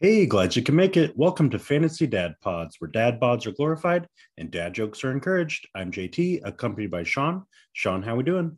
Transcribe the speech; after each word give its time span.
Hey, 0.00 0.26
glad 0.26 0.54
you 0.54 0.62
can 0.62 0.76
make 0.76 0.96
it. 0.96 1.12
Welcome 1.16 1.50
to 1.50 1.58
Fantasy 1.58 2.06
Dad 2.06 2.36
Pods, 2.40 2.76
where 2.78 2.88
dad 2.88 3.18
bods 3.18 3.48
are 3.48 3.50
glorified 3.50 4.06
and 4.36 4.48
dad 4.48 4.72
jokes 4.72 5.02
are 5.02 5.10
encouraged. 5.10 5.66
I'm 5.74 5.90
JT, 5.90 6.42
accompanied 6.44 6.92
by 6.92 7.02
Sean. 7.02 7.42
Sean, 7.72 8.04
how 8.04 8.12
are 8.12 8.18
we 8.18 8.22
doing? 8.22 8.56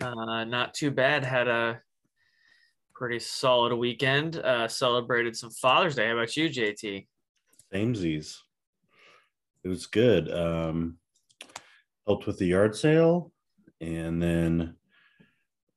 Uh, 0.00 0.42
not 0.42 0.74
too 0.74 0.90
bad. 0.90 1.24
Had 1.24 1.46
a 1.46 1.80
pretty 2.92 3.20
solid 3.20 3.72
weekend. 3.76 4.34
Uh, 4.34 4.66
celebrated 4.66 5.36
some 5.36 5.52
Father's 5.52 5.94
Day. 5.94 6.08
How 6.08 6.14
about 6.14 6.36
you, 6.36 6.48
JT? 6.48 7.06
Samesies. 7.72 8.38
It 9.62 9.68
was 9.68 9.86
good. 9.86 10.28
Um, 10.28 10.98
helped 12.04 12.26
with 12.26 12.38
the 12.38 12.46
yard 12.46 12.74
sale 12.74 13.30
and 13.80 14.20
then 14.20 14.74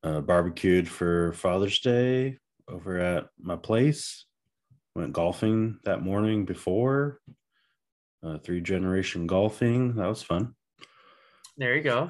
uh, 0.02 0.22
barbecued 0.22 0.90
for 0.90 1.34
Father's 1.34 1.80
Day 1.82 2.40
over 2.68 2.98
at 2.98 3.28
my 3.40 3.56
place. 3.56 4.24
Went 4.98 5.14
golfing 5.14 5.78
that 5.84 6.02
morning 6.02 6.44
before. 6.44 7.20
Uh, 8.24 8.40
three 8.40 8.62
generation 8.62 9.28
golfing. 9.28 9.94
That 9.94 10.08
was 10.08 10.24
fun. 10.24 10.56
There 11.56 11.76
you 11.76 11.84
go. 11.84 12.10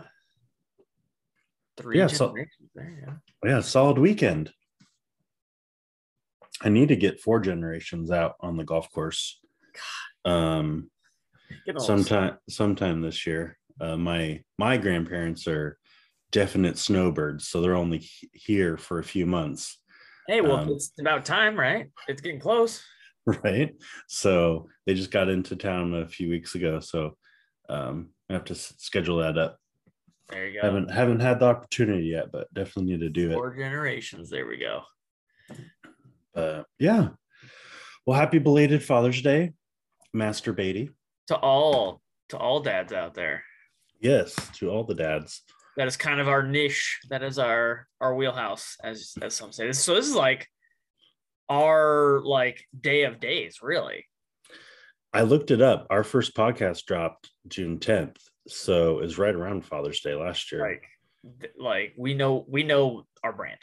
Three 1.75 1.97
Yeah, 1.97 2.07
so- 2.07 2.33
there 2.73 3.03
go. 3.05 3.13
Yeah, 3.49 3.59
solid 3.59 3.97
weekend. 3.97 4.53
I 6.61 6.69
need 6.69 6.87
to 6.87 6.95
get 6.95 7.19
four 7.19 7.41
generations 7.41 8.09
out 8.09 8.35
on 8.39 8.55
the 8.55 8.63
golf 8.63 8.89
course. 8.93 9.41
Um, 10.23 10.89
Getting 11.65 11.75
a 11.75 11.79
little- 11.81 11.81
sometime 11.81 12.38
sometime 12.49 13.01
this 13.01 13.27
year. 13.27 13.57
Uh, 13.81 13.97
my 13.97 14.45
my 14.57 14.77
grandparents 14.77 15.45
are 15.45 15.77
definite 16.31 16.77
snowbirds, 16.77 17.49
so 17.49 17.59
they're 17.59 17.75
only 17.75 18.09
here 18.31 18.77
for 18.77 18.99
a 18.99 19.03
few 19.03 19.25
months, 19.25 19.77
Hey, 20.27 20.41
well, 20.41 20.58
um, 20.58 20.70
it's 20.70 20.91
about 20.99 21.26
time, 21.26 21.58
right? 21.58 21.90
It's 22.08 22.22
getting 22.22 22.40
close. 22.40 22.84
right? 23.44 23.73
So 24.08 24.67
they 24.86 24.94
just 24.94 25.11
got 25.11 25.30
into 25.30 25.56
town 25.56 25.94
a 25.94 26.08
few 26.08 26.30
weeks 26.30 26.56
ago, 26.56 26.80
so 26.80 27.17
um, 27.69 28.09
I 28.30 28.34
have 28.34 28.45
to 28.45 28.56
schedule 28.56 29.17
that 29.19 29.38
up. 29.38 29.58
There 30.30 30.47
you 30.47 30.61
go. 30.61 30.67
Haven't 30.67 30.92
haven't 30.92 31.22
had 31.22 31.39
the 31.39 31.45
opportunity 31.45 32.08
yet, 32.08 32.31
but 32.34 32.53
definitely 32.53 32.92
need 32.92 33.00
to 33.00 33.09
do 33.09 33.31
it. 33.31 33.36
Four 33.36 33.56
generations. 33.56 34.30
There 34.30 34.45
we 34.45 34.58
go. 34.58 34.81
Uh, 36.36 36.64
yeah. 36.78 37.09
Well, 38.06 38.19
happy 38.19 38.39
belated 38.39 38.84
Father's 38.84 39.22
Day, 39.22 39.53
Master 40.14 40.52
Beatty. 40.52 40.91
To 41.28 41.38
all, 41.38 42.02
to 42.30 42.38
all 42.38 42.59
dads 42.59 42.91
out 42.91 43.14
there. 43.14 43.44
Yes, 44.02 44.36
to 44.56 44.69
all 44.69 44.84
the 44.84 44.95
dads. 44.95 45.44
That 45.78 45.88
is 45.88 45.95
kind 45.95 46.20
of 46.20 46.28
our 46.28 46.44
niche. 46.44 47.00
That 47.09 47.23
is 47.23 47.39
our 47.39 47.88
our 48.02 48.16
wheelhouse, 48.16 48.75
as 48.83 49.14
as 49.22 49.36
some 49.36 49.52
say. 49.52 49.72
So 49.72 49.95
this 49.95 50.08
is 50.08 50.16
like 50.16 50.47
our 51.50 52.22
like 52.23 52.66
day 52.80 53.03
of 53.03 53.19
days, 53.19 53.59
really. 53.61 54.06
I 55.14 55.22
looked 55.22 55.52
it 55.52 55.61
up. 55.61 55.88
Our 55.89 56.03
first 56.03 56.36
podcast 56.36 56.86
dropped 56.86 57.30
June 57.47 57.80
10th. 57.80 58.17
So 58.47 59.00
it's 59.00 59.17
right 59.17 59.34
around 59.34 59.66
Father's 59.66 60.02
Day 60.02 60.14
last 60.16 60.52
year. 60.52 60.61
like 60.61 60.84
like 61.58 61.94
we 61.97 62.14
know 62.14 62.45
we 62.47 62.64
know 62.64 63.03
our 63.23 63.34
brand 63.34 63.59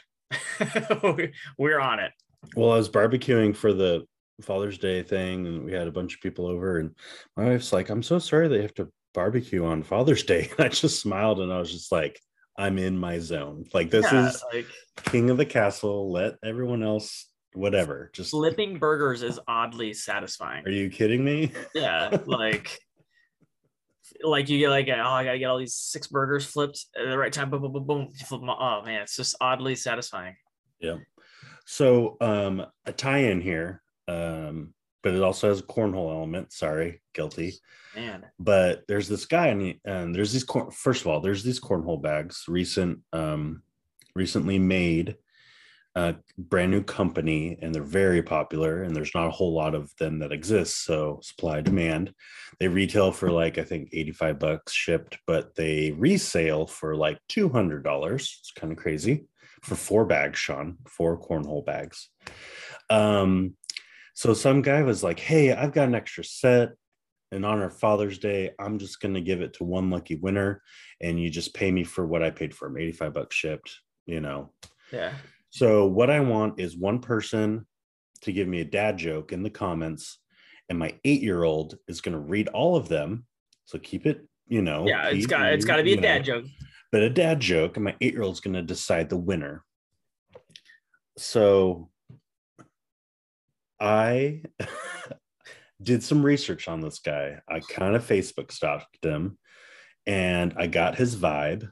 We- 1.15 1.33
we're 1.57 1.79
on 1.79 1.99
it 1.99 2.11
Well, 2.55 2.71
I 2.71 2.77
was 2.77 2.89
barbecuing 2.89 3.55
for 3.55 3.73
the 3.73 4.05
Father's 4.41 4.77
Day 4.77 5.01
thing, 5.01 5.47
and 5.47 5.63
we 5.65 5.71
had 5.71 5.87
a 5.87 5.91
bunch 5.91 6.15
of 6.15 6.21
people 6.21 6.45
over, 6.45 6.79
and 6.79 6.91
my 7.37 7.45
wife's 7.49 7.71
like, 7.73 7.89
I'm 7.89 8.03
so 8.03 8.19
sorry 8.19 8.47
they 8.47 8.61
have 8.61 8.73
to 8.75 8.89
barbecue 9.15 9.65
on 9.65 9.81
Father's 9.81 10.23
Day. 10.23 10.51
I 10.59 10.67
just 10.67 10.99
smiled 10.99 11.39
and 11.39 11.51
I 11.51 11.57
was 11.57 11.71
just 11.71 11.91
like, 11.91 12.19
I'm 12.57 12.77
in 12.77 12.97
my 12.97 13.17
zone. 13.19 13.65
Like 13.73 13.89
this 13.89 14.11
Yeah, 14.11 14.27
is 14.27 14.43
like 14.53 14.67
king 15.05 15.29
of 15.31 15.37
the 15.37 15.45
castle. 15.45 16.11
Let 16.11 16.35
everyone 16.43 16.83
else, 16.83 17.27
whatever. 17.53 18.11
Just 18.13 18.31
flipping 18.31 18.77
burgers 18.77 19.23
is 19.23 19.39
oddly 19.47 19.93
satisfying 19.93 20.65
are 20.65 20.71
you 20.71 20.89
kidding 20.89 21.23
me? 21.23 21.51
yeah 21.73 22.15
like 22.25 22.77
like 24.23 24.49
you 24.49 24.59
get 24.59 24.69
like 24.69 24.87
oh 24.87 24.93
i 24.93 25.23
gotta 25.25 25.39
get 25.39 25.45
all 25.47 25.57
these 25.57 25.73
six 25.73 26.05
burgers 26.07 26.45
flipped 26.45 26.85
at 26.95 27.09
the 27.09 27.17
right 27.17 27.33
time 27.33 27.49
boom 27.49 27.61
boom 27.61 27.73
boom 27.73 27.85
boom 27.87 28.11
flip 28.13 28.39
them 28.39 28.49
oh 28.51 28.81
man 28.85 29.01
it's 29.01 29.15
just 29.15 29.35
oddly 29.41 29.75
satisfying 29.75 30.35
Yeah. 30.79 30.97
So 31.65 32.17
um 32.21 32.65
a 32.85 32.91
tie-in 32.93 33.41
here. 33.41 33.81
Um, 34.07 34.73
but 35.05 35.13
it 35.13 35.21
also 35.21 35.49
has 35.49 35.59
a 35.59 35.63
cornhole 35.63 36.11
element. 36.11 36.51
Sorry, 36.51 36.99
guilty. 37.13 37.53
man 37.95 38.25
But 38.39 38.85
there's 38.87 39.07
this 39.07 39.25
guy 39.25 39.47
and, 39.49 39.61
he, 39.61 39.79
and 39.85 40.15
there's 40.15 40.33
these 40.33 40.43
corn 40.43 40.71
first 40.71 41.01
of 41.01 41.07
all, 41.07 41.21
there's 41.21 41.43
these 41.43 41.61
cornhole 41.61 42.01
bags, 42.01 42.43
recent 42.47 43.01
um 43.13 43.61
recently 44.15 44.57
made 44.57 45.15
uh 45.95 46.13
brand 46.39 46.71
new 46.71 46.81
company 46.81 47.59
and 47.61 47.73
they're 47.73 47.83
very 47.83 48.23
popular 48.23 48.81
and 48.81 48.95
there's 48.95 49.13
not 49.13 49.27
a 49.27 49.31
whole 49.37 49.53
lot 49.53 49.75
of 49.75 49.95
them 49.99 50.17
that 50.19 50.31
exist. 50.31 50.83
So 50.83 51.19
supply 51.21 51.61
demand. 51.61 52.11
They 52.59 52.67
retail 52.67 53.11
for 53.11 53.29
like 53.29 53.59
I 53.59 53.63
think 53.63 53.89
85 53.93 54.39
bucks 54.39 54.73
shipped, 54.73 55.19
but 55.27 55.53
they 55.53 55.91
resale 55.91 56.65
for 56.65 56.95
like 56.95 57.19
$200. 57.29 58.15
It's 58.15 58.51
kind 58.57 58.73
of 58.73 58.79
crazy 58.79 59.27
for 59.61 59.75
four 59.75 60.05
bags, 60.05 60.39
Sean, 60.39 60.77
four 60.87 61.19
cornhole 61.19 61.63
bags. 61.63 62.09
Um, 62.89 63.55
so 64.15 64.33
some 64.33 64.63
guy 64.63 64.81
was 64.81 65.03
like, 65.03 65.19
Hey, 65.19 65.53
I've 65.53 65.71
got 65.71 65.87
an 65.87 65.95
extra 65.95 66.23
set. 66.23 66.71
In 67.31 67.43
honor 67.43 67.65
of 67.65 67.77
Father's 67.77 68.17
Day, 68.17 68.51
I'm 68.59 68.79
just 68.79 68.99
gonna 69.01 69.21
give 69.21 69.41
it 69.41 69.53
to 69.55 69.63
one 69.63 69.89
lucky 69.89 70.15
winner, 70.15 70.61
and 71.01 71.21
you 71.21 71.29
just 71.29 71.53
pay 71.53 71.71
me 71.71 71.83
for 71.83 72.05
what 72.05 72.23
I 72.23 72.29
paid 72.29 72.55
for 72.55 72.67
him, 72.67 72.77
85 72.77 73.13
bucks 73.13 73.35
shipped, 73.35 73.75
you 74.05 74.21
know. 74.21 74.51
yeah 74.91 75.13
So 75.49 75.85
what 75.85 76.09
I 76.09 76.19
want 76.21 76.59
is 76.59 76.77
one 76.77 76.99
person 76.99 77.67
to 78.21 78.31
give 78.31 78.47
me 78.47 78.61
a 78.61 78.65
dad 78.65 78.97
joke 78.97 79.33
in 79.33 79.43
the 79.43 79.49
comments, 79.49 80.19
and 80.69 80.79
my 80.79 80.95
eight-year-old 81.03 81.77
is 81.87 82.01
gonna 82.01 82.19
read 82.19 82.47
all 82.49 82.75
of 82.75 82.87
them. 82.87 83.25
So 83.65 83.79
keep 83.79 84.05
it, 84.05 84.25
you 84.47 84.61
know. 84.61 84.87
yeah 84.87 85.09
it's 85.09 85.25
got 85.25 85.51
it's 85.51 85.65
got 85.65 85.77
to 85.77 85.83
be 85.83 85.93
a 85.93 86.01
dad 86.01 86.19
know 86.19 86.23
joke 86.23 86.45
but 86.95 87.03
a 87.03 87.09
dad 87.09 87.41
joke, 87.41 87.75
and 87.75 87.83
my 87.83 87.93
eight 87.99 88.13
year 88.13 88.23
old's 88.23 88.39
going 88.39 88.53
to 88.53 88.61
decide 88.61 89.09
the 89.09 89.17
winner. 89.17 89.65
So 91.17 91.89
I 93.79 94.43
did 95.81 96.03
some 96.03 96.25
research 96.25 96.67
on 96.67 96.81
this 96.81 96.99
guy. 96.99 97.39
I 97.49 97.59
kind 97.59 97.95
of 97.95 98.05
Facebook 98.05 98.51
stalked 98.51 99.03
him 99.03 99.37
and 100.05 100.53
I 100.57 100.67
got 100.67 100.95
his 100.95 101.15
vibe. 101.15 101.69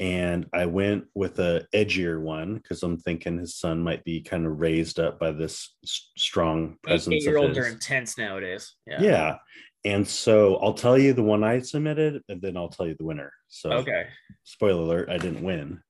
And 0.00 0.46
I 0.52 0.66
went 0.66 1.04
with 1.14 1.38
a 1.38 1.66
edgier 1.74 2.20
one 2.20 2.54
because 2.54 2.82
I'm 2.82 2.96
thinking 2.98 3.38
his 3.38 3.56
son 3.56 3.82
might 3.82 4.02
be 4.02 4.22
kind 4.22 4.46
of 4.46 4.58
raised 4.58 4.98
up 4.98 5.20
by 5.20 5.30
this 5.30 5.76
strong 5.84 6.76
presence. 6.82 7.16
eight 7.16 7.22
year 7.22 7.36
olds 7.36 7.58
are 7.58 7.66
intense 7.66 8.16
nowadays 8.16 8.74
yeah 8.86 9.00
Yeah. 9.00 9.36
And 9.84 10.06
so 10.06 10.56
I'll 10.56 10.74
tell 10.74 10.98
you 10.98 11.12
the 11.12 11.22
one 11.22 11.44
I 11.44 11.60
submitted 11.60 12.22
and 12.28 12.40
then 12.42 12.56
I'll 12.56 12.68
tell 12.68 12.86
you 12.86 12.96
the 12.98 13.04
winner. 13.04 13.32
So 13.48 13.72
okay 13.72 14.06
spoiler 14.44 14.82
alert, 14.82 15.10
I 15.10 15.18
didn't 15.18 15.42
win. 15.42 15.82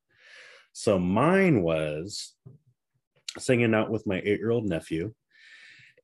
So 0.73 0.99
mine 0.99 1.62
was 1.62 2.35
singing 3.39 3.75
out 3.75 3.91
with 3.91 4.07
my 4.07 4.19
eight 4.19 4.41
year 4.41 4.51
old 4.51 4.69
nephew. 4.69 5.12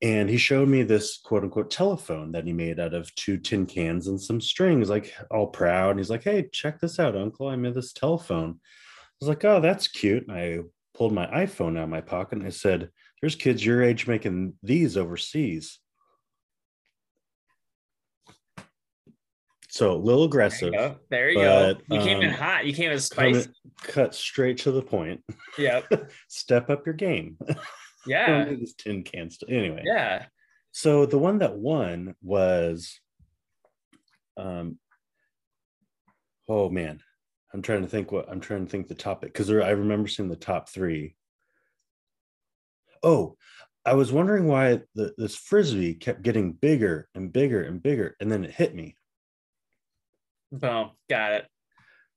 And 0.02 0.28
he 0.28 0.36
showed 0.36 0.68
me 0.68 0.82
this 0.82 1.18
quote 1.18 1.42
unquote 1.42 1.70
telephone 1.70 2.32
that 2.32 2.44
he 2.44 2.52
made 2.52 2.78
out 2.78 2.94
of 2.94 3.14
two 3.14 3.38
tin 3.38 3.66
cans 3.66 4.08
and 4.08 4.20
some 4.20 4.40
strings, 4.40 4.90
like 4.90 5.14
all 5.30 5.46
proud. 5.46 5.90
And 5.90 5.98
he's 5.98 6.10
like, 6.10 6.24
Hey, 6.24 6.48
check 6.52 6.80
this 6.80 6.98
out, 6.98 7.16
uncle. 7.16 7.48
I 7.48 7.56
made 7.56 7.74
this 7.74 7.92
telephone. 7.92 8.60
I 8.60 9.14
was 9.20 9.28
like, 9.28 9.44
Oh, 9.44 9.60
that's 9.60 9.88
cute. 9.88 10.28
And 10.28 10.36
I 10.36 10.60
pulled 10.94 11.12
my 11.12 11.26
iPhone 11.26 11.78
out 11.78 11.84
of 11.84 11.88
my 11.88 12.02
pocket 12.02 12.38
and 12.38 12.46
I 12.46 12.50
said, 12.50 12.90
There's 13.20 13.34
kids 13.34 13.64
your 13.64 13.82
age 13.82 14.06
making 14.06 14.54
these 14.62 14.96
overseas. 14.96 15.78
So 19.68 19.92
a 19.92 19.94
little 19.94 20.22
there 20.22 20.28
aggressive, 20.28 20.72
you 20.72 20.78
go, 20.78 20.96
there 21.10 21.30
you 21.30 21.38
go. 21.38 21.74
you 21.90 22.00
came 22.00 22.22
in 22.22 22.30
um, 22.30 22.34
hot 22.34 22.64
you 22.64 22.72
came 22.72 22.90
in 22.90 22.98
spicy 22.98 23.50
cut 23.82 24.14
straight 24.14 24.56
to 24.58 24.72
the 24.72 24.80
point. 24.80 25.22
yeah 25.58 25.82
Step 26.28 26.70
up 26.70 26.86
your 26.86 26.94
game. 26.94 27.36
yeah 28.06 28.44
this 28.44 28.74
tin 28.74 29.02
can 29.02 29.30
stuff. 29.30 29.50
Anyway, 29.50 29.82
yeah 29.84 30.26
so 30.76 31.06
the 31.06 31.16
one 31.16 31.38
that 31.38 31.56
won 31.56 32.14
was, 32.20 33.00
um, 34.36 34.78
oh 36.50 36.68
man, 36.68 37.00
I'm 37.54 37.62
trying 37.62 37.80
to 37.80 37.88
think 37.88 38.12
what 38.12 38.28
I'm 38.28 38.40
trying 38.40 38.66
to 38.66 38.70
think 38.70 38.86
the 38.86 38.94
topic 38.94 39.32
because 39.32 39.48
I 39.50 39.70
remember 39.70 40.06
seeing 40.06 40.28
the 40.28 40.36
top 40.36 40.68
three. 40.68 41.16
Oh, 43.02 43.38
I 43.86 43.94
was 43.94 44.12
wondering 44.12 44.48
why 44.48 44.82
the, 44.94 45.14
this 45.16 45.34
frisbee 45.34 45.94
kept 45.94 46.20
getting 46.20 46.52
bigger 46.52 47.08
and 47.14 47.32
bigger 47.32 47.62
and 47.62 47.82
bigger, 47.82 48.14
and 48.20 48.30
then 48.30 48.44
it 48.44 48.50
hit 48.50 48.74
me. 48.74 48.96
boom 50.52 50.90
got 51.08 51.32
it 51.32 51.46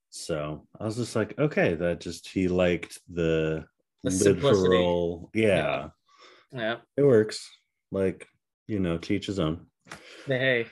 So 0.10 0.68
I 0.78 0.84
was 0.84 0.98
just 0.98 1.16
like, 1.16 1.40
okay, 1.40 1.76
that 1.76 2.02
just 2.02 2.28
he 2.28 2.50
liked 2.50 3.00
the, 3.08 3.64
The 4.04 4.12
simplicity. 4.12 4.70
literal, 4.70 5.30
yeah, 5.34 5.90
yeah 6.52 6.78
it 6.96 7.04
works. 7.04 7.50
Like 7.92 8.28
you 8.68 8.80
know, 8.80 8.98
teach 8.98 9.26
his 9.26 9.40
own. 9.40 9.66
Hey, 10.26 10.68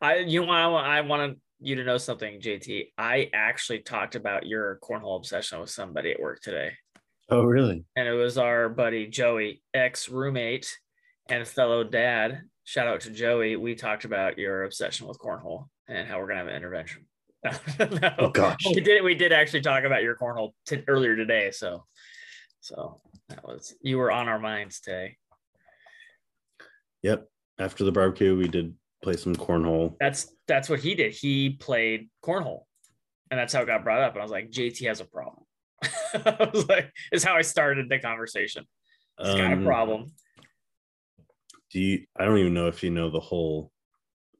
I 0.00 0.18
you 0.18 0.44
know, 0.46 0.52
I 0.52 0.66
want 0.68 0.86
I 0.86 1.00
want 1.00 1.38
you 1.60 1.76
to 1.76 1.84
know 1.84 1.98
something, 1.98 2.40
JT. 2.40 2.92
I 2.98 3.30
actually 3.32 3.80
talked 3.80 4.14
about 4.14 4.46
your 4.46 4.78
cornhole 4.82 5.16
obsession 5.16 5.60
with 5.60 5.70
somebody 5.70 6.12
at 6.12 6.20
work 6.20 6.40
today, 6.42 6.72
Oh, 7.30 7.42
really? 7.44 7.84
and 7.96 8.06
it 8.06 8.12
was 8.12 8.38
our 8.38 8.68
buddy 8.68 9.06
Joey, 9.08 9.62
ex 9.72 10.08
roommate, 10.08 10.78
and 11.28 11.48
fellow 11.48 11.82
dad, 11.82 12.42
shout 12.64 12.86
out 12.86 13.00
to 13.02 13.10
Joey. 13.10 13.56
We 13.56 13.74
talked 13.74 14.04
about 14.04 14.38
your 14.38 14.64
obsession 14.64 15.08
with 15.08 15.18
cornhole 15.18 15.66
and 15.88 16.06
how 16.06 16.18
we're 16.20 16.26
gonna 16.28 16.38
have 16.40 16.48
an 16.48 16.54
intervention. 16.56 17.06
no, 17.78 18.14
Oh, 18.18 18.30
gosh. 18.30 18.56
we 18.66 18.80
did. 18.80 19.02
We 19.02 19.14
did 19.14 19.32
actually 19.32 19.60
talk 19.62 19.84
about 19.84 20.02
your 20.02 20.16
cornhole 20.16 20.52
t- 20.66 20.82
earlier 20.88 21.14
today. 21.16 21.50
So, 21.50 21.84
so 22.64 22.98
that 23.28 23.44
was 23.46 23.74
you 23.82 23.98
were 23.98 24.10
on 24.10 24.26
our 24.26 24.38
minds 24.38 24.80
today. 24.80 25.18
Yep. 27.02 27.28
After 27.58 27.84
the 27.84 27.92
barbecue, 27.92 28.34
we 28.34 28.48
did 28.48 28.74
play 29.02 29.16
some 29.16 29.36
cornhole. 29.36 29.96
That's 30.00 30.34
that's 30.48 30.70
what 30.70 30.80
he 30.80 30.94
did. 30.94 31.12
He 31.12 31.50
played 31.50 32.08
cornhole, 32.24 32.62
and 33.30 33.38
that's 33.38 33.52
how 33.52 33.60
it 33.60 33.66
got 33.66 33.84
brought 33.84 34.00
up. 34.00 34.14
And 34.14 34.20
I 34.20 34.24
was 34.24 34.32
like, 34.32 34.50
JT 34.50 34.86
has 34.86 35.00
a 35.00 35.04
problem. 35.04 35.44
I 35.84 36.50
was 36.54 36.66
like, 36.66 36.90
is 37.12 37.22
how 37.22 37.36
I 37.36 37.42
started 37.42 37.90
the 37.90 37.98
conversation. 37.98 38.64
He's 39.18 39.34
got 39.34 39.52
a 39.52 39.56
Um, 39.56 39.64
problem. 39.64 40.06
Do 41.70 41.80
you? 41.80 42.06
I 42.16 42.24
don't 42.24 42.38
even 42.38 42.54
know 42.54 42.68
if 42.68 42.82
you 42.82 42.90
know 42.90 43.10
the 43.10 43.20
whole 43.20 43.72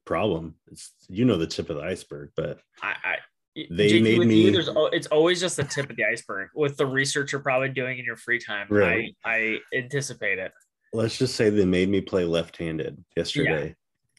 problem. 0.03 0.55
It's 0.71 0.93
you 1.07 1.25
know 1.25 1.37
the 1.37 1.45
tip 1.45 1.69
of 1.69 1.75
the 1.75 1.83
iceberg, 1.83 2.31
but 2.35 2.59
I, 2.81 2.95
I 3.03 3.15
They 3.55 3.89
JT, 3.89 4.03
made 4.03 4.19
me- 4.27 4.41
You, 4.41 4.51
there's 4.51 4.69
it's 4.91 5.07
always 5.07 5.39
just 5.39 5.55
the 5.57 5.63
tip 5.63 5.89
of 5.89 5.95
the 5.95 6.03
iceberg 6.05 6.49
with 6.55 6.75
the 6.75 6.85
research 6.85 7.31
you're 7.31 7.41
probably 7.41 7.69
doing 7.69 7.97
in 7.99 8.05
your 8.05 8.17
free 8.17 8.39
time. 8.39 8.67
Right. 8.69 9.15
I, 9.23 9.31
I 9.31 9.77
anticipate 9.77 10.39
it. 10.39 10.51
let's 10.93 11.17
just 11.17 11.35
say 11.35 11.49
they 11.49 11.65
made 11.65 11.89
me 11.89 12.01
play 12.01 12.25
left-handed 12.25 13.03
yesterday, 13.15 13.75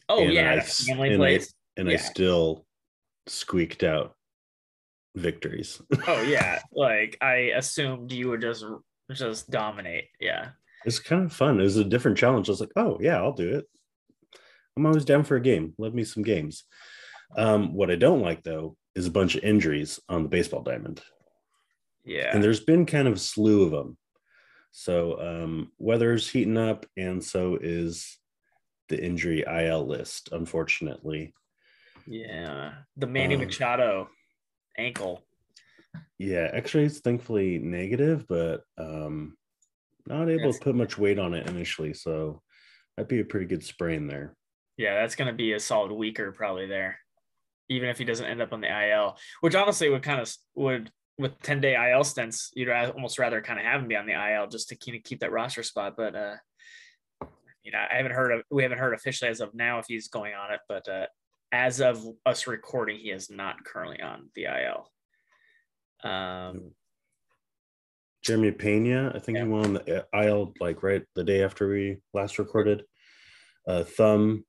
Oh 0.09 0.23
And 0.23 0.33
yeah, 0.33 0.53
I 0.53 1.05
and 1.05 1.23
I- 1.23 1.39
and 1.77 1.89
I 1.89 1.95
still 1.97 2.65
squeaked 3.27 3.83
out 3.83 4.15
victories. 5.15 5.81
Oh 6.07 6.21
yeah, 6.23 6.59
like 6.73 7.17
I 7.21 7.51
assumed 7.55 8.11
you 8.11 8.29
would 8.29 8.41
just 8.41 8.65
just 9.11 9.49
dominate. 9.51 10.05
Yeah, 10.19 10.49
it's 10.85 10.99
kind 10.99 11.23
of 11.25 11.33
fun. 11.33 11.59
It 11.59 11.63
was 11.63 11.77
a 11.77 11.83
different 11.83 12.17
challenge. 12.17 12.49
I 12.49 12.51
was 12.53 12.59
like, 12.59 12.71
oh 12.75 12.97
yeah, 13.01 13.17
I'll 13.17 13.33
do 13.33 13.57
it. 13.57 13.65
I'm 14.75 14.85
always 14.85 15.05
down 15.05 15.23
for 15.23 15.35
a 15.35 15.41
game. 15.41 15.73
Love 15.77 15.93
me 15.93 16.03
some 16.03 16.23
games. 16.23 16.63
Um, 17.35 17.73
what 17.73 17.91
I 17.91 17.95
don't 17.95 18.21
like 18.21 18.43
though 18.43 18.77
is 18.97 19.05
a 19.05 19.11
bunch 19.11 19.35
of 19.35 19.43
injuries 19.43 19.99
on 20.09 20.23
the 20.23 20.29
baseball 20.29 20.63
diamond. 20.63 21.01
yeah. 22.03 22.31
and 22.33 22.43
there's 22.43 22.61
been 22.61 22.85
kind 22.85 23.07
of 23.07 23.13
a 23.15 23.19
slew 23.19 23.63
of 23.63 23.71
them. 23.71 23.97
So 24.71 25.19
um, 25.21 25.71
weather's 25.77 26.29
heating 26.29 26.57
up, 26.57 26.85
and 26.97 27.23
so 27.23 27.57
is 27.61 28.17
the 28.89 29.01
injury 29.03 29.43
IL 29.47 29.85
list. 29.87 30.29
Unfortunately, 30.31 31.33
Yeah, 32.07 32.73
the 32.95 33.07
Manny 33.07 33.35
Um, 33.35 33.41
Machado 33.41 34.09
ankle. 34.77 35.23
yeah, 36.17 36.49
X-rays 36.53 36.99
thankfully 36.99 37.59
negative, 37.59 38.25
but 38.27 38.63
um, 38.77 39.37
not 40.07 40.29
able 40.29 40.45
Yes. 40.47 40.57
to 40.59 40.63
put 40.63 40.75
much 40.75 40.97
weight 40.97 41.19
on 41.19 41.33
it 41.33 41.47
initially. 41.47 41.93
So 41.93 42.41
that'd 42.95 43.09
be 43.09 43.19
a 43.19 43.25
pretty 43.25 43.45
good 43.47 43.63
sprain 43.63 44.07
there. 44.07 44.35
Yeah, 44.77 44.95
that's 44.95 45.15
going 45.15 45.27
to 45.27 45.33
be 45.37 45.53
a 45.53 45.59
solid 45.59 45.91
weaker 45.91 46.31
probably 46.31 46.67
there, 46.67 46.99
even 47.69 47.89
if 47.89 47.97
he 47.97 48.05
doesn't 48.05 48.25
end 48.25 48.41
up 48.41 48.53
on 48.53 48.61
the 48.61 48.89
IL. 48.89 49.17
Which 49.41 49.55
honestly 49.55 49.89
would 49.89 50.03
kind 50.03 50.21
of 50.21 50.33
would 50.55 50.91
with 51.17 51.39
ten 51.41 51.61
day 51.61 51.75
IL 51.91 52.03
stints, 52.03 52.51
you'd 52.55 52.69
almost 52.69 53.19
rather 53.19 53.41
kind 53.41 53.59
of 53.59 53.65
have 53.65 53.81
him 53.81 53.87
be 53.87 53.95
on 53.95 54.05
the 54.05 54.13
IL 54.13 54.47
just 54.47 54.69
to 54.69 54.75
kind 54.75 54.97
of 54.97 55.03
keep 55.03 55.19
that 55.21 55.31
roster 55.31 55.63
spot. 55.63 55.95
But 55.97 56.15
uh, 56.15 56.35
you 57.63 57.71
know, 57.71 57.79
I 57.91 57.97
haven't 57.97 58.13
heard 58.13 58.31
of 58.31 58.43
we 58.49 58.63
haven't 58.63 58.77
heard 58.79 58.93
officially 58.93 59.29
as 59.29 59.41
of 59.41 59.53
now 59.53 59.79
if 59.79 59.85
he's 59.87 60.07
going 60.07 60.33
on 60.33 60.53
it, 60.53 60.59
but 60.69 60.87
uh, 60.87 61.07
as 61.51 61.81
of 61.81 62.05
us 62.25 62.47
recording, 62.47 62.97
he 62.97 63.09
is 63.11 63.29
not 63.29 63.63
currently 63.65 64.01
on 64.01 64.29
the 64.35 64.45
IL. 64.45 64.91
Um, 66.09 66.71
Jeremy 68.21 68.51
Pena, 68.51 69.11
I 69.15 69.19
think 69.19 69.37
Yeah. 69.37 69.45
he 69.45 69.51
on 69.51 69.73
the 69.73 70.05
IL 70.13 70.53
like 70.59 70.83
right 70.83 71.03
the 71.15 71.23
day 71.23 71.43
after 71.43 71.67
we 71.69 71.97
last 72.13 72.39
recorded. 72.39 72.83
Uh, 73.67 73.83
thumb, 73.83 74.45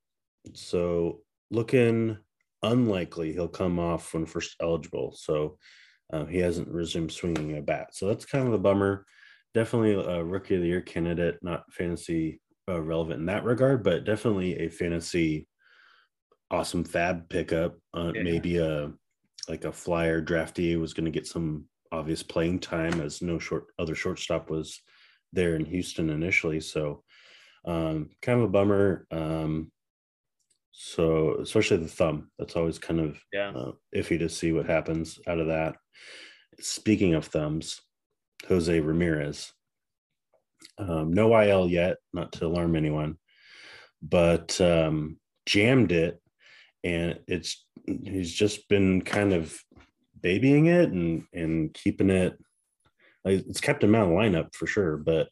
so 0.53 1.21
looking 1.51 2.17
unlikely 2.63 3.33
he'll 3.33 3.47
come 3.47 3.79
off 3.79 4.13
when 4.13 4.25
first 4.25 4.55
eligible. 4.61 5.13
So 5.17 5.57
uh, 6.11 6.25
he 6.25 6.39
hasn't 6.39 6.67
resumed 6.67 7.11
swinging 7.11 7.57
a 7.57 7.61
bat. 7.61 7.89
So 7.93 8.07
that's 8.07 8.25
kind 8.25 8.47
of 8.47 8.53
a 8.53 8.57
bummer. 8.57 9.05
Definitely 9.53 9.93
a 9.93 10.23
rookie 10.23 10.55
of 10.55 10.61
the 10.61 10.67
year 10.67 10.81
candidate, 10.81 11.39
not 11.41 11.71
fantasy 11.71 12.41
uh, 12.67 12.81
relevant 12.81 13.19
in 13.19 13.25
that 13.27 13.43
regard, 13.43 13.83
but 13.83 14.05
definitely 14.05 14.59
a 14.59 14.69
fantasy 14.69 15.47
awesome 16.51 16.83
fab 16.83 17.29
pickup. 17.29 17.75
Uh, 17.93 18.11
Yeah. 18.15 18.23
Maybe 18.23 18.57
a 18.57 18.91
like 19.47 19.65
a 19.65 19.71
flyer 19.71 20.21
draftee 20.21 20.79
was 20.79 20.93
going 20.93 21.05
to 21.05 21.11
get 21.11 21.25
some 21.25 21.65
obvious 21.91 22.21
playing 22.21 22.59
time 22.59 23.01
as 23.01 23.21
no 23.21 23.39
short 23.39 23.65
other 23.79 23.95
shortstop 23.95 24.49
was 24.49 24.79
there 25.33 25.55
in 25.55 25.65
Houston 25.65 26.09
initially. 26.09 26.59
So 26.59 27.03
um, 27.65 28.09
kind 28.21 28.39
of 28.39 28.45
a 28.45 28.49
bummer. 28.49 29.07
Um, 29.11 29.71
so 30.71 31.35
especially 31.41 31.77
the 31.77 31.87
thumb, 31.87 32.31
that's 32.37 32.55
always 32.55 32.79
kind 32.79 32.99
of 32.99 33.19
yeah, 33.33 33.49
uh, 33.49 33.71
iffy 33.95 34.19
to 34.19 34.29
see 34.29 34.51
what 34.51 34.65
happens 34.65 35.19
out 35.27 35.39
of 35.39 35.47
that. 35.47 35.75
Speaking 36.59 37.15
of 37.15 37.25
thumbs, 37.25 37.81
Jose 38.47 38.79
Ramirez, 38.79 39.51
um, 40.77 41.13
no 41.13 41.37
IL 41.39 41.67
yet, 41.67 41.97
not 42.13 42.31
to 42.33 42.45
alarm 42.45 42.75
anyone, 42.75 43.17
but 44.01 44.59
um, 44.61 45.17
jammed 45.45 45.91
it, 45.91 46.21
and 46.83 47.19
it's 47.27 47.65
he's 47.85 48.33
just 48.33 48.67
been 48.69 49.01
kind 49.01 49.33
of 49.33 49.57
babying 50.21 50.67
it 50.67 50.91
and 50.91 51.25
and 51.33 51.73
keeping 51.73 52.09
it. 52.09 52.37
Like, 53.25 53.45
it's 53.47 53.61
kept 53.61 53.83
him 53.83 53.95
out 53.95 54.07
of 54.07 54.13
lineup 54.13 54.55
for 54.55 54.65
sure, 54.65 54.97
but 54.97 55.27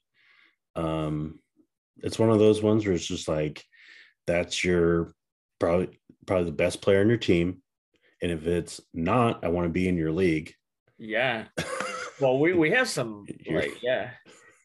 um, 0.76 1.40
it's 1.98 2.20
one 2.20 2.30
of 2.30 2.40
those 2.40 2.62
ones 2.62 2.86
where 2.86 2.94
it's 2.94 3.08
just 3.08 3.28
like 3.28 3.64
that's 4.26 4.64
your 4.64 5.14
probably 5.60 6.00
probably 6.26 6.46
the 6.46 6.52
best 6.52 6.82
player 6.82 7.02
on 7.02 7.10
your 7.10 7.18
team, 7.18 7.62
and 8.22 8.32
if 8.32 8.46
it's 8.48 8.82
not, 8.94 9.44
I 9.44 9.50
want 9.50 9.66
to 9.66 9.70
be 9.70 9.88
in 9.88 9.98
your 9.98 10.12
league. 10.12 10.54
yeah. 10.98 11.46
Well, 12.20 12.40
we 12.40 12.54
we 12.54 12.72
have 12.72 12.90
some 12.90 13.28
like 13.52 13.84
yeah, 13.84 14.10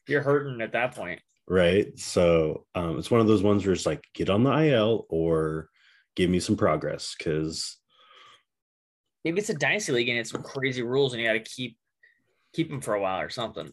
you're 0.07 0.23
hurting 0.23 0.59
at 0.61 0.71
that 0.71 0.95
point. 0.95 1.21
right? 1.47 1.95
So 1.99 2.65
um, 2.73 2.97
it's 2.97 3.11
one 3.11 3.21
of 3.21 3.27
those 3.27 3.43
ones 3.43 3.63
where 3.63 3.73
it's 3.73 3.85
like 3.85 4.03
get 4.15 4.31
on 4.31 4.43
the 4.43 4.51
IL 4.51 5.05
or 5.07 5.69
give 6.15 6.31
me 6.31 6.39
some 6.39 6.57
progress 6.57 7.13
because 7.15 7.77
Maybe 9.23 9.39
it's 9.39 9.51
a 9.51 9.53
dynasty 9.53 9.91
league 9.91 10.09
and 10.09 10.17
it's 10.17 10.31
some 10.31 10.41
crazy 10.41 10.81
rules 10.81 11.13
and 11.13 11.21
you 11.21 11.27
got 11.27 11.33
to 11.33 11.39
keep 11.41 11.77
keep 12.53 12.69
them 12.69 12.81
for 12.81 12.95
a 12.95 13.01
while 13.01 13.21
or 13.21 13.29
something. 13.29 13.71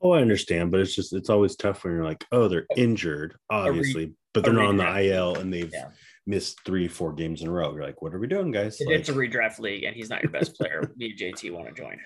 oh, 0.00 0.12
I 0.12 0.20
understand, 0.20 0.70
but 0.70 0.78
it's 0.78 0.94
just 0.94 1.12
it's 1.12 1.28
always 1.28 1.56
tough 1.56 1.82
when 1.82 1.94
you're 1.94 2.04
like, 2.04 2.24
oh, 2.30 2.46
they're 2.46 2.66
injured, 2.76 3.34
obviously, 3.50 4.12
but 4.32 4.44
they're 4.44 4.52
not 4.52 4.66
on 4.66 4.76
the. 4.76 5.00
IL 5.00 5.34
and 5.36 5.52
they've 5.52 5.72
Yeah. 5.72 5.88
Missed 6.26 6.60
three, 6.64 6.86
four 6.88 7.12
games 7.12 7.42
in 7.42 7.48
a 7.48 7.50
row. 7.50 7.72
You're 7.74 7.84
like, 7.84 8.00
what 8.00 8.14
are 8.14 8.18
we 8.18 8.28
doing, 8.28 8.50
guys? 8.52 8.80
Like, 8.84 9.00
it's 9.00 9.08
a 9.08 9.12
redraft 9.12 9.58
league 9.58 9.84
and 9.84 9.94
he's 9.96 10.08
not 10.08 10.22
your 10.22 10.30
best 10.30 10.54
player, 10.58 10.92
me 10.96 11.10
and 11.10 11.18
JT 11.18 11.52
want 11.52 11.66
to 11.68 11.74
join. 11.74 11.98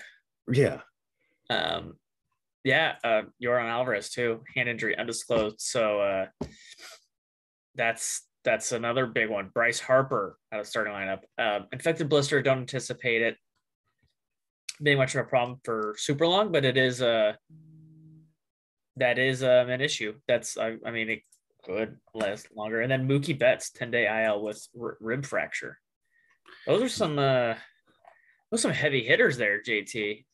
yeah, 0.53 0.81
Um, 1.51 1.97
yeah, 2.65 2.95
uh, 3.05 3.23
Yordan 3.43 3.69
Alvarez 3.69 4.11
too, 4.11 4.41
hand 4.55 4.69
injury 4.69 4.97
undisclosed. 4.99 5.61
So 5.61 6.01
uh, 6.01 6.27
that's 7.75 8.27
that's 8.45 8.73
another 8.73 9.07
big 9.07 9.29
one. 9.29 9.51
Bryce 9.53 9.81
Harper 9.81 10.39
out 10.53 10.61
of 10.61 10.67
starting 10.67 10.93
lineup. 10.93 11.21
Um, 11.39 11.67
infected 11.73 12.09
blister, 12.09 12.41
don't 12.43 12.61
anticipate 12.61 13.21
it 13.23 13.37
being 14.83 14.99
much 14.99 15.15
of 15.15 15.21
a 15.21 15.29
problem 15.29 15.59
for 15.65 15.95
super 15.99 16.27
long, 16.27 16.53
but 16.53 16.65
it 16.65 16.77
is 16.77 17.01
a 17.01 17.37
that 18.97 19.19
is 19.19 19.43
um, 19.43 19.69
an 19.69 19.81
issue. 19.81 20.15
That's 20.27 20.57
I, 20.57 20.77
I 20.85 20.91
mean 20.91 21.11
it 21.11 21.23
could 21.67 21.97
last 22.15 22.49
longer. 22.55 22.81
And 22.81 22.91
then 22.91 23.09
Mookie 23.09 23.39
Betts, 23.39 23.71
ten 23.71 23.91
day 23.91 24.25
IL 24.25 24.43
with 24.43 24.67
r- 24.81 24.97
rib 25.01 25.27
fracture. 25.27 25.79
Those 26.67 26.83
are 26.83 26.89
some 26.89 27.19
uh, 27.19 27.55
those 28.51 28.63
some 28.63 28.73
heavy 28.73 29.03
hitters 29.05 29.37
there, 29.37 29.61
JT. 29.63 30.25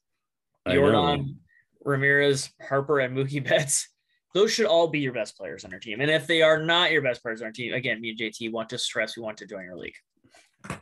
Jordan, 0.70 1.40
Ramirez, 1.84 2.50
Harper, 2.68 3.00
and 3.00 3.16
Mookie 3.16 3.44
Betts. 3.46 3.88
Those 4.34 4.52
should 4.52 4.66
all 4.66 4.88
be 4.88 5.00
your 5.00 5.12
best 5.12 5.36
players 5.36 5.64
on 5.64 5.70
your 5.70 5.80
team. 5.80 6.00
And 6.00 6.10
if 6.10 6.26
they 6.26 6.40
are 6.40 6.62
not 6.62 6.90
your 6.90 7.02
best 7.02 7.22
players 7.22 7.42
on 7.42 7.46
your 7.46 7.52
team, 7.52 7.74
again, 7.74 8.00
me 8.00 8.10
and 8.10 8.18
JT 8.18 8.50
want 8.52 8.70
to 8.70 8.78
stress 8.78 9.16
we 9.16 9.22
want 9.22 9.36
to 9.38 9.46
join 9.46 9.64
your 9.64 9.76
league. 9.76 9.96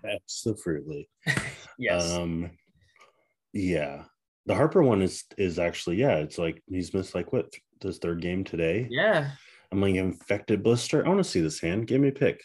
absolutely. 0.04 1.08
Yes. 1.78 2.12
Um, 2.12 2.50
yeah, 3.54 4.02
the 4.44 4.54
Harper 4.54 4.82
one 4.82 5.00
is 5.00 5.24
is 5.38 5.58
actually 5.58 5.96
yeah. 5.96 6.16
It's 6.16 6.36
like 6.36 6.62
he's 6.68 6.92
missed 6.92 7.14
like 7.14 7.32
what 7.32 7.54
this 7.80 7.96
third 7.96 8.20
game 8.20 8.44
today. 8.44 8.86
yeah. 8.90 9.30
I'm 9.72 9.80
like 9.80 9.94
infected 9.94 10.62
blister. 10.62 11.04
I 11.04 11.08
want 11.08 11.20
to 11.20 11.30
see 11.30 11.40
this 11.40 11.60
hand. 11.60 11.86
Give 11.86 12.00
me 12.00 12.08
a 12.08 12.12
pick. 12.12 12.42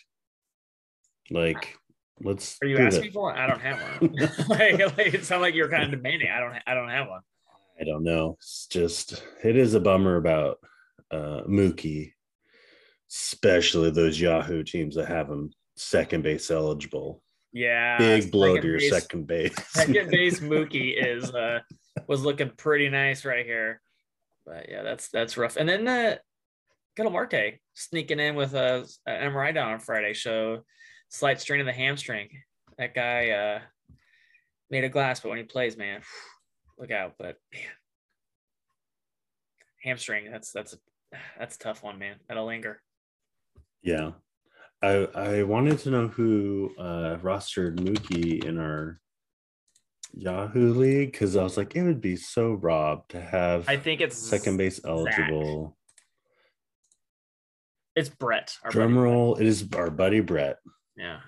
Like, 1.31 1.75
let's. 2.21 2.57
Are 2.61 2.67
you 2.67 2.77
asking 2.77 3.11
for 3.11 3.23
one? 3.23 3.37
I 3.37 3.47
don't 3.47 3.61
have 3.61 3.81
one. 3.99 4.15
like, 4.49 4.97
like, 4.97 5.13
it 5.13 5.25
sounds 5.25 5.41
like 5.41 5.55
you're 5.55 5.69
kind 5.69 5.83
of 5.83 5.91
demanding. 5.91 6.29
I 6.29 6.39
don't. 6.39 6.55
I 6.67 6.73
don't 6.73 6.89
have 6.89 7.07
one. 7.07 7.21
I 7.79 7.83
don't 7.83 8.03
know. 8.03 8.35
It's 8.39 8.67
just 8.67 9.23
it 9.43 9.57
is 9.57 9.73
a 9.73 9.79
bummer 9.79 10.15
about 10.17 10.59
uh 11.11 11.41
Mookie, 11.47 12.13
especially 13.11 13.91
those 13.91 14.19
Yahoo 14.19 14.63
teams 14.63 14.95
that 14.95 15.07
have 15.07 15.29
him 15.29 15.51
second 15.75 16.23
base 16.23 16.49
eligible. 16.51 17.21
Yeah. 17.51 17.97
Big 17.97 18.31
blow 18.31 18.57
to 18.57 18.67
your 18.67 18.79
base- 18.79 18.91
second 18.91 19.27
base. 19.27 19.55
Second 19.69 20.09
base 20.09 20.39
Mookie 20.41 20.95
is 20.97 21.31
uh 21.31 21.59
was 22.07 22.23
looking 22.23 22.51
pretty 22.57 22.89
nice 22.89 23.25
right 23.25 23.45
here. 23.45 23.81
But 24.45 24.69
yeah, 24.69 24.83
that's 24.83 25.09
that's 25.09 25.37
rough. 25.37 25.57
And 25.57 25.67
then 25.67 25.85
the 25.85 26.19
Ketel 26.95 27.11
Marte 27.11 27.59
sneaking 27.73 28.19
in 28.19 28.35
with 28.35 28.53
a, 28.53 28.87
a 29.07 29.11
MRI 29.11 29.53
down 29.53 29.73
on 29.73 29.79
Friday. 29.79 30.13
Show 30.13 30.61
slight 31.09 31.41
strain 31.41 31.59
of 31.59 31.65
the 31.65 31.73
hamstring. 31.73 32.29
That 32.77 32.93
guy 32.93 33.29
uh, 33.29 33.59
made 34.69 34.83
a 34.83 34.89
glass, 34.89 35.19
but 35.19 35.29
when 35.29 35.37
he 35.37 35.43
plays, 35.43 35.77
man, 35.77 36.01
look 36.77 36.91
out. 36.91 37.13
But 37.17 37.37
man, 37.53 37.63
hamstring, 39.83 40.31
that's 40.31 40.51
that's 40.51 40.73
a 40.73 40.77
that's 41.37 41.55
a 41.55 41.59
tough 41.59 41.83
one, 41.83 41.99
man. 41.99 42.15
That'll 42.27 42.45
linger. 42.45 42.81
Yeah. 43.81 44.11
I 44.81 45.07
I 45.15 45.43
wanted 45.43 45.79
to 45.79 45.89
know 45.89 46.07
who 46.07 46.71
uh 46.77 47.17
rostered 47.17 47.77
Mookie 47.77 48.43
in 48.43 48.57
our 48.59 48.99
Yahoo 50.13 50.73
league 50.73 51.11
because 51.11 51.35
I 51.35 51.43
was 51.43 51.57
like, 51.57 51.75
it 51.75 51.83
would 51.83 52.01
be 52.01 52.15
so 52.15 52.53
robbed 52.53 53.11
to 53.11 53.21
have 53.21 53.67
I 53.67 53.77
think 53.77 54.01
it's 54.01 54.17
second 54.17 54.57
base 54.57 54.77
Zach. 54.77 54.89
eligible. 54.89 55.74
It's 57.95 58.09
Brett. 58.09 58.57
our 58.63 58.71
Drum 58.71 58.93
buddy. 58.95 59.03
roll, 59.03 59.35
it 59.35 59.45
is 59.45 59.67
our 59.75 59.89
buddy 59.89 60.19
Brett. 60.19 60.57
Yeah. 60.97 61.19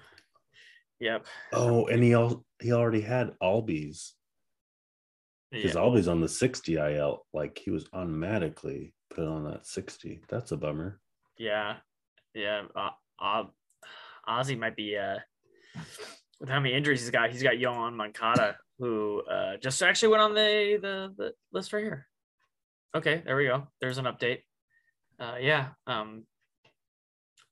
Yep. 1.00 1.26
Oh, 1.54 1.86
and 1.88 2.04
he 2.04 2.14
all 2.16 2.44
he 2.60 2.72
already 2.72 3.02
had 3.02 3.32
Albies 3.42 4.12
because 5.52 5.76
Yeah. 5.76 5.82
Albies 5.82 6.12
on 6.12 6.22
the 6.22 6.28
60 6.28 6.76
IL, 6.76 7.26
like 7.34 7.58
he 7.58 7.70
was 7.72 7.88
automatically 7.94 8.94
put 9.12 9.28
on 9.28 9.44
that 9.46 9.66
60. 9.68 10.22
That's 10.28 10.52
a 10.52 10.58
bummer. 10.58 11.00
Yeah, 11.38 11.78
yeah. 12.34 12.64
Uh, 12.76 12.90
uh, 13.20 13.44
Ozzie 14.28 14.56
might 14.56 14.76
be 14.76 14.98
uh, 14.98 15.20
with 16.40 16.50
how 16.50 16.60
many 16.60 16.74
injuries 16.76 17.02
he's 17.02 17.12
got. 17.12 17.30
He's 17.30 17.44
got 17.44 17.54
Yoan 17.56 17.94
Moncada, 17.96 18.58
who 18.80 19.22
uh, 19.22 19.58
just 19.58 19.82
actually 19.84 20.10
went 20.10 20.24
on 20.24 20.34
the, 20.34 20.80
the 20.82 21.14
the 21.16 21.34
list 21.54 21.72
right 21.74 21.84
here. 21.84 22.08
Okay, 22.96 23.22
there 23.24 23.36
we 23.38 23.46
go. 23.46 23.68
There's 23.80 24.00
an 24.00 24.06
update. 24.06 24.42
Uh, 25.20 25.36
yeah. 25.40 25.70
Um, 25.86 26.26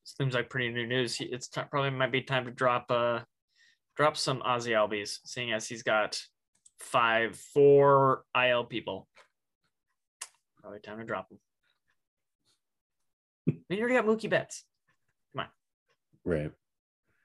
seems 0.06 0.34
like 0.34 0.50
pretty 0.50 0.70
new 0.70 0.88
news. 0.88 1.18
It's 1.20 1.48
t- 1.48 1.62
probably 1.70 1.90
might 1.90 2.12
be 2.12 2.22
time 2.22 2.46
to 2.46 2.52
drop 2.52 2.86
uh 2.90 3.20
drop 3.96 4.18
some 4.18 4.42
Ozzie 4.44 4.72
Albies, 4.72 5.20
seeing 5.26 5.52
as 5.52 5.68
he's 5.68 5.84
got 5.84 6.22
five 6.80 7.36
four 7.36 8.24
IL 8.36 8.66
people. 8.66 9.08
Probably 10.62 10.80
time 10.80 11.00
to 11.00 11.06
drop 11.06 11.30
them. 11.30 11.40
I 13.50 13.52
mean, 13.52 13.80
you 13.80 13.80
already 13.80 13.96
got 13.96 14.06
Mookie 14.06 14.30
Betts. 14.30 14.64
Come 15.34 15.46
on. 15.46 15.48
Right. 16.24 16.52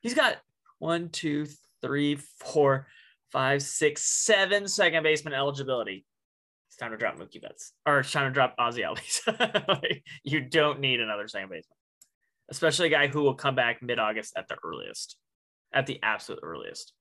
He's 0.01 0.15
got 0.15 0.37
one, 0.79 1.11
two, 1.11 1.47
three, 1.83 2.17
four, 2.17 2.87
five, 3.31 3.63
six, 3.63 4.03
seven 4.03 4.69
second 4.69 5.03
baseman 5.03 5.35
eligibility. 5.35 6.05
It's 6.69 6.77
time 6.77 6.93
to 6.93 6.97
drop 6.97 7.19
Mookie 7.19 7.43
Betts, 7.43 7.73
or 7.87 8.01
it's 8.01 8.13
time 8.13 8.31
to 8.31 8.35
drop 8.35 8.55
Ozzie 8.59 8.83
Albies. 8.83 9.21
Like, 9.69 10.05
you 10.25 10.41
don't 10.41 10.81
need 10.81 11.01
another 11.01 11.29
second 11.29 11.51
baseman, 11.51 11.77
especially 12.51 12.89
a 12.89 12.91
guy 12.91 13.07
who 13.09 13.23
will 13.23 13.35
come 13.35 13.55
back 13.55 13.83
mid 13.83 13.99
August 13.99 14.35
at 14.37 14.49
the 14.49 14.57
earliest, 14.65 15.17
at 15.73 15.87
the 15.87 15.99
absolute 16.03 16.41
earliest. 16.43 16.93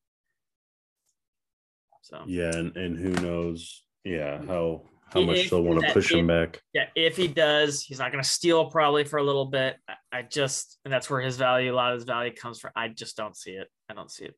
So 2.02 2.24
Yeah, 2.26 2.52
and, 2.56 2.76
and 2.78 2.98
who 2.98 3.12
knows, 3.22 3.84
yeah, 4.04 4.38
mm-hmm. 4.38 4.48
how 4.48 4.84
how 5.12 5.22
If 5.22 5.26
much 5.26 5.50
they'll 5.50 5.64
want 5.64 5.82
to 5.82 5.92
push 5.92 6.12
him 6.12 6.28
back. 6.28 6.62
yeah, 6.74 6.86
if 6.96 7.18
he 7.18 7.28
does, 7.28 7.82
he's 7.82 8.00
not 8.00 8.12
going 8.12 8.24
to 8.24 8.30
steal 8.30 8.70
probably 8.70 9.04
for 9.04 9.18
a 9.18 9.24
little 9.24 9.46
bit. 9.46 9.78
I, 9.88 10.20
I 10.20 10.22
just, 10.22 10.78
and 10.86 10.94
that's 10.94 11.10
where 11.10 11.20
his 11.22 11.36
value, 11.36 11.74
a 11.74 11.76
lot 11.76 11.94
of 11.94 11.98
his 11.98 12.04
value 12.06 12.32
comes 12.34 12.60
from. 12.60 12.72
I 12.76 12.90
just 12.90 13.18
don't 13.18 13.36
see 13.36 13.52
it. 13.52 13.68
I 13.90 13.96
don't 13.96 14.12
see 14.12 14.26
it 14.26 14.36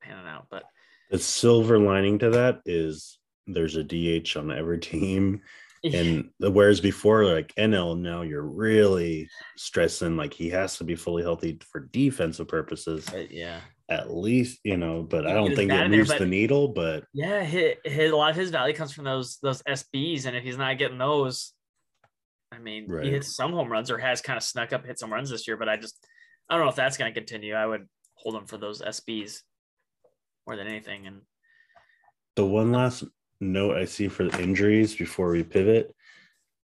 panning 0.00 0.26
out. 0.26 0.46
But 0.50 0.64
The 1.10 1.18
silver 1.18 1.78
lining 1.78 2.18
to 2.20 2.30
that 2.30 2.60
is 2.64 3.18
there's 3.46 3.76
a 3.76 3.84
DH 3.84 4.36
on 4.36 4.50
every 4.50 4.78
team. 4.80 5.42
And 5.84 6.30
the 6.38 6.50
whereas 6.50 6.80
before, 6.80 7.24
like 7.24 7.54
NL, 7.56 7.98
now 7.98 8.22
you're 8.22 8.42
really 8.42 9.28
stressing 9.56 10.16
like 10.16 10.32
he 10.32 10.50
has 10.50 10.78
to 10.78 10.84
be 10.84 10.94
fully 10.94 11.22
healthy 11.22 11.58
for 11.70 11.80
defensive 11.92 12.48
purposes, 12.48 13.06
But 13.10 13.30
yeah, 13.30 13.60
at 13.88 14.14
least, 14.14 14.60
you 14.64 14.76
know, 14.76 15.02
but 15.02 15.26
I 15.26 15.34
don't 15.34 15.54
think 15.54 15.70
it 15.70 15.74
there, 15.74 15.88
moves 15.88 16.16
the 16.16 16.26
needle, 16.26 16.68
but 16.68 17.04
yeah, 17.12 17.42
his, 17.42 17.74
his, 17.84 18.12
a 18.12 18.16
lot 18.16 18.30
of 18.30 18.36
his 18.36 18.50
value 18.50 18.74
comes 18.74 18.92
from 18.92 19.04
those 19.04 19.38
those 19.42 19.62
SBs, 19.62 20.26
and 20.26 20.36
if 20.36 20.42
he's 20.42 20.56
not 20.56 20.78
getting 20.78 20.98
those, 20.98 21.52
I 22.50 22.58
mean, 22.58 22.86
Right. 22.88 23.04
he 23.04 23.10
hits 23.10 23.34
some 23.34 23.52
home 23.52 23.70
runs 23.70 23.90
or 23.90 23.98
has 23.98 24.20
kind 24.22 24.36
of 24.36 24.42
snuck 24.42 24.72
up 24.72 24.86
hit 24.86 24.98
some 24.98 25.12
runs 25.12 25.30
this 25.30 25.46
year. 25.46 25.56
But 25.56 25.68
I 25.68 25.76
just, 25.76 26.06
I 26.48 26.54
don't 26.56 26.64
know 26.64 26.70
if 26.70 26.76
that's 26.76 26.96
going 26.96 27.12
to 27.12 27.20
continue. 27.20 27.54
I 27.54 27.66
would 27.66 27.88
hold 28.14 28.36
him 28.36 28.46
for 28.46 28.58
those 28.58 28.80
SBs 28.80 29.40
more 30.46 30.56
than 30.56 30.66
anything. 30.66 31.06
And 31.06 31.22
the 32.36 32.44
one 32.46 32.72
last 32.72 33.04
note 33.40 33.76
I 33.76 33.84
see 33.84 34.08
for 34.08 34.24
the 34.24 34.42
injuries 34.42 34.94
before 34.94 35.30
we 35.30 35.42
pivot 35.42 35.94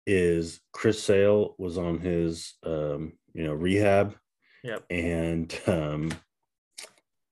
is 0.06 0.60
Chris 0.72 1.02
Sale 1.02 1.54
was 1.58 1.78
on 1.78 1.98
his 1.98 2.54
um, 2.64 3.12
you 3.32 3.44
know, 3.44 3.52
rehab 3.54 4.14
yep, 4.62 4.84
and 4.90 5.58
um 5.66 6.12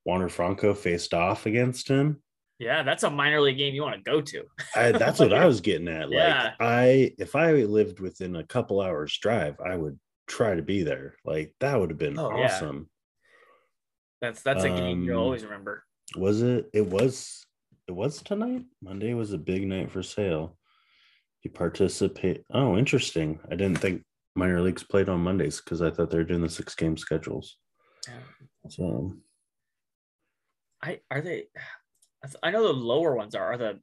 Wander 0.04 0.28
Franco 0.28 0.74
faced 0.74 1.14
off 1.14 1.46
against 1.46 1.86
him. 1.88 2.20
yeah, 2.58 2.82
that's 2.82 3.04
a 3.04 3.10
minor 3.10 3.40
league 3.40 3.58
game 3.58 3.74
you 3.74 3.82
want 3.82 3.96
to 4.04 4.10
go 4.10 4.20
to. 4.20 4.44
I, 4.74 4.90
that's 4.92 5.20
what 5.20 5.32
I 5.32 5.44
was 5.46 5.60
getting 5.60 5.86
at. 5.88 6.08
Like 6.10 6.12
Yeah. 6.18 6.52
I 6.58 7.12
if 7.18 7.36
I 7.36 7.52
lived 7.52 8.00
within 8.00 8.36
a 8.36 8.44
couple 8.44 8.80
hours 8.80 9.16
drive, 9.18 9.60
I 9.60 9.76
would 9.76 9.98
try 10.26 10.54
to 10.56 10.62
be 10.62 10.82
there. 10.82 11.14
Like 11.24 11.54
that 11.60 11.78
would 11.78 11.90
have 11.90 11.98
been 11.98 12.18
Oh, 12.18 12.36
yeah. 12.36 12.46
awesome. 12.46 12.88
That's 14.20 14.42
that's 14.42 14.64
a 14.64 14.68
game 14.68 15.02
you'll 15.04 15.18
Um, 15.18 15.24
always 15.24 15.44
remember. 15.44 15.84
Was 16.16 16.42
it? 16.42 16.68
It 16.72 16.86
was 16.86 17.44
it 17.88 17.92
was 17.92 18.22
tonight. 18.22 18.64
Monday 18.82 19.14
was 19.14 19.32
a 19.32 19.38
big 19.38 19.66
night 19.66 19.90
for 19.90 20.02
sale. 20.02 20.56
He 21.40 21.48
participate. 21.48 22.44
Oh, 22.52 22.76
interesting. 22.76 23.40
I 23.50 23.56
didn't 23.56 23.78
think 23.78 24.02
minor 24.36 24.60
leagues 24.60 24.84
played 24.84 25.08
on 25.08 25.20
Mondays 25.20 25.60
because 25.60 25.82
I 25.82 25.90
thought 25.90 26.10
they 26.10 26.18
were 26.18 26.24
doing 26.24 26.42
the 26.42 26.48
six 26.48 26.74
game 26.74 26.96
schedules. 26.96 27.56
Yeah. 28.08 28.14
So 28.68 28.84
um, 28.84 29.22
I 30.82 31.00
are 31.10 31.20
they? 31.20 31.44
I 32.42 32.50
know 32.50 32.62
the 32.62 32.72
lower 32.72 33.16
ones 33.16 33.34
are. 33.34 33.52
Are 33.52 33.58
the 33.58 33.80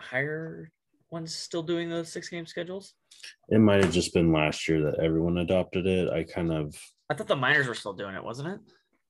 higher 0.00 0.70
ones 1.10 1.34
still 1.34 1.62
doing 1.62 1.88
those 1.88 2.12
six 2.12 2.28
game 2.28 2.46
schedules? 2.46 2.94
it 3.48 3.58
might 3.58 3.82
have 3.82 3.92
just 3.92 4.14
been 4.14 4.32
last 4.32 4.68
year 4.68 4.82
that 4.82 5.00
everyone 5.02 5.38
adopted 5.38 5.86
it. 5.86 6.10
I 6.10 6.24
kind 6.24 6.52
of 6.52 6.74
I 7.10 7.14
thought 7.14 7.26
the 7.26 7.36
minors 7.36 7.66
were 7.66 7.74
still 7.74 7.94
doing 7.94 8.14
it, 8.14 8.22
wasn't 8.22 8.48
it? 8.48 8.60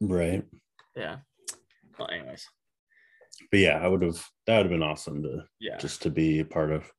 right. 0.00 0.44
Yeah. 0.96 1.16
Well, 1.98 2.08
anyways, 2.10 2.46
But 3.50 3.60
yeah, 3.60 3.78
I 3.82 3.88
would 3.88 4.02
have 4.02 4.22
that 4.46 4.56
would 4.58 4.66
have 4.66 4.70
been 4.70 4.82
awesome 4.82 5.22
to 5.22 5.44
yeah. 5.60 5.78
just 5.78 6.02
to 6.02 6.10
be 6.10 6.40
a 6.40 6.44
part 6.44 6.70
of. 6.72 6.90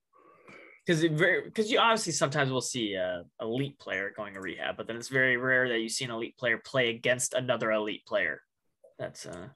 because 0.86 1.04
it 1.04 1.12
very 1.12 1.44
because 1.44 1.70
you 1.72 1.80
obviously 1.80 2.14
sometimes 2.14 2.52
will 2.52 2.62
see 2.62 2.96
a 2.96 3.24
elite 3.42 3.78
player 3.80 4.12
going 4.16 4.34
to 4.34 4.42
rehab, 4.42 4.76
but 4.78 4.88
then 4.88 4.96
it's 4.96 5.10
very 5.10 5.38
rare 5.38 5.70
that 5.70 5.80
you 5.80 5.90
see 5.90 6.06
an 6.06 6.12
elite 6.12 6.38
player 6.38 6.58
play 6.64 6.90
against 6.90 7.34
another 7.34 7.72
elite 7.72 8.06
player. 8.08 8.42
That's 8.98 9.26
uh 9.26 9.48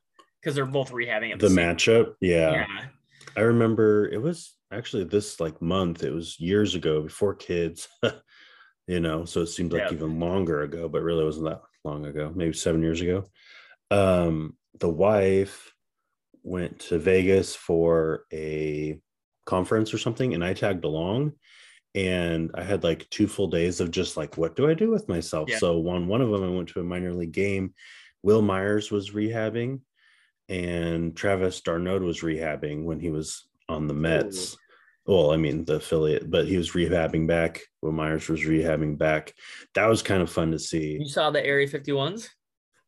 because 0.42 0.56
they're 0.56 0.66
both 0.66 0.92
rehabbing 0.92 1.32
at 1.34 1.40
The 1.40 1.50
same- 1.50 1.58
matchup, 1.58 2.14
yeah. 2.22 2.52
Yeah. 2.52 2.86
I 3.38 3.42
remember 3.42 4.08
it 4.12 4.22
was 4.22 4.54
actually 4.72 5.06
this 5.06 5.40
like 5.40 5.62
month. 5.62 6.04
It 6.04 6.14
was 6.14 6.40
years 6.40 6.76
ago 6.76 7.02
before 7.02 7.34
kids, 7.34 7.88
you 8.88 9.00
know. 9.00 9.26
So 9.26 9.42
it 9.42 9.48
seemed 9.48 9.74
like 9.74 9.84
Yeah. 9.90 9.94
even 9.94 10.20
longer 10.20 10.62
ago, 10.62 10.90
but 10.90 11.02
really 11.02 11.24
wasn't 11.26 11.46
that 11.50 11.62
long 11.84 12.06
ago. 12.06 12.32
Maybe 12.36 12.54
seven 12.54 12.84
years 12.84 13.02
ago. 13.02 13.24
Um, 13.90 14.58
the 14.80 14.90
wife 14.90 15.73
went 16.44 16.80
to 16.80 17.00
Vegas 17.00 17.56
for 17.56 18.26
a 18.32 19.00
conference 19.46 19.94
or 19.94 19.98
something, 19.98 20.34
and 20.34 20.44
I 20.44 20.54
tagged 20.54 20.86
along. 20.86 21.34
And 21.96 22.52
I 22.56 22.64
had 22.64 22.84
like 22.84 23.08
two 23.10 23.28
full 23.28 23.48
days 23.48 23.80
of 23.80 23.92
just 23.92 24.18
like, 24.18 24.36
what 24.36 24.56
do 24.56 24.68
I 24.68 24.74
do 24.74 24.90
with 24.90 25.08
myself? 25.08 25.50
Yeah. 25.50 25.60
So 25.60 25.78
one 25.78 26.08
one 26.08 26.22
of 26.22 26.30
them, 26.32 26.44
I 26.44 26.50
went 26.50 26.70
to 26.70 26.80
a 26.80 26.84
minor 26.84 27.14
league 27.14 27.34
game. 27.34 27.74
Wil 28.24 28.42
Myers 28.42 28.90
was 28.90 29.12
rehabbing, 29.12 29.82
and 30.50 31.16
Travis 31.16 31.62
d'Arnaud 31.62 32.00
was 32.00 32.22
rehabbing 32.22 32.84
when 32.84 33.00
he 33.00 33.10
was 33.10 33.48
on 33.70 33.88
the 33.88 33.94
Mets. 33.94 34.58
Well, 35.06 35.32
I 35.32 35.38
mean 35.38 35.66
the 35.66 35.76
affiliate, 35.76 36.32
but 36.32 36.48
he 36.48 36.58
was 36.58 36.72
rehabbing 36.72 37.28
back. 37.28 37.62
Wil 37.82 37.92
Myers 37.92 38.30
was 38.30 38.42
rehabbing 38.42 38.98
back. 38.98 39.34
That 39.76 39.88
was 39.88 40.02
kind 40.02 40.22
of 40.22 40.32
fun 40.32 40.52
to 40.52 40.60
see. 40.60 40.98
You 41.00 41.10
saw 41.10 41.30
the 41.30 41.46
Area 41.46 41.68
51s? 41.68 42.30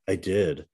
I 0.08 0.16
did. 0.16 0.66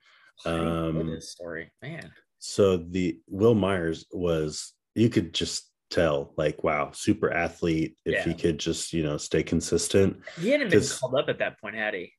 Um, 0.46 1.20
story, 1.20 1.72
man. 1.82 2.12
So 2.42 2.78
the 2.78 3.20
Wil 3.28 3.54
Myers 3.54 4.06
was 4.12 4.74
you 4.96 5.10
could 5.10 5.32
just 5.34 5.70
tell 5.92 6.34
like 6.38 6.64
wow, 6.64 6.90
super 6.92 7.32
athlete 7.32 7.98
if 8.04 8.26
he 8.26 8.34
could 8.34 8.58
just, 8.58 8.94
you 8.94 9.04
know, 9.04 9.18
stay 9.18 9.44
consistent. 9.44 10.18
He 10.40 10.50
hadn't 10.50 10.72
been 10.72 10.84
called 10.84 11.16
up 11.16 11.30
at 11.30 11.38
that 11.40 11.62
point, 11.62 11.76
had 11.76 11.94
he? 11.94 12.14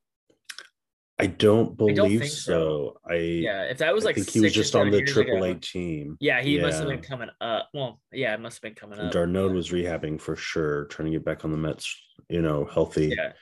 I 1.19 1.27
don't 1.27 1.61
I 1.61 1.65
don't 1.65 1.77
believe 1.77 2.29
so. 2.29 2.99
I 3.09 3.15
Yeah, 3.15 3.63
if 3.65 3.79
that 3.79 3.93
was 3.93 4.05
I 4.05 4.09
like 4.09 4.15
think 4.17 4.31
he 4.31 4.41
was 4.41 4.53
just 4.53 4.77
on 4.77 4.91
the 4.91 5.03
triple 5.03 5.43
A 5.43 5.57
team. 5.57 6.17
Yeah, 6.21 6.41
he 6.41 6.59
must 6.61 6.79
have 6.79 6.89
been 6.89 7.03
coming 7.03 7.29
up. 7.41 7.69
Well, 7.75 8.01
yeah, 8.13 8.33
it 8.33 8.41
must 8.41 8.57
have 8.57 8.63
been 8.63 8.75
coming 8.75 9.01
up. 9.01 9.13
d'Arnaud 9.13 9.51
was 9.51 9.71
rehabbing 9.71 10.21
for 10.21 10.37
sure, 10.37 10.85
trying 10.87 11.07
to 11.07 11.13
get 11.13 11.25
back 11.25 11.45
on 11.45 11.51
the 11.51 11.59
Mets, 11.59 12.01
you 12.29 12.43
know, 12.43 12.65
healthy. 12.65 13.15
Yeah, 13.17 13.33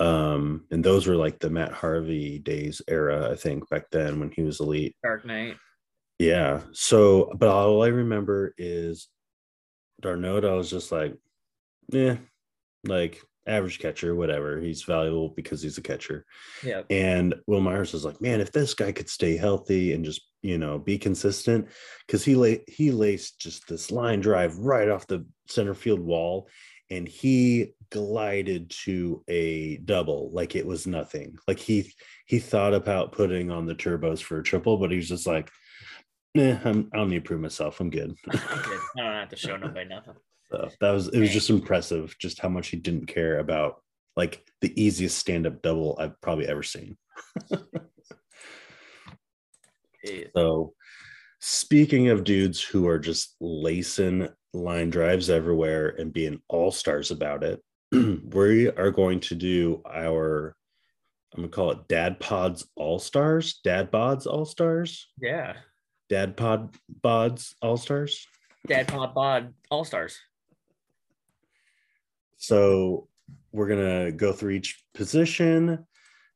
Um, 0.00 0.66
and 0.70 0.84
those 0.84 1.06
were 1.06 1.16
like 1.16 1.38
the 1.38 1.50
Matt 1.50 1.72
Harvey 1.72 2.38
days 2.38 2.82
era, 2.88 3.30
I 3.30 3.36
think, 3.36 3.68
back 3.70 3.90
then 3.90 4.20
when 4.20 4.30
he 4.30 4.42
was 4.42 4.60
elite. 4.60 4.96
Dark 5.02 5.24
Knight. 5.24 5.56
Yeah. 6.20 6.60
So, 6.72 7.32
but 7.34 7.48
all 7.48 7.82
I 7.82 7.88
remember 7.88 8.54
is 8.58 9.08
d'Arnaud. 10.02 10.46
I 10.46 10.52
was 10.52 10.68
just 10.68 10.92
like, 10.92 11.16
yeah, 11.88 12.18
like 12.84 13.22
average 13.46 13.78
catcher, 13.78 14.14
whatever. 14.14 14.60
He's 14.60 14.82
valuable 14.82 15.30
because 15.30 15.62
he's 15.62 15.78
a 15.78 15.82
catcher. 15.82 16.26
Yeah. 16.62 16.82
And 16.90 17.36
Wil 17.46 17.62
Myers 17.62 17.94
was 17.94 18.04
like, 18.04 18.20
man, 18.20 18.42
if 18.42 18.52
this 18.52 18.74
guy 18.74 18.92
could 18.92 19.08
stay 19.08 19.38
healthy 19.38 19.94
and 19.94 20.04
just 20.04 20.20
you 20.42 20.58
know 20.58 20.78
be 20.78 20.98
consistent, 20.98 21.68
because 22.06 22.22
he 22.22 22.34
lay 22.34 22.64
he 22.68 22.90
laced 22.90 23.40
just 23.40 23.66
this 23.66 23.90
line 23.90 24.20
drive 24.20 24.58
right 24.58 24.90
off 24.90 25.06
the 25.06 25.24
center 25.48 25.74
field 25.74 26.00
wall, 26.00 26.50
and 26.90 27.08
he 27.08 27.72
glided 27.90 28.68
to 28.84 29.24
a 29.26 29.78
double 29.78 30.30
like 30.32 30.54
it 30.54 30.66
was 30.66 30.86
nothing. 30.86 31.38
Like 31.48 31.58
he 31.58 31.94
he 32.26 32.40
thought 32.40 32.74
about 32.74 33.12
putting 33.12 33.50
on 33.50 33.64
the 33.64 33.74
turbos 33.74 34.20
for 34.20 34.38
a 34.38 34.42
triple, 34.42 34.76
but 34.76 34.90
he 34.90 34.98
was 34.98 35.08
just 35.08 35.26
like, 35.26 35.50
nah, 36.34 36.58
I'm, 36.64 36.90
I 36.92 36.98
don't 36.98 37.10
need 37.10 37.24
to 37.24 37.28
prove 37.28 37.40
myself. 37.40 37.80
I'm 37.80 37.90
good. 37.90 38.14
I'm 38.30 38.62
good. 38.62 38.80
I 38.98 39.02
don't 39.02 39.12
have 39.12 39.28
to 39.30 39.36
show 39.36 39.56
nobody 39.56 39.88
nothing. 39.88 40.14
So 40.50 40.68
that 40.80 40.90
was 40.90 41.08
it 41.08 41.20
was 41.20 41.30
just 41.30 41.50
impressive 41.50 42.16
just 42.18 42.40
how 42.40 42.48
much 42.48 42.68
he 42.68 42.76
didn't 42.76 43.06
care 43.06 43.38
about 43.38 43.82
like 44.16 44.44
the 44.60 44.80
easiest 44.80 45.16
stand-up 45.18 45.62
double 45.62 45.96
I've 46.00 46.20
probably 46.20 46.48
ever 46.48 46.64
seen. 46.64 46.96
So 50.34 50.74
speaking 51.40 52.08
of 52.08 52.24
dudes 52.24 52.60
who 52.60 52.88
are 52.88 52.98
just 52.98 53.36
lacing 53.40 54.28
line 54.52 54.90
drives 54.90 55.30
everywhere 55.30 55.94
and 55.98 56.12
being 56.12 56.40
all-stars 56.48 57.10
about 57.10 57.44
it, 57.44 57.62
we 57.92 58.68
are 58.70 58.90
going 58.90 59.20
to 59.20 59.34
do 59.34 59.82
our 59.86 60.56
I'm 61.34 61.42
gonna 61.42 61.48
call 61.48 61.70
it 61.70 61.86
Dad 61.86 62.18
Pods 62.18 62.68
All 62.74 62.98
Stars, 62.98 63.60
Dad 63.62 63.92
Bods 63.92 64.26
All 64.26 64.44
Stars, 64.44 65.08
Yeah. 65.20 65.54
Dad 66.10 66.36
Pod 66.36 66.74
Bods 67.02 67.54
All 67.62 67.76
Stars. 67.76 68.26
Dad 68.66 68.88
Pod 68.88 69.14
Bod 69.14 69.54
All 69.70 69.84
Stars. 69.84 70.18
So 72.36 73.08
we're 73.52 73.68
gonna 73.68 74.10
go 74.10 74.32
through 74.32 74.50
each 74.50 74.82
position 74.92 75.86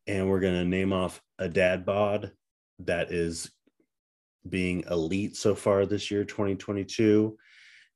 and 0.06 0.30
we're 0.30 0.40
gonna 0.40 0.64
name 0.64 0.92
off 0.92 1.20
a 1.40 1.48
dad 1.48 1.84
bod 1.84 2.30
that 2.80 3.12
is 3.12 3.50
being 4.48 4.84
elite 4.90 5.36
so 5.36 5.56
far 5.56 5.86
this 5.86 6.10
year, 6.10 6.24
2022. 6.24 7.36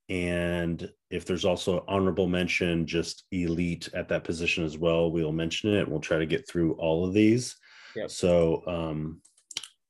And 0.08 0.90
if 1.10 1.26
there's 1.26 1.44
also 1.44 1.84
honorable 1.86 2.26
mention, 2.26 2.86
just 2.86 3.24
elite 3.30 3.88
at 3.94 4.08
that 4.08 4.24
position 4.24 4.64
as 4.64 4.76
well, 4.76 5.12
we'll 5.12 5.32
mention 5.32 5.74
it. 5.74 5.86
We'll 5.86 6.00
try 6.00 6.18
to 6.18 6.26
get 6.26 6.48
through 6.48 6.72
all 6.72 7.06
of 7.06 7.14
these. 7.14 7.56
Yep. 7.94 8.10
So 8.10 8.62
um 8.66 9.20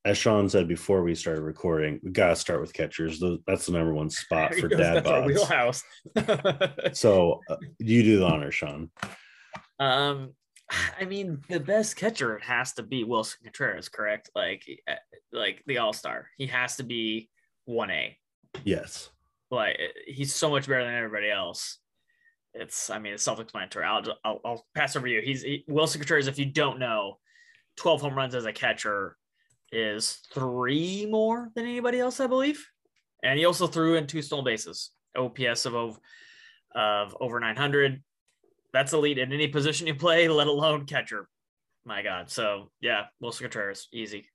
as 0.09 0.17
Sean 0.17 0.49
said 0.49 0.67
before 0.67 1.03
we 1.03 1.15
started 1.15 1.43
recording, 1.43 2.01
we 2.03 2.11
gotta 2.11 2.35
start 2.35 2.63
with 2.63 2.73
catchers. 2.73 3.23
That's 3.47 3.67
the 3.67 3.73
number 3.73 3.93
one 3.93 4.09
spot 4.09 4.55
for 4.55 4.67
dad 4.67 5.05
That's 5.05 5.09
our 5.09 5.27
wheelhouse. 5.27 5.85
So 6.95 7.41
uh, 7.51 7.57
you 7.79 8.03
do 8.03 8.19
the 8.21 8.25
honor, 8.25 8.51
Sean. 8.51 8.91
um, 9.79 10.33
I 10.99 11.05
mean, 11.05 11.43
the 11.51 11.61
best 11.61 11.97
catcher 11.97 12.39
has 12.39 12.73
to 12.75 12.83
be 12.83 13.05
Willson 13.05 13.43
Contreras, 13.43 13.91
correct? 13.91 14.31
Like, 14.35 14.65
uh, 14.89 14.95
like 15.31 15.63
the 15.67 15.79
All 15.79 15.93
Star. 15.93 16.29
He 16.39 16.47
has 16.47 16.77
to 16.77 16.85
be 16.85 17.29
one 17.67 17.91
A. 17.91 18.17
Yes. 18.65 19.11
Like, 19.51 19.79
he's 20.07 20.35
so 20.35 20.49
much 20.49 20.67
better 20.67 20.85
than 20.85 20.95
everybody 20.95 21.31
else. 21.31 21.79
It's, 22.55 22.89
I 22.89 22.99
mean, 22.99 23.13
it's 23.13 23.23
self-explanatory. 23.23 23.85
I'll, 23.85 24.03
I'll, 24.25 24.41
I'll 24.43 24.67
pass 24.75 24.97
over 24.97 25.07
you. 25.07 25.21
He's 25.21 25.43
he, 25.43 25.65
Willson 25.69 26.01
Contreras. 26.01 26.29
If 26.29 26.39
you 26.39 26.47
don't 26.47 26.79
know, 26.79 27.19
twelve 27.77 28.01
home 28.01 28.15
runs 28.15 28.35
as 28.35 28.47
a 28.47 28.53
catcher 28.53 29.18
is 29.73 30.21
three 30.33 31.07
more 31.07 31.51
than 31.55 31.65
anybody 31.65 31.99
else, 32.01 32.21
I 32.21 32.27
believe. 32.27 32.67
And 33.23 33.39
he 33.39 33.45
also 33.45 33.67
threw 33.67 33.97
in 33.97 34.07
two 34.07 34.23
stolen 34.23 34.45
bases, 34.45 34.91
OPS 35.17 35.67
of 35.67 35.75
of, 35.75 36.01
of 36.75 37.17
over 37.21 37.41
900. 37.41 38.03
That's 38.73 38.93
elite 38.93 39.19
in 39.19 39.33
any 39.33 39.49
position 39.49 39.87
you 39.87 39.95
play, 39.95 40.29
let 40.29 40.47
alone 40.47 40.87
catcher. 40.87 41.29
My 41.85 42.03
God. 42.03 42.31
So 42.31 42.71
yeah, 42.81 43.07
Willson 43.23 43.43
Contreras, 43.43 43.89
easy. 43.93 44.27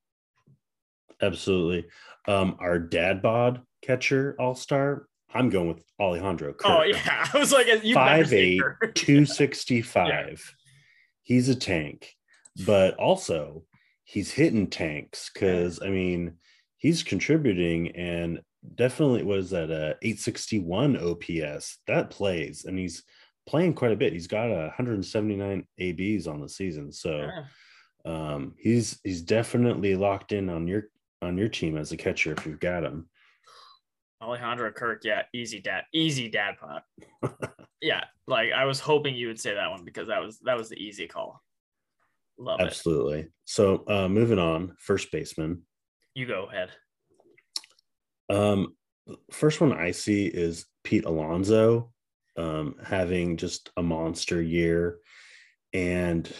Absolutely. 1.22 1.86
Um, 2.28 2.58
our 2.60 2.80
dad 2.80 3.22
bod 3.22 3.62
catcher 3.82 4.36
all 4.39 4.56
star. 4.56 5.08
I'm 5.34 5.50
going 5.50 5.67
with 5.67 5.84
Alejandro. 6.00 6.54
Kirk. 6.54 6.62
Oh 6.65 6.84
yeah, 6.84 7.28
I 7.34 7.38
was 7.38 7.52
like, 7.52 7.67
you 7.84 7.96
Five 7.96 8.34
eight, 8.34 8.62
265. 8.96 10.56
He's 11.24 11.50
a 11.50 11.56
tank, 11.56 12.13
but 12.65 12.96
also 12.96 13.63
he's 14.04 14.32
hitting 14.32 14.68
tanks 14.68 15.30
because 15.34 15.82
I 15.82 15.89
mean 15.89 16.38
he's 16.78 17.04
contributing 17.04 17.96
and 17.96 18.42
definitely 18.76 19.24
was 19.24 19.50
that 19.52 19.70
a 19.70 19.98
861 20.02 20.98
OPS 20.98 21.80
that 21.88 22.10
plays 22.10 22.66
and 22.66 22.78
he's 22.78 23.04
playing 23.46 23.74
quite 23.74 23.92
a 23.92 23.98
bit. 23.98 24.13
He's 24.13 24.28
got 24.28 24.50
a 24.50 24.68
179 24.68 25.66
ABs 25.80 26.28
on 26.28 26.42
the 26.42 26.50
season, 26.50 26.92
so 26.92 27.30
um, 28.06 28.54
he's 28.58 29.00
he's 29.04 29.22
definitely 29.22 29.96
locked 29.96 30.32
in 30.32 30.50
on 30.50 30.68
your 30.68 30.84
on 31.22 31.38
your 31.38 31.50
team 31.50 31.78
as 31.78 31.92
a 31.92 31.98
catcher 31.98 32.34
if 32.34 32.46
you've 32.46 32.60
got 32.60 32.84
him. 32.84 33.10
Alejandro 34.22 34.72
Kirk, 34.72 35.04
yeah, 35.04 35.24
easy 35.34 35.60
dad, 35.60 35.84
easy 35.94 36.30
dad 36.30 36.56
pot. 36.58 36.84
yeah, 37.82 38.06
like 38.28 38.52
I 38.54 38.66
was 38.66 38.80
hoping 38.80 39.16
you 39.16 39.28
would 39.28 39.39
say 39.39 39.54
that 39.54 39.70
one 39.70 39.84
because 39.84 40.08
that 40.08 40.22
was 40.22 40.39
that 40.39 40.58
was 40.58 40.70
the 40.70 40.78
easy 40.78 41.08
call. 41.08 41.42
Love 42.38 42.60
it. 42.60 42.63
Absolutely. 42.63 43.28
So 43.46 43.84
uh, 43.88 44.08
moving 44.08 44.39
on, 44.39 44.76
first 44.80 45.12
baseman. 45.12 45.63
You 46.15 46.26
go 46.26 46.48
ahead. 46.52 46.69
Um, 48.30 48.76
first 49.32 49.62
one 49.62 49.74
I 49.74 49.91
see 49.91 50.26
is 50.26 50.65
Pete 50.84 51.06
Alonso 51.06 51.91
um, 52.38 52.76
having 52.84 53.38
just 53.38 53.69
a 53.78 53.84
monster 53.84 54.41
year, 54.41 54.98
and 55.74 56.32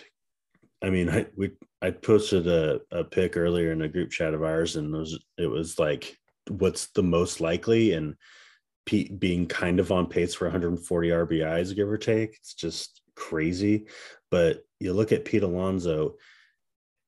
I 0.84 0.89
mean, 0.89 1.10
I 1.10 1.27
we 1.36 1.51
I 1.82 1.91
posted 1.91 2.47
a, 2.47 2.79
a 2.91 3.03
pic 3.03 3.38
earlier 3.38 3.71
in 3.71 3.82
a 3.82 3.89
group 3.89 4.10
chat 4.12 4.34
of 4.34 4.43
ours, 4.43 4.75
and 4.75 4.93
it 4.93 4.97
was 4.97 5.25
it 5.38 5.47
was 5.47 5.77
like, 5.77 6.17
what's 6.49 6.88
the 6.88 7.03
most 7.03 7.41
likely, 7.41 7.93
and 7.93 8.15
Pete 8.86 9.19
being 9.19 9.47
kind 9.47 9.79
of 9.79 9.91
on 9.91 10.08
pace 10.08 10.34
for 10.34 10.45
140 10.45 11.10
RBIs, 11.10 11.75
give 11.75 11.89
or 11.89 11.97
take. 11.97 12.36
It's 12.36 12.53
just 12.53 13.01
crazy, 13.15 13.88
but 14.32 14.63
you 14.80 14.93
look 14.93 15.12
at 15.12 15.26
Pete 15.26 15.43
Alonso. 15.43 16.15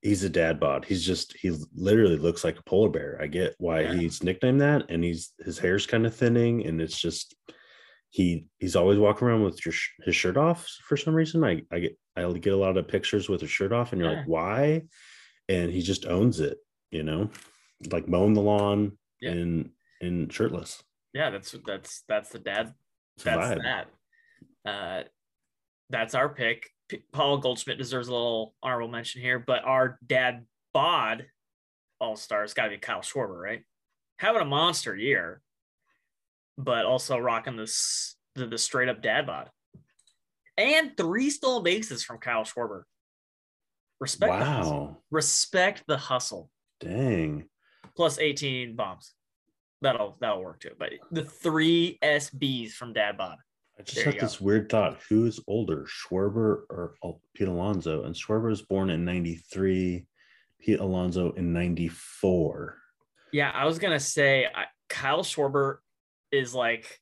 He's 0.01 0.23
a 0.23 0.29
dad 0.29 0.59
bod. 0.59 0.85
He's 0.85 1.03
just 1.03 1.35
he 1.35 1.51
literally 1.73 2.17
looks 2.17 2.43
like 2.43 2.59
a 2.59 2.63
polar 2.63 2.89
bear. 2.89 3.17
I 3.19 3.27
get 3.27 3.55
why 3.57 3.81
Yeah. 3.81 3.93
he's 3.93 4.21
nicknamed 4.23 4.61
that, 4.61 4.85
and 4.89 5.03
he's 5.03 5.33
his 5.43 5.57
hair's 5.57 5.87
kind 5.87 6.05
of 6.05 6.15
thinning, 6.15 6.65
and 6.65 6.79
it's 6.79 6.99
just 6.99 7.35
he 8.09 8.45
he's 8.59 8.75
always 8.75 8.99
walking 8.99 9.27
around 9.27 9.43
with 9.43 9.65
your, 9.65 9.73
his 10.03 10.15
shirt 10.15 10.37
off 10.37 10.67
for 10.87 10.95
some 10.95 11.15
reason. 11.15 11.43
I 11.43 11.63
I 11.71 11.79
get 11.79 11.97
I 12.15 12.31
get 12.33 12.53
a 12.53 12.57
lot 12.57 12.77
of 12.77 12.87
pictures 12.87 13.27
with 13.27 13.41
his 13.41 13.49
shirt 13.49 13.73
off, 13.73 13.93
and 13.93 14.01
you're 14.01 14.11
Yeah. 14.11 14.17
like, 14.19 14.27
why? 14.27 14.83
And 15.49 15.71
he 15.71 15.81
just 15.81 16.05
owns 16.05 16.39
it, 16.39 16.59
you 16.91 17.03
know, 17.03 17.31
like 17.91 18.07
mowing 18.07 18.33
the 18.33 18.41
lawn 18.41 18.97
Yeah. 19.21 19.31
and 19.31 19.71
and 20.01 20.31
shirtless. 20.31 20.83
Yeah, 21.13 21.31
that's 21.31 21.55
that's 21.65 22.03
that's 22.07 22.29
the 22.29 22.39
dad 22.39 22.75
that's 23.23 23.61
that. 23.63 23.87
Uh, 24.65 25.03
that's 25.89 26.15
our 26.15 26.29
pick. 26.29 26.69
P- 26.89 27.03
Paul 27.11 27.37
Goldschmidt 27.39 27.77
deserves 27.77 28.07
a 28.07 28.11
little 28.13 28.53
honorable 28.61 28.91
mention 28.91 29.21
here, 29.21 29.39
but 29.39 29.63
our 29.63 29.97
dad 30.05 30.45
bod 30.73 31.25
all 31.99 32.15
stars 32.15 32.53
got 32.53 32.65
to 32.65 32.69
be 32.71 32.77
Kyle 32.77 32.99
Schwarber, 33.01 33.41
right? 33.41 33.63
Having 34.17 34.41
a 34.43 34.45
monster 34.45 34.95
year, 34.95 35.41
but 36.57 36.85
also 36.85 37.17
rocking 37.17 37.55
this 37.55 38.15
the, 38.35 38.45
the 38.47 38.57
straight 38.57 38.89
up 38.89 39.01
dad 39.01 39.25
bod, 39.25 39.49
and 40.57 40.95
three 40.97 41.29
stolen 41.29 41.63
bases 41.63 42.03
from 42.03 42.17
Kyle 42.19 42.43
Schwarber. 42.43 42.83
Respect 43.99 44.39
the 44.39 44.45
hustle. 44.45 44.71
Wow, 44.77 44.97
Respect 45.11 45.83
the 45.87 45.97
hustle. 45.97 46.49
dang. 46.79 47.45
Plus 47.95 48.19
18 48.19 48.75
bombs. 48.75 49.13
That'll 49.81 50.17
that'll 50.19 50.43
work 50.43 50.59
too. 50.59 50.71
But 50.77 50.91
the 51.11 51.23
three 51.23 51.97
SBs 52.03 52.71
from 52.71 52.91
dad 52.91 53.17
bod. 53.17 53.37
I 53.77 53.83
just 53.83 53.95
There 53.95 54.05
had 54.05 54.13
you 54.15 54.19
go. 54.21 54.25
this 54.25 54.39
weird 54.41 54.69
thought: 54.69 54.99
who's 55.09 55.39
older, 55.47 55.85
Schwarber 55.85 56.63
or 56.69 56.95
Pete 57.33 57.47
Alonso? 57.47 58.03
And 58.03 58.15
Schwarber 58.15 58.49
was 58.49 58.61
born 58.61 58.89
in 58.89 59.03
'93, 59.03 60.05
Pete 60.59 60.79
Alonso 60.79 61.31
in 61.33 61.51
'94. 61.51 62.77
Yeah, 63.33 63.51
I 63.53 63.65
was 63.65 63.79
gonna 63.79 63.99
say 63.99 64.45
I, 64.45 64.65
Kyle 64.87 65.23
Schwarber 65.23 65.77
is 66.31 66.53
like 66.55 66.99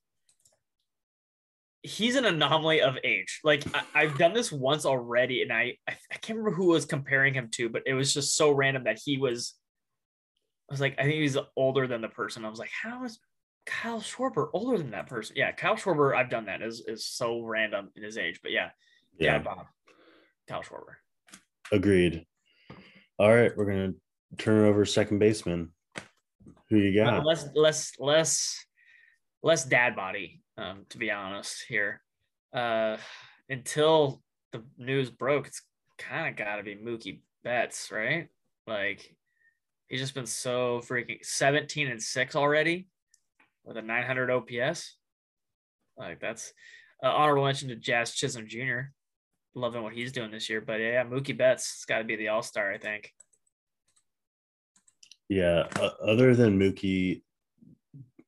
he's 1.82 2.16
an 2.16 2.24
anomaly 2.24 2.80
of 2.80 2.96
age. 3.04 3.40
Like 3.44 3.62
I, 3.76 3.82
I've 3.94 4.18
done 4.18 4.32
this 4.32 4.50
once 4.50 4.84
already, 4.84 5.42
and 5.42 5.52
I, 5.52 5.76
I 5.88 5.94
I 6.10 6.16
can't 6.16 6.38
remember 6.38 6.56
who 6.56 6.72
I 6.72 6.74
was 6.74 6.86
comparing 6.86 7.34
him 7.34 7.50
to, 7.52 7.68
but 7.68 7.82
it 7.86 7.94
was 7.94 8.12
just 8.12 8.34
so 8.34 8.50
random 8.50 8.84
that 8.84 8.98
he 9.04 9.16
was. 9.18 9.54
I 10.68 10.72
was 10.72 10.80
like, 10.80 10.96
I 10.98 11.02
think 11.02 11.16
he's 11.16 11.36
older 11.56 11.86
than 11.86 12.00
the 12.00 12.08
person. 12.08 12.44
I 12.44 12.48
was 12.48 12.58
like, 12.58 12.70
how 12.82 13.04
is 13.04 13.20
Kyle 13.66 14.00
Schwarber 14.00 14.48
older 14.52 14.78
than 14.78 14.90
that 14.90 15.06
person? 15.06 15.36
Yeah, 15.36 15.52
Kyle 15.52 15.76
Schwarber. 15.76 16.16
I've 16.16 16.30
done 16.30 16.46
that. 16.46 16.62
Is 16.62 16.82
is 16.86 17.06
so 17.06 17.40
random 17.40 17.90
in 17.96 18.02
his 18.02 18.18
age, 18.18 18.40
but 18.42 18.52
yeah, 18.52 18.70
yeah, 19.18 19.34
Yeah, 19.34 19.38
Bob, 19.38 19.66
Kyle 20.48 20.62
Schwarber. 20.62 20.96
agreed. 21.72 22.26
All 23.18 23.32
right, 23.34 23.56
we're 23.56 23.64
gonna 23.66 23.92
turn 24.38 24.64
over 24.66 24.84
second 24.84 25.18
baseman. 25.18 25.72
Who 26.70 26.76
you 26.78 27.02
Uh, 27.02 27.10
got? 27.10 27.24
less 27.26 27.48
less 27.54 27.92
less 27.98 28.66
less 29.42 29.64
dad 29.64 29.94
body 29.94 30.42
um 30.56 30.86
to 30.88 30.96
be 30.98 31.10
honest 31.10 31.62
here 31.68 32.00
uh 32.54 32.96
until 33.50 34.22
the 34.52 34.64
news 34.78 35.10
broke, 35.10 35.46
it's 35.46 35.62
kind 35.98 36.28
of 36.28 36.36
got 36.36 36.56
to 36.56 36.62
be 36.62 36.76
Mookie 36.76 37.20
Betts, 37.42 37.90
right? 37.92 38.28
Like 38.66 39.14
he's 39.88 40.00
just 40.00 40.14
been 40.14 40.26
so 40.26 40.80
freaking 40.80 41.24
17 41.24 41.88
and 41.88 42.02
six 42.02 42.34
already 42.36 42.88
with 43.64 43.76
a 43.76 43.82
900 43.82 44.30
OPS. 44.30 44.96
Like 45.96 46.20
that's 46.20 46.52
uh, 47.02 47.08
honorable 47.08 47.44
mention 47.44 47.68
to 47.68 47.76
Jazz 47.76 48.12
Chisholm 48.12 48.46
Jr. 48.48 48.90
Loving 49.54 49.82
what 49.82 49.92
he's 49.92 50.12
doing 50.12 50.30
this 50.30 50.50
year, 50.50 50.60
but 50.60 50.80
yeah, 50.80 51.04
Mookie 51.04 51.36
Betts 51.36 51.78
has 51.78 51.84
got 51.84 51.98
to 51.98 52.04
be 52.04 52.16
the 52.16 52.28
All 52.28 52.42
Star, 52.42 52.72
I 52.72 52.78
think. 52.78 53.12
Yeah, 55.28 55.68
uh, 55.80 55.90
other 56.04 56.34
than 56.34 56.58
Mookie, 56.58 57.22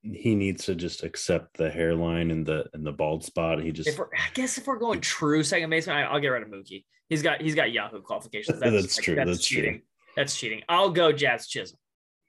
he 0.03 0.35
needs 0.35 0.67
to 0.67 0.75
just 0.77 1.03
accept 1.03 1.57
the 1.57 1.69
hairline 1.69 2.31
and 2.31 2.47
the 2.47 2.67
and 2.73 2.87
the 2.87 2.93
bald 2.93 3.25
spot. 3.25 3.63
He 3.63 3.73
just. 3.73 3.89
If 3.89 4.01
I 4.01 4.31
guess 4.35 4.57
if 4.57 4.67
we're 4.67 4.79
going 4.79 5.01
true 5.01 5.43
second 5.43 5.69
baseman, 5.69 5.97
I, 5.97 6.13
will 6.13 6.21
get 6.21 6.29
rid 6.29 6.45
of 6.45 6.49
Mookie. 6.49 6.85
He's 7.09 7.23
got 7.23 7.43
he's 7.43 7.57
got 7.57 7.73
Yahoo 7.73 8.01
qualifications. 8.03 8.61
That's, 8.61 8.73
that's 8.73 8.97
true. 8.97 9.17
That's, 9.17 9.31
that's 9.31 9.45
cheating. 9.45 9.73
True. 9.73 9.83
That's 10.17 10.37
cheating. 10.37 10.63
I'll 10.69 10.91
go 10.91 11.13
Jazz 11.13 11.49
Chisholm. 11.49 11.79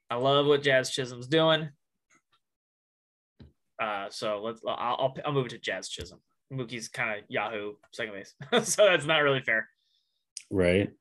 I 0.10 0.15
love 0.15 0.48
what 0.48 0.63
Jazz 0.63 0.89
Chisholm's 0.89 1.28
doing. 1.28 1.70
Uh, 3.80 4.08
so 4.10 4.42
let's 4.44 4.62
I'll, 4.68 4.76
I'll 5.00 5.16
I'll 5.26 5.32
move 5.32 5.48
it 5.48 5.50
to 5.50 5.58
Jazz 5.58 5.90
Chisholm. 5.90 6.20
Mookie's 6.52 6.88
kind 6.88 7.20
of 7.20 7.26
Yahoo 7.28 7.74
second 7.92 8.13
base, 8.13 8.34
so 8.70 8.86
that's 8.86 9.06
not 9.06 9.20
really 9.20 9.42
fair. 9.42 9.68
Right. 10.50 10.92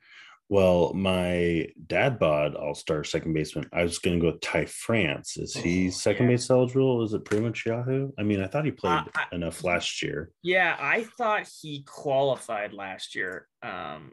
Well, 0.49 0.93
my 0.95 1.67
dad 1.89 2.21
bod 2.21 2.55
all 2.55 2.75
star 2.75 3.03
second 3.03 3.33
baseman. 3.33 3.69
I 3.73 3.83
was 3.83 3.99
going 3.99 4.17
to 4.17 4.21
go 4.21 4.31
with 4.33 4.41
Ty 4.41 4.67
France. 4.67 5.37
Is 5.37 5.55
he 5.55 5.89
oh, 5.89 5.91
second 5.91 6.27
yeah. 6.27 6.33
base 6.33 6.51
eligible? 6.51 7.03
Is 7.03 7.15
it 7.15 7.25
pretty 7.25 7.45
much 7.45 7.67
Yahoo? 7.67 8.13
I 8.17 8.23
mean, 8.23 8.41
I 8.41 8.47
thought 8.47 8.65
he 8.65 8.71
played 8.71 8.93
uh, 8.93 9.05
I, 9.15 9.35
enough 9.35 9.65
last 9.65 10.03
year. 10.03 10.31
Yeah, 10.43 10.77
I 10.79 11.03
thought 11.19 11.49
he 11.61 11.83
qualified 11.83 12.73
last 12.73 13.17
year. 13.17 13.49
Um, 13.63 14.13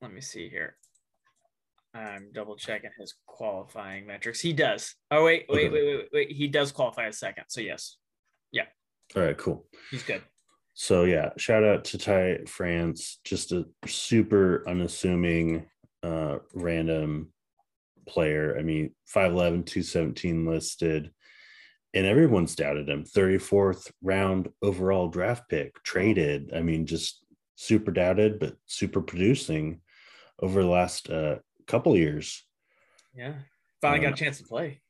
let 0.00 0.12
me 0.12 0.20
see 0.20 0.48
here. 0.48 0.76
I'm 1.94 2.30
double 2.32 2.56
checking 2.56 2.90
his 2.98 3.14
qualifying 3.26 4.06
metrics. 4.06 4.40
He 4.40 4.52
does. 4.52 4.94
Oh 5.10 5.24
wait, 5.24 5.46
wait, 5.48 5.66
okay. 5.66 5.70
wait, 5.70 5.96
wait, 5.96 6.08
wait. 6.12 6.32
He 6.32 6.48
does 6.48 6.72
qualify 6.72 7.06
as 7.06 7.18
second. 7.18 7.44
So 7.48 7.60
yes, 7.60 7.96
yeah. 8.50 8.64
All 9.14 9.22
right, 9.22 9.36
cool. 9.36 9.66
He's 9.90 10.02
good. 10.02 10.22
So 10.74 11.04
yeah, 11.04 11.30
shout 11.36 11.64
out 11.64 11.84
to 11.86 11.98
Ty 11.98 12.38
France, 12.46 13.20
just 13.24 13.52
a 13.52 13.66
super 13.86 14.64
unassuming, 14.66 15.66
uh, 16.02 16.38
random 16.54 17.32
player. 18.08 18.56
I 18.58 18.62
mean, 18.62 18.94
5'11, 19.14 19.66
217 19.66 20.46
listed, 20.46 21.10
and 21.92 22.06
everyone's 22.06 22.54
doubted 22.54 22.88
him. 22.88 23.04
34th 23.04 23.90
round 24.02 24.48
overall 24.62 25.08
draft 25.08 25.48
pick, 25.50 25.82
traded. 25.82 26.52
I 26.54 26.62
mean, 26.62 26.86
just 26.86 27.22
super 27.54 27.90
doubted, 27.90 28.38
but 28.38 28.56
super 28.66 29.02
producing 29.02 29.80
over 30.40 30.62
the 30.62 30.68
last 30.68 31.10
uh, 31.10 31.36
couple 31.66 31.96
years. 31.96 32.42
Yeah. 33.14 33.34
Finally 33.80 34.00
got 34.00 34.08
a 34.08 34.10
um, 34.10 34.16
chance 34.16 34.38
to 34.38 34.44
play. 34.44 34.80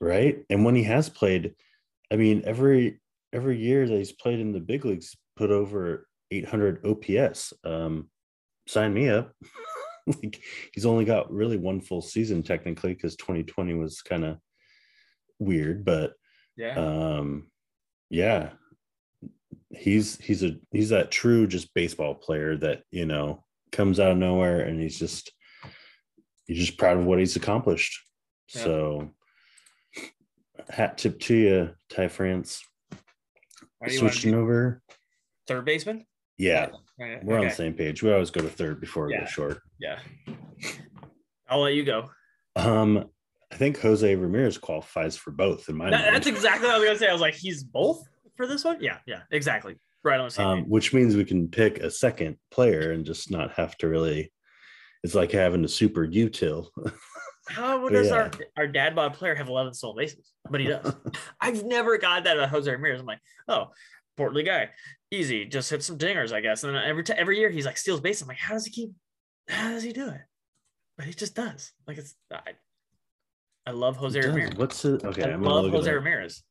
Right. 0.00 0.44
And 0.50 0.64
when 0.64 0.74
he 0.74 0.82
has 0.84 1.08
played, 1.08 1.54
I 2.12 2.16
mean, 2.16 2.42
every 2.44 3.00
every 3.32 3.58
year 3.58 3.86
that 3.86 3.96
he's 3.96 4.12
played 4.12 4.40
in 4.40 4.52
the 4.52 4.60
big 4.60 4.84
leagues, 4.84 5.16
put 5.36 5.50
over 5.50 6.06
800 6.30 6.84
OPS. 6.86 7.52
Um, 7.64 8.08
sign 8.66 8.94
me 8.94 9.08
up. 9.08 9.32
like 10.06 10.42
he's 10.72 10.86
only 10.86 11.04
got 11.04 11.32
really 11.32 11.56
one 11.56 11.80
full 11.80 12.02
season 12.02 12.42
technically 12.42 12.94
because 12.94 13.16
2020 13.16 13.74
was 13.74 14.02
kind 14.02 14.24
of 14.24 14.38
weird, 15.38 15.84
but 15.84 16.12
yeah, 16.56 16.74
um, 16.76 17.50
yeah, 18.10 18.50
he's 19.70 20.16
he's 20.18 20.42
a 20.44 20.56
he's 20.70 20.90
that 20.90 21.10
true 21.10 21.46
just 21.46 21.72
baseball 21.74 22.14
player 22.14 22.56
that 22.56 22.82
you 22.90 23.06
know 23.06 23.44
comes 23.72 23.98
out 23.98 24.12
of 24.12 24.18
nowhere 24.18 24.60
and 24.60 24.80
he's 24.80 24.98
just 24.98 25.32
he's 26.46 26.66
just 26.66 26.78
proud 26.78 26.98
of 26.98 27.06
what 27.06 27.18
he's 27.18 27.36
accomplished. 27.36 28.00
Yeah. 28.54 28.62
So 28.62 29.10
hat 30.68 30.98
tip 30.98 31.20
to 31.20 31.34
you, 31.34 31.70
Ty 31.88 32.08
France. 32.08 32.62
Switching 33.88 34.34
over. 34.34 34.82
Third 35.46 35.64
baseman? 35.64 36.06
Yeah. 36.38 36.70
Right. 36.98 37.22
We're 37.22 37.34
okay. 37.34 37.44
on 37.44 37.48
the 37.48 37.54
same 37.54 37.74
page. 37.74 38.02
We 38.02 38.12
always 38.12 38.30
go 38.30 38.40
to 38.40 38.48
third 38.48 38.80
before 38.80 39.06
we 39.06 39.12
yeah. 39.12 39.20
go 39.20 39.26
short. 39.26 39.60
Yeah. 39.78 39.98
I'll 41.48 41.60
let 41.60 41.74
you 41.74 41.84
go. 41.84 42.10
Um, 42.56 43.10
I 43.52 43.56
think 43.56 43.80
Jose 43.80 44.14
Ramirez 44.14 44.58
qualifies 44.58 45.16
for 45.16 45.30
both 45.30 45.68
in 45.68 45.76
my 45.76 45.90
that, 45.90 46.12
That's 46.12 46.26
exactly 46.26 46.66
what 46.66 46.76
I 46.76 46.78
was 46.78 46.86
gonna 46.86 46.98
say. 46.98 47.08
I 47.08 47.12
was 47.12 47.20
like, 47.20 47.34
he's 47.34 47.62
both 47.62 48.02
for 48.36 48.46
this 48.46 48.64
one? 48.64 48.78
Yeah, 48.80 48.98
yeah, 49.06 49.20
exactly. 49.30 49.76
Right 50.02 50.18
on 50.18 50.26
the 50.26 50.30
same. 50.30 50.46
Um, 50.46 50.68
which 50.68 50.92
means 50.92 51.14
we 51.14 51.24
can 51.24 51.48
pick 51.48 51.78
a 51.78 51.90
second 51.90 52.36
player 52.50 52.92
and 52.92 53.04
just 53.04 53.30
not 53.30 53.52
have 53.52 53.76
to 53.78 53.88
really 53.88 54.32
it's 55.04 55.14
like 55.14 55.30
having 55.30 55.64
a 55.64 55.68
super 55.68 56.06
util. 56.06 56.68
How 57.46 57.86
does 57.90 58.08
yeah. 58.08 58.14
our, 58.14 58.30
our 58.56 58.66
dad 58.66 58.96
bod 58.96 59.12
player 59.12 59.34
have 59.34 59.48
11 59.48 59.74
stolen 59.74 59.98
bases? 59.98 60.32
But 60.50 60.60
he 60.60 60.66
does. 60.66 60.94
I've 61.40 61.62
never 61.62 61.98
got 61.98 62.24
that 62.24 62.38
about 62.38 62.48
Jose 62.48 62.70
Ramirez. 62.70 63.00
I'm 63.00 63.06
like, 63.06 63.20
oh, 63.46 63.66
portly 64.16 64.42
guy, 64.42 64.70
easy, 65.10 65.44
just 65.44 65.68
hit 65.68 65.82
some 65.82 65.98
dingers, 65.98 66.32
I 66.32 66.40
guess. 66.40 66.64
And 66.64 66.74
then 66.74 66.82
every 66.82 67.04
t- 67.04 67.12
every 67.12 67.38
year 67.38 67.50
he's 67.50 67.66
like 67.66 67.76
steals 67.76 68.00
base. 68.00 68.22
I'm 68.22 68.28
like, 68.28 68.38
how 68.38 68.54
does 68.54 68.64
he 68.64 68.70
keep? 68.70 68.92
How 69.46 69.68
does 69.68 69.82
he 69.82 69.92
do 69.92 70.08
it? 70.08 70.22
But 70.96 71.06
he 71.06 71.12
just 71.12 71.34
does. 71.34 71.72
Like 71.86 71.98
it's. 71.98 72.14
I, 72.32 72.52
I 73.66 73.72
love 73.72 73.96
Jose 73.96 74.18
Ramirez. 74.18 74.56
What's 74.56 74.82
it? 74.86 75.04
Okay, 75.04 75.24
I 75.24 75.34
I'm 75.34 75.42
love 75.42 75.70
Jose 75.70 75.92
Ramirez. 75.92 76.42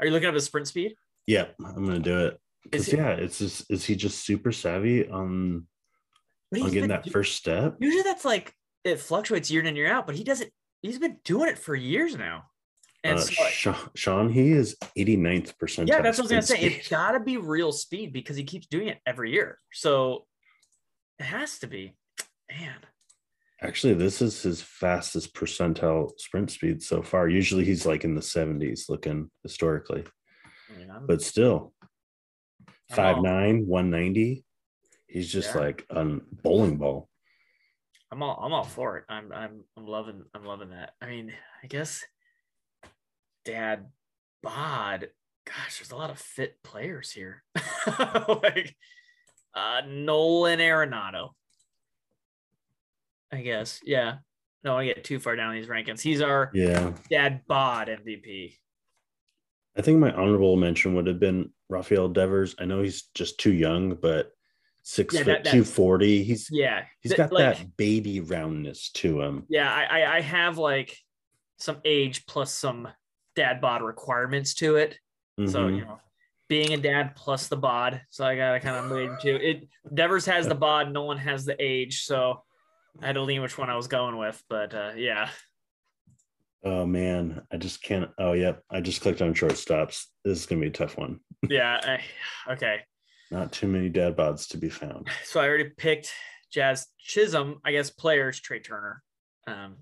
Are 0.00 0.06
you 0.06 0.12
looking 0.12 0.28
up 0.28 0.34
his 0.34 0.44
sprint 0.44 0.68
speed? 0.68 0.94
Yeah, 1.26 1.46
I'm 1.64 1.86
gonna 1.86 1.98
do 1.98 2.26
it. 2.26 2.38
Because 2.62 2.92
yeah, 2.92 3.10
it's 3.10 3.38
just 3.38 3.70
is 3.70 3.86
he 3.86 3.96
just 3.96 4.26
super 4.26 4.52
savvy 4.52 5.08
on 5.08 5.66
on 6.60 6.70
getting 6.70 6.88
that 6.88 7.08
first 7.10 7.36
step. 7.36 7.76
Usually 7.80 8.02
that's 8.02 8.24
like 8.24 8.54
it 8.84 9.00
fluctuates 9.00 9.50
year 9.50 9.60
in 9.60 9.66
and 9.68 9.76
year 9.76 9.90
out, 9.90 10.06
but 10.06 10.16
he 10.16 10.24
doesn't. 10.24 10.50
He's 10.82 10.98
been 10.98 11.18
doing 11.24 11.48
it 11.48 11.58
for 11.58 11.74
years 11.74 12.16
now. 12.16 12.44
And 13.04 13.18
uh, 13.18 13.22
so, 13.22 13.44
Sean, 13.48 13.76
Sean, 13.94 14.28
he 14.28 14.52
is 14.52 14.76
89th 14.96 15.58
percent. 15.58 15.88
Yeah, 15.88 16.00
that's 16.02 16.18
what 16.18 16.32
I 16.32 16.36
was 16.36 16.50
gonna 16.50 16.60
say. 16.60 16.66
It's 16.66 16.88
gotta 16.90 17.20
be 17.20 17.36
real 17.36 17.72
speed 17.72 18.12
because 18.12 18.36
he 18.36 18.44
keeps 18.44 18.66
doing 18.66 18.88
it 18.88 18.98
every 19.06 19.32
year. 19.32 19.58
So 19.72 20.26
it 21.18 21.24
has 21.24 21.58
to 21.60 21.66
be. 21.66 21.96
Man. 22.50 22.76
Actually, 23.62 23.94
this 23.94 24.20
is 24.20 24.42
his 24.42 24.60
fastest 24.60 25.34
percentile 25.34 26.10
sprint 26.18 26.50
speed 26.50 26.82
so 26.82 27.00
far. 27.00 27.28
Usually 27.28 27.64
he's 27.64 27.86
like 27.86 28.02
in 28.02 28.16
the 28.16 28.20
70s 28.20 28.88
looking 28.88 29.30
historically. 29.44 30.04
Mean, 30.76 30.90
but 31.06 31.22
still, 31.22 31.72
five 32.90 33.22
nine, 33.22 33.66
190. 33.66 34.44
He's 35.12 35.30
just 35.30 35.54
yeah. 35.54 35.60
like 35.60 35.86
a 35.90 36.04
bowling 36.42 36.78
ball. 36.78 37.10
I'm 38.10 38.22
all 38.22 38.40
I'm 38.42 38.54
all 38.54 38.64
for 38.64 38.96
it. 38.96 39.04
I'm 39.10 39.30
I'm 39.30 39.64
I'm 39.76 39.86
loving 39.86 40.22
I'm 40.34 40.46
loving 40.46 40.70
that. 40.70 40.94
I 41.02 41.06
mean, 41.06 41.34
I 41.62 41.66
guess 41.66 42.02
Dad 43.44 43.86
Bod, 44.42 45.10
gosh, 45.44 45.78
there's 45.78 45.90
a 45.90 45.96
lot 45.96 46.08
of 46.08 46.18
fit 46.18 46.62
players 46.62 47.10
here. 47.10 47.42
like 47.98 48.74
uh 49.54 49.82
Nolan 49.86 50.60
Arenado. 50.60 51.30
I 53.30 53.42
guess. 53.42 53.80
Yeah. 53.84 54.16
Don't 54.64 54.74
want 54.74 54.88
to 54.88 54.94
get 54.94 55.04
too 55.04 55.20
far 55.20 55.36
down 55.36 55.54
these 55.54 55.66
rankings. 55.66 56.00
He's 56.00 56.22
our 56.22 56.50
yeah 56.54 56.92
dad 57.10 57.42
bod 57.46 57.88
MVP. 57.88 58.54
I 59.76 59.82
think 59.82 59.98
my 59.98 60.12
honorable 60.12 60.56
mention 60.56 60.94
would 60.94 61.06
have 61.06 61.20
been 61.20 61.50
Rafael 61.68 62.08
Devers. 62.08 62.54
I 62.58 62.64
know 62.64 62.82
he's 62.82 63.02
just 63.14 63.38
too 63.38 63.52
young, 63.52 63.94
but 63.94 64.32
six 64.82 65.14
yeah, 65.14 65.24
foot 65.24 65.44
two 65.44 65.64
forty. 65.64 66.22
He's 66.24 66.48
yeah, 66.50 66.84
he's 67.00 67.14
got 67.14 67.32
like, 67.32 67.58
that 67.58 67.76
baby 67.76 68.20
roundness 68.20 68.90
to 68.94 69.20
him. 69.20 69.44
Yeah, 69.48 69.72
I 69.72 70.16
I 70.16 70.20
have 70.20 70.58
like 70.58 70.96
some 71.58 71.78
age 71.84 72.26
plus 72.26 72.52
some 72.52 72.88
dad 73.36 73.60
bod 73.60 73.82
requirements 73.82 74.54
to 74.54 74.76
it. 74.76 74.98
Mm-hmm. 75.38 75.50
So 75.50 75.68
you 75.68 75.82
know, 75.82 75.98
being 76.48 76.72
a 76.74 76.76
dad 76.76 77.16
plus 77.16 77.48
the 77.48 77.56
bod. 77.56 78.02
So 78.10 78.24
I 78.24 78.36
gotta 78.36 78.60
kind 78.60 78.76
of 78.76 78.90
lean 78.90 79.16
to 79.22 79.50
it. 79.50 79.68
Devers 79.94 80.26
has 80.26 80.46
the 80.46 80.54
bod, 80.54 80.92
no 80.92 81.04
one 81.04 81.18
has 81.18 81.44
the 81.44 81.56
age. 81.58 82.02
So 82.04 82.42
I 83.00 83.06
had 83.06 83.14
to 83.14 83.22
lean 83.22 83.42
which 83.42 83.56
one 83.56 83.70
I 83.70 83.76
was 83.76 83.86
going 83.86 84.18
with. 84.18 84.42
But 84.48 84.74
uh, 84.74 84.92
yeah. 84.96 85.28
Oh 86.64 86.86
man, 86.86 87.42
I 87.52 87.56
just 87.56 87.82
can't. 87.82 88.10
Oh 88.18 88.32
yep, 88.32 88.62
I 88.70 88.80
just 88.80 89.00
clicked 89.00 89.22
on 89.22 89.34
shortstops. 89.34 90.04
This 90.24 90.40
is 90.40 90.46
gonna 90.46 90.60
be 90.60 90.66
a 90.68 90.70
tough 90.70 90.98
one. 90.98 91.20
yeah. 91.48 91.80
I, 91.82 92.52
okay. 92.52 92.80
Not 93.32 93.50
too 93.50 93.66
many 93.66 93.88
dad 93.88 94.14
bods 94.14 94.46
to 94.50 94.58
be 94.58 94.68
found. 94.68 95.08
So 95.24 95.40
I 95.40 95.48
already 95.48 95.70
picked 95.70 96.12
Jazz 96.52 96.86
Chisholm. 96.98 97.60
I 97.64 97.72
guess 97.72 97.88
players 97.88 98.38
Trea 98.38 98.60
Turner. 98.60 99.02
Um, 99.46 99.76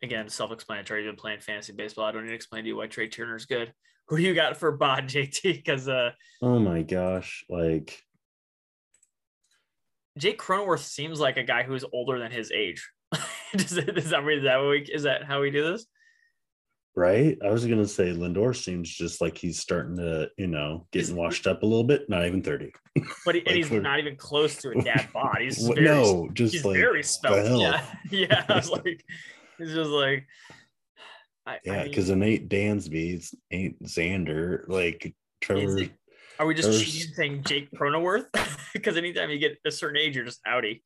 again, 0.00 0.28
self-explanatory. 0.28 1.02
You've 1.02 1.12
been 1.12 1.20
playing 1.20 1.40
fantasy 1.40 1.72
baseball. 1.72 2.04
I 2.04 2.12
don't 2.12 2.22
need 2.22 2.28
to 2.28 2.36
explain 2.36 2.62
to 2.62 2.68
you 2.68 2.76
why 2.76 2.86
Trea 2.86 3.08
Turner's 3.08 3.46
good. 3.46 3.72
Who 4.08 4.16
you 4.18 4.32
got 4.32 4.56
for 4.56 4.70
bod, 4.70 5.04
JT? 5.08 5.42
Because 5.42 5.88
uh, 5.88 6.12
oh 6.40 6.60
my 6.60 6.82
gosh, 6.82 7.44
like 7.48 8.00
Jake 10.16 10.40
Cronenworth 10.40 10.84
seems 10.84 11.18
like 11.18 11.36
a 11.36 11.42
guy 11.42 11.64
who's 11.64 11.84
older 11.92 12.20
than 12.20 12.30
his 12.30 12.52
age. 12.52 12.88
is, 13.54 13.72
is 13.72 13.84
that 13.84 13.98
is 13.98 14.10
that, 14.10 14.60
we, 14.62 14.88
is 14.92 15.02
that 15.02 15.24
how 15.24 15.40
we 15.40 15.50
do 15.50 15.72
this? 15.72 15.86
Right? 16.96 17.36
I 17.44 17.50
was 17.50 17.66
gonna 17.66 17.86
say 17.86 18.12
Lindor 18.12 18.54
seems 18.56 18.88
just 18.88 19.20
like 19.20 19.36
he's 19.36 19.58
starting 19.58 19.96
to, 19.96 20.30
you 20.36 20.46
know, 20.46 20.86
getting 20.92 21.16
washed 21.16 21.46
up 21.46 21.62
a 21.62 21.66
little 21.66 21.84
bit. 21.84 22.08
Not 22.08 22.26
even 22.26 22.42
thirty. 22.42 22.72
But 23.24 23.34
he, 23.34 23.40
and 23.40 23.48
Like, 23.48 23.56
he's 23.56 23.70
not 23.72 23.98
even 23.98 24.16
close 24.16 24.56
to 24.58 24.70
a 24.70 24.80
dad 24.82 25.08
bod. 25.12 25.38
He's 25.40 25.66
very, 25.66 25.82
no, 25.82 26.28
just 26.32 26.54
he's 26.54 26.64
like 26.64 26.76
very 26.76 27.02
hell? 27.22 27.60
Yeah, 27.60 27.84
yeah. 28.10 28.44
I 28.48 28.54
was 28.56 28.70
like, 28.84 29.04
it's 29.58 29.72
just 29.72 29.90
like, 29.90 30.26
I, 31.46 31.58
yeah, 31.64 31.80
I 31.82 31.88
because 31.88 32.10
mean, 32.10 32.22
it 32.22 32.26
ain't 32.26 32.48
Dansby, 32.48 33.14
it's 33.14 33.34
ain't 33.50 33.82
Xander. 33.82 34.68
Like 34.68 35.14
Trevor, 35.40 35.78
it- 35.78 35.90
are 36.38 36.46
we 36.46 36.54
just 36.54 36.68
Trevor's- 36.68 36.92
cheating 36.92 37.14
saying 37.14 37.42
Jake 37.44 37.70
Cronenworth? 37.72 38.26
Because 38.72 38.96
anytime 38.96 39.30
you 39.30 39.38
get 39.38 39.58
a 39.64 39.70
certain 39.70 39.96
age, 39.96 40.16
you're 40.16 40.24
just 40.24 40.40
outie. 40.44 40.82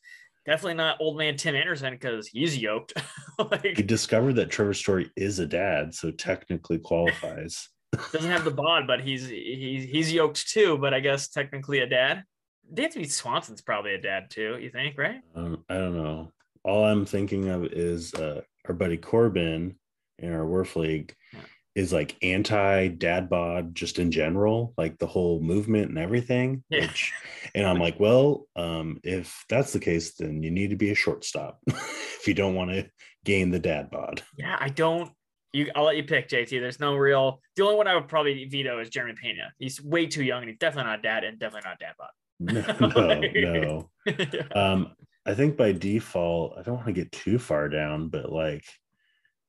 Definitely 0.49 0.75
not 0.75 0.97
old 0.99 1.19
man 1.19 1.37
Tim 1.37 1.55
Anderson 1.55 1.93
because 1.93 2.27
he's 2.27 2.57
yoked. 2.57 2.95
he 3.37 3.45
like 3.51 3.87
discovered 3.87 4.35
that 4.37 4.49
Trevor 4.49 4.73
Story 4.73 5.11
is 5.15 5.41
a 5.41 5.47
dad, 5.47 5.95
so 5.95 6.11
technically 6.11 6.79
qualifies. 6.79 7.69
doesn't 8.13 8.31
have 8.31 8.45
the 8.45 8.51
bod, 8.51 8.87
but 8.87 9.03
he's 9.03 9.29
he's 9.29 9.85
he's 9.85 10.11
yoked 10.11 10.49
too. 10.49 10.79
But 10.79 10.95
I 10.95 11.01
guess 11.01 11.29
technically 11.29 11.81
a 11.81 11.87
dad. 11.87 12.25
Dansby 12.73 13.11
Swanson's 13.11 13.61
probably 13.61 13.95
a 13.95 14.01
dad 14.01 14.31
too. 14.31 14.59
You 14.59 14.71
think, 14.71 14.97
right? 14.97 15.21
Um, 15.35 15.65
I 15.69 15.75
don't 15.75 15.97
know. 15.97 16.33
All 16.65 16.85
I'm 16.85 17.05
thinking 17.05 17.51
of 17.51 17.65
is 17.65 18.15
uh, 18.15 18.41
our 18.67 18.75
buddy 18.75 18.97
Corbin 18.97 19.77
in 20.19 20.33
our 20.33 20.47
Worf 20.47 20.77
League 20.77 21.15
Yeah. 21.35 21.41
Is 21.79 21.93
like 21.93 22.17
anti 22.23 22.89
dad 22.89 23.31
bod 23.31 23.73
just 23.73 24.01
in 24.01 24.11
general, 24.11 24.75
like 24.77 24.99
the 24.99 25.07
whole 25.07 25.41
movement 25.41 25.89
and 25.89 25.99
everything. 25.99 26.65
Yeah. 26.69 26.81
Which, 26.81 27.13
and 27.55 27.65
I'm 27.65 27.79
like, 27.79 28.01
well, 28.01 28.49
um, 28.57 28.99
if 29.05 29.45
that's 29.49 29.73
the 29.73 29.79
case, 29.79 30.15
then 30.15 30.43
you 30.43 30.51
need 30.51 30.71
to 30.71 30.77
be 30.77 30.91
a 30.91 30.97
shortstop 30.97 31.61
if 31.69 32.27
you 32.27 32.35
don't 32.35 32.57
want 32.57 32.73
to 32.73 32.91
gain 33.25 33.53
the 33.53 33.61
dad 33.61 33.93
bod. 33.93 34.23
Yeah, 34.37 34.57
I 34.59 34.71
don't. 34.71 35.13
You, 35.53 35.71
I'll 35.77 35.85
let 35.85 35.97
you 35.97 36.03
pick, 36.03 36.29
JT. 36.29 36.51
There's 36.51 36.81
no 36.81 36.97
real. 36.97 37.41
The 37.55 37.63
only 37.63 37.77
one 37.77 37.87
I 37.87 37.95
would 37.95 38.09
probably 38.09 38.45
veto 38.47 38.81
is 38.81 38.91
Jeremy 38.91 39.15
Pena. 39.15 39.53
He's 39.59 39.81
way 39.81 40.07
too 40.07 40.25
young, 40.25 40.43
and 40.43 40.51
he's 40.51 40.59
definitely 40.59 40.91
not 40.91 41.03
dad, 41.05 41.23
and 41.23 41.39
definitely 41.39 41.71
not 41.71 41.79
dad 41.79 41.95
bod. 41.97 42.11
No, 42.41 43.89
no. 44.05 44.55
Um, 44.61 44.97
I 45.25 45.35
think 45.35 45.57
by 45.57 45.71
default, 45.73 46.59
I 46.59 46.63
don't 46.63 46.75
want 46.75 46.87
to 46.87 46.93
get 46.93 47.13
too 47.13 47.39
far 47.39 47.69
down, 47.69 48.09
but 48.09 48.33
like 48.33 48.65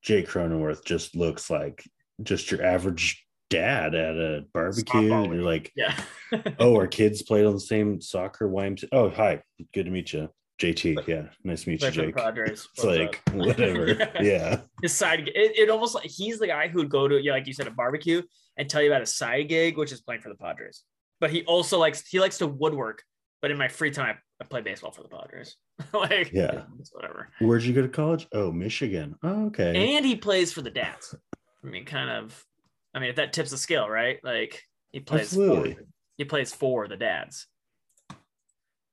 Jake 0.03 0.27
Cronenworth 0.27 0.85
just 0.85 1.15
looks 1.15 1.49
like 1.49 1.83
just 2.23 2.51
your 2.51 2.63
average 2.63 3.25
dad 3.49 3.95
at 3.95 4.15
a 4.15 4.45
barbecue. 4.53 5.11
And 5.13 5.33
you're 5.33 5.43
like, 5.43 5.71
yeah. 5.75 5.99
oh, 6.59 6.75
our 6.75 6.87
kids 6.99 7.21
played 7.23 7.45
on 7.45 7.53
the 7.53 7.59
same 7.59 7.99
soccer 8.01 8.47
YMCA. 8.47 8.89
Oh, 8.91 9.09
hi, 9.09 9.41
good 9.73 9.85
to 9.85 9.91
meet 9.91 10.13
you, 10.13 10.29
JT. 10.61 11.07
Yeah, 11.07 11.23
nice 11.43 11.63
to 11.63 11.69
meet 11.69 11.81
you, 11.81 11.89
Play 11.89 11.91
for 11.91 11.95
the 12.01 12.07
Jake. 12.07 12.15
Padres. 12.15 12.67
It's 12.75 12.83
like 12.85 13.21
up? 13.27 13.33
whatever. 13.35 13.87
yeah, 14.21 14.61
his 14.81 14.93
side. 14.93 15.27
It, 15.27 15.57
it 15.57 15.69
almost 15.69 15.95
like 15.95 16.05
he's 16.05 16.39
the 16.39 16.47
guy 16.47 16.67
who 16.67 16.77
would 16.79 16.89
go 16.89 17.07
to, 17.07 17.19
yeah, 17.21 17.31
like 17.33 17.47
you 17.47 17.53
said, 17.53 17.67
a 17.67 17.71
barbecue 17.71 18.21
and 18.57 18.69
tell 18.69 18.81
you 18.81 18.89
about 18.89 19.01
a 19.01 19.05
side 19.07 19.47
gig, 19.49 19.77
which 19.77 19.91
is 19.91 20.01
playing 20.01 20.21
for 20.21 20.29
the 20.29 20.35
Padres. 20.35 20.83
But 21.19 21.31
he 21.31 21.43
also 21.45 21.79
likes 21.79 22.07
he 22.07 22.19
likes 22.19 22.37
to 22.39 22.47
woodwork. 22.47 23.03
But 23.41 23.51
in 23.51 23.57
my 23.57 23.69
free 23.69 23.89
time, 23.89 24.17
I, 24.41 24.43
I 24.43 24.47
play 24.47 24.59
baseball 24.61 24.91
for 24.91 25.01
the 25.01 25.07
Padres. 25.07 25.55
like, 25.93 26.31
Yeah. 26.33 26.63
whatever. 26.91 27.29
where'd 27.39 27.63
you 27.63 27.71
go 27.73 27.81
to 27.81 27.87
college? 27.87 28.27
Oh, 28.33 28.51
Michigan. 28.51 29.15
Oh, 29.23 29.45
okay. 29.47 29.95
and 29.95 30.05
he 30.05 30.17
plays 30.17 30.51
for 30.51 30.61
the 30.61 30.69
dads. 30.69 31.15
I 31.63 31.67
mean, 31.67 31.85
kind 31.85 32.09
of. 32.09 32.45
I 32.93 32.99
mean, 32.99 33.09
if 33.09 33.17
that 33.17 33.33
tips 33.33 33.51
the 33.51 33.57
scale, 33.57 33.87
right? 33.87 34.19
Like 34.23 34.63
he 34.91 34.99
plays. 34.99 35.27
Absolutely. 35.27 35.75
For, 35.75 35.83
he 36.17 36.25
plays 36.25 36.53
for 36.53 36.87
the 36.87 36.97
dads. 36.97 37.47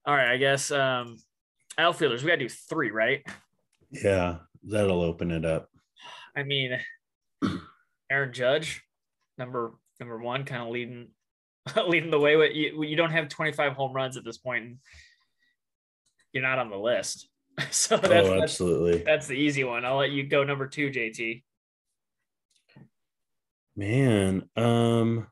All 0.05 0.15
right, 0.15 0.31
I 0.31 0.37
guess 0.37 0.71
um 0.71 1.17
outfielders. 1.79 2.23
We 2.23 2.29
gotta 2.29 2.41
do 2.41 2.49
three, 2.49 2.91
right? 2.91 3.23
yeah, 3.91 4.39
that'll 4.65 5.03
open 5.03 5.31
it 5.31 5.45
up. 5.45 5.69
I 6.37 6.43
mean, 6.43 6.79
Aaron 8.11 8.33
Judge, 8.33 8.83
number 9.39 9.75
number 9.99 10.19
one, 10.19 10.45
kind 10.45 10.63
of 10.63 10.69
leading 10.69 11.09
leading 11.87 12.11
the 12.11 12.21
way. 12.21 12.37
With 12.37 12.55
you, 12.55 12.83
you 12.83 12.97
don't 12.97 13.11
have 13.11 13.29
25 13.29 13.73
home 13.73 13.93
runs 13.93 14.17
at 14.17 14.25
this 14.25 14.39
point, 14.39 14.65
and 14.65 14.79
you're 16.33 16.43
not 16.43 16.59
on 16.59 16.71
the 16.71 16.79
list. 16.79 17.29
So 17.71 17.97
that's, 17.97 18.13
oh, 18.13 18.33
that's 18.33 18.43
absolutely. 18.43 19.03
that's 19.03 19.27
the 19.27 19.35
easy 19.35 19.65
one. 19.65 19.87
I'll 19.87 19.97
let 19.97 20.11
you 20.11 20.25
go 20.25 20.45
number 20.45 20.67
two, 20.67 20.91
JT. 20.91 21.43
Man, 23.77 24.49
um, 24.57 25.27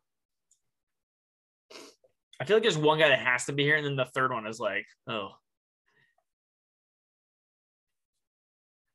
I 2.39 2.45
feel 2.45 2.57
like 2.57 2.63
there's 2.63 2.77
one 2.77 2.99
guy 2.99 3.09
that 3.09 3.21
has 3.21 3.47
to 3.47 3.53
be 3.53 3.63
here, 3.63 3.77
and 3.77 3.87
then 3.87 3.97
the 3.97 4.05
third 4.05 4.33
one 4.33 4.47
is 4.47 4.61
like, 4.61 4.85
oh, 5.09 5.31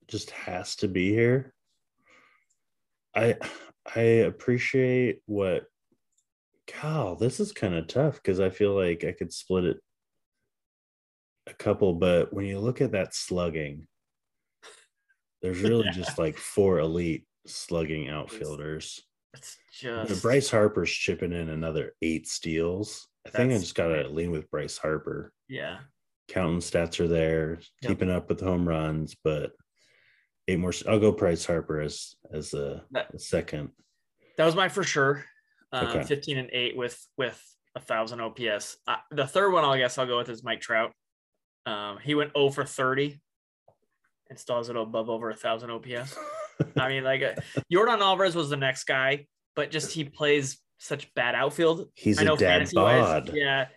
just 0.07 0.31
has 0.31 0.75
to 0.77 0.87
be 0.87 1.09
here. 1.09 1.53
I 3.15 3.37
I 3.95 4.01
appreciate 4.01 5.21
what 5.25 5.65
Cal, 6.67 7.15
this 7.15 7.39
is 7.39 7.51
kind 7.51 7.73
of 7.73 7.87
tough 7.87 8.15
because 8.15 8.39
I 8.39 8.51
feel 8.51 8.75
like 8.75 9.03
I 9.03 9.13
could 9.13 9.33
split 9.33 9.63
it 9.63 9.77
a 11.47 11.53
couple, 11.53 11.95
but 11.95 12.31
when 12.31 12.45
you 12.45 12.59
look 12.59 12.81
at 12.81 12.91
that 12.91 13.15
slugging, 13.15 13.87
there's 15.41 15.61
really 15.61 15.85
Yeah. 15.85 15.91
just 15.93 16.19
like 16.19 16.37
four 16.37 16.79
elite 16.79 17.25
slugging 17.47 18.09
outfielders. 18.09 19.03
It's 19.33 19.57
just 19.71 20.21
Bryce 20.21 20.49
Harper's 20.49 20.91
chipping 20.91 21.33
in 21.33 21.49
another 21.49 21.93
eight 22.01 22.27
steals. 22.27 23.07
I 23.25 23.29
think 23.29 23.51
I 23.53 23.57
just 23.57 23.75
gotta 23.75 24.07
lean 24.09 24.31
with 24.31 24.49
Bryce 24.49 24.77
Harper. 24.77 25.33
yeah. 25.47 25.79
Counting 26.27 26.59
stats 26.59 26.99
are 26.99 27.07
there, 27.07 27.57
Yep. 27.81 27.89
keeping 27.89 28.11
up 28.11 28.29
with 28.29 28.39
home 28.39 28.67
runs, 28.67 29.15
but 29.23 29.51
eight 30.47 30.59
more. 30.59 30.71
I'll 30.87 30.99
go 30.99 31.11
Bryce 31.11 31.43
Harper 31.45 31.81
as 31.81 32.15
as 32.31 32.53
a, 32.53 32.83
That- 32.91 33.13
a 33.13 33.19
second. 33.19 33.71
That 34.37 34.45
was 34.45 34.55
my 34.55 34.69
for 34.69 34.83
sure. 34.83 35.25
Uh, 35.71 35.87
Okay. 35.89 36.03
15 36.03 36.37
and 36.37 36.49
eight 36.53 36.77
with 36.77 37.03
with 37.17 37.43
a 37.75 37.79
thousand 37.79 38.21
OPS. 38.21 38.77
Uh, 38.87 38.97
the 39.11 39.25
third 39.27 39.51
one, 39.51 39.65
I 39.65 39.77
guess 39.79 39.97
I'll 39.97 40.05
go 40.07 40.17
with 40.17 40.29
is 40.29 40.43
Mike 40.43 40.61
Trout. 40.61 40.91
Um, 41.65 41.97
he 41.99 42.13
went 42.15 42.33
0 42.35 42.49
for 42.51 42.63
30 42.63 43.19
and 44.29 44.37
still 44.39 44.57
has 44.57 44.69
it 44.69 44.75
above 44.75 45.09
over 45.09 45.29
a 45.31 45.35
thousand 45.35 45.71
OPS. 45.71 46.15
I 46.77 46.89
mean, 46.89 47.03
like 47.03 47.21
uh, 47.21 47.33
Jordan 47.71 48.01
Alvarez 48.01 48.35
was 48.35 48.49
the 48.49 48.57
next 48.57 48.83
guy, 48.85 49.25
but 49.55 49.71
just 49.71 49.91
he 49.91 50.03
plays 50.03 50.59
such 50.77 51.13
bad 51.13 51.35
outfield. 51.35 51.89
He's 51.95 52.19
I 52.19 52.23
know 52.23 52.35
a 52.35 52.37
dad 52.37 52.69
bod. 52.73 53.31
yeah. 53.33 53.67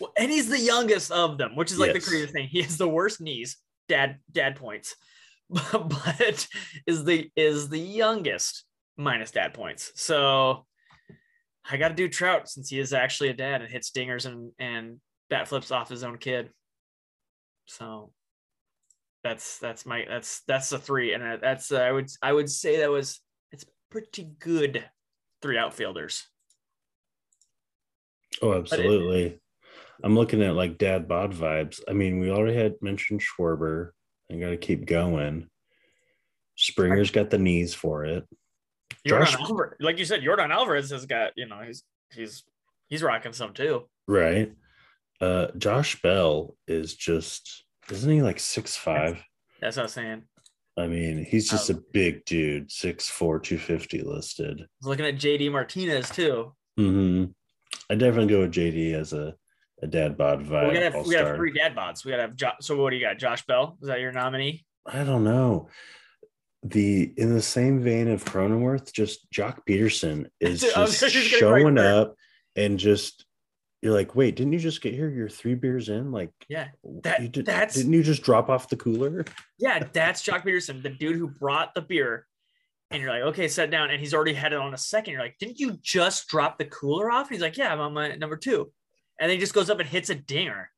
Well, 0.00 0.12
and 0.18 0.30
he's 0.30 0.48
the 0.48 0.58
youngest 0.58 1.10
of 1.10 1.38
them, 1.38 1.54
which 1.56 1.70
is 1.70 1.78
like 1.78 1.94
Yes. 1.94 2.04
the 2.04 2.10
craziest 2.10 2.32
thing. 2.32 2.48
He 2.48 2.62
has 2.62 2.76
the 2.78 2.88
worst 2.88 3.20
knees, 3.20 3.56
dad 3.88 4.18
dad 4.30 4.56
points, 4.56 4.94
but 5.50 6.46
is 6.86 7.04
the 7.04 7.30
is 7.36 7.68
the 7.68 7.78
youngest 7.78 8.64
minus 8.96 9.30
dad 9.30 9.54
points. 9.54 9.92
So 9.96 10.66
I 11.70 11.76
got 11.76 11.88
to 11.88 11.94
do 11.94 12.08
Trout 12.08 12.48
since 12.48 12.70
he 12.70 12.78
is 12.78 12.92
actually 12.92 13.28
a 13.28 13.34
dad 13.34 13.60
and 13.62 13.70
hits 13.70 13.90
dingers 13.90 14.26
and 14.26 14.52
and 14.58 15.00
bat 15.30 15.48
flips 15.48 15.70
off 15.70 15.88
his 15.88 16.02
own 16.04 16.18
kid. 16.18 16.50
So 17.66 18.12
that's 19.22 19.58
that's 19.58 19.86
my 19.86 20.04
that's 20.08 20.42
that's 20.48 20.70
the 20.70 20.78
three, 20.78 21.14
and 21.14 21.40
that's 21.40 21.70
uh, 21.70 21.78
I 21.78 21.92
would 21.92 22.10
I 22.22 22.32
would 22.32 22.50
say 22.50 22.78
that 22.78 22.90
was 22.90 23.20
it's 23.50 23.64
pretty 23.90 24.30
good 24.38 24.84
three 25.40 25.58
outfielders. 25.58 26.26
Oh, 28.40 28.54
absolutely. 28.54 29.38
I'm 30.02 30.16
looking 30.16 30.42
at 30.42 30.54
like 30.54 30.78
dad 30.78 31.06
bod 31.06 31.32
vibes. 31.32 31.80
I 31.88 31.92
mean, 31.92 32.18
we 32.18 32.30
already 32.30 32.56
had 32.56 32.74
mentioned 32.80 33.20
Schwarber. 33.20 33.90
I 34.30 34.36
got 34.36 34.50
to 34.50 34.56
keep 34.56 34.86
going. 34.86 35.48
Springer's 36.58 37.10
got 37.10 37.30
the 37.30 37.38
knees 37.38 37.74
for 37.74 38.04
it. 38.04 38.26
Jordan 39.06 39.26
Josh- 39.26 39.40
Alvarez, 39.40 39.76
like 39.80 39.98
you 39.98 40.04
said, 40.04 40.22
Jordan 40.22 40.50
Alvarez 40.50 40.90
has 40.90 41.06
got 41.06 41.32
you 41.36 41.46
know 41.46 41.60
he's 41.64 41.82
he's 42.12 42.44
he's 42.88 43.02
rocking 43.02 43.32
some 43.32 43.52
too. 43.52 43.88
Right. 44.06 44.52
Uh 45.20 45.48
Josh 45.56 46.00
Bell 46.02 46.56
is 46.66 46.94
just 46.94 47.64
isn't 47.90 48.10
he 48.10 48.22
like 48.22 48.38
six 48.40 48.76
five? 48.76 49.22
That's 49.60 49.76
what 49.76 49.84
I'm 49.84 49.88
saying. 49.88 50.22
I 50.76 50.86
mean, 50.86 51.24
he's 51.24 51.48
just 51.50 51.70
Oh. 51.70 51.74
a 51.74 51.80
big 51.92 52.24
dude, 52.24 52.70
6'4, 52.70 53.42
250 53.42 54.00
listed. 54.02 54.60
I 54.62 54.64
was 54.80 54.86
looking 54.88 55.04
at 55.04 55.16
JD 55.16 55.50
Martinez 55.52 56.08
too. 56.08 56.54
hmm 56.78 57.24
I 57.90 57.94
definitely 57.94 58.28
go 58.32 58.40
with 58.40 58.52
JD 58.52 58.94
as 58.94 59.12
a, 59.12 59.34
a 59.82 59.86
dad 59.86 60.16
bod 60.16 60.40
vibe. 60.46 60.68
we 60.68 60.74
gotta 60.74 60.90
have, 60.90 61.06
we 61.06 61.12
gotta 61.14 61.26
have 61.26 61.36
three 61.36 61.52
dad 61.52 61.76
bods. 61.76 62.04
We 62.04 62.10
gotta 62.10 62.22
have 62.22 62.36
jo- 62.36 62.52
so 62.60 62.76
what 62.80 62.90
do 62.90 62.96
you 62.96 63.02
got? 63.04 63.18
Josh 63.18 63.44
Bell 63.44 63.76
is 63.82 63.88
that 63.88 64.00
your 64.00 64.12
nominee? 64.12 64.64
I 64.86 65.04
don't 65.04 65.24
know. 65.24 65.68
The 66.64 67.12
in 67.16 67.34
the 67.34 67.42
same 67.42 67.80
vein 67.82 68.08
of 68.08 68.24
Cronenworth, 68.24 68.92
just 68.92 69.30
Joc 69.30 69.58
Pederson 69.68 70.26
is 70.40 70.60
Dude, 70.60 70.72
I 70.74 70.80
was 70.82 70.98
just 71.00 71.12
just 71.12 71.30
gonna 71.32 71.40
go 71.40 71.50
right 71.52 71.60
showing 71.62 71.78
up 71.78 72.14
and 72.56 72.78
just 72.78 73.26
you're 73.82 73.92
like, 73.92 74.14
wait, 74.14 74.36
didn't 74.36 74.52
you 74.52 74.60
just 74.60 74.80
get 74.80 74.94
here? 74.94 75.08
You're 75.10 75.28
three 75.28 75.54
beers 75.54 75.88
in, 75.88 76.12
like 76.12 76.30
Yeah, 76.48 76.68
That- 77.02 77.20
you 77.20 77.28
did, 77.28 77.44
that's- 77.46 77.74
didn't 77.74 77.92
you 77.92 78.02
just 78.02 78.22
drop 78.22 78.48
off 78.48 78.68
the 78.68 78.76
cooler? 78.76 79.24
yeah, 79.58 79.84
that's 79.92 80.22
Joc 80.22 80.44
Pederson, 80.44 80.82
the 80.82 80.88
dude 80.90 81.16
who 81.16 81.28
brought 81.28 81.74
the 81.74 81.82
beer. 81.82 82.26
And 82.92 83.02
you're 83.02 83.10
like, 83.10 83.22
okay, 83.34 83.48
set 83.48 83.70
down. 83.70 83.90
And 83.90 83.98
he's 83.98 84.12
already 84.14 84.34
had 84.34 84.52
it 84.52 84.58
on 84.58 84.74
a 84.74 84.78
second. 84.78 85.12
You're 85.14 85.22
like, 85.22 85.38
didn't 85.38 85.58
you 85.58 85.78
just 85.82 86.28
drop 86.28 86.58
the 86.58 86.66
cooler 86.66 87.10
off? 87.10 87.28
He's 87.30 87.40
like, 87.40 87.56
yeah, 87.56 87.72
I'm 87.72 87.80
on 87.80 87.94
my 87.94 88.14
number 88.16 88.36
two. 88.36 88.70
And 89.18 89.28
then 89.30 89.36
he 89.36 89.40
just 89.40 89.54
goes 89.54 89.70
up 89.70 89.80
and 89.80 89.88
hits 89.88 90.10
a 90.10 90.14
dinger. 90.14 90.70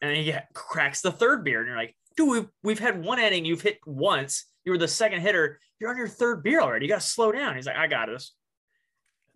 and 0.00 0.16
he 0.16 0.34
cracks 0.52 1.00
the 1.00 1.12
third 1.12 1.44
beer, 1.44 1.60
and 1.60 1.68
you're 1.68 1.76
like, 1.76 1.94
dude, 2.16 2.28
we've, 2.28 2.48
we've 2.64 2.78
had 2.80 3.04
one 3.04 3.20
inning, 3.20 3.44
you've 3.44 3.62
hit 3.62 3.78
once, 3.86 4.46
you 4.64 4.72
were 4.72 4.78
the 4.78 4.88
second 4.88 5.20
hitter, 5.20 5.60
you're 5.78 5.90
on 5.90 5.96
your 5.96 6.08
third 6.08 6.42
beer 6.42 6.60
already. 6.60 6.86
You 6.86 6.90
got 6.92 7.00
to 7.00 7.06
slow 7.06 7.30
down. 7.30 7.54
He's 7.54 7.66
like, 7.66 7.76
I 7.76 7.86
got 7.86 8.06
this. 8.08 8.32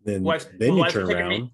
Then, 0.04 0.22
Wife's- 0.24 0.48
then 0.58 0.76
you 0.76 0.88
turn 0.90 1.10
around. 1.10 1.28
me. 1.28 1.52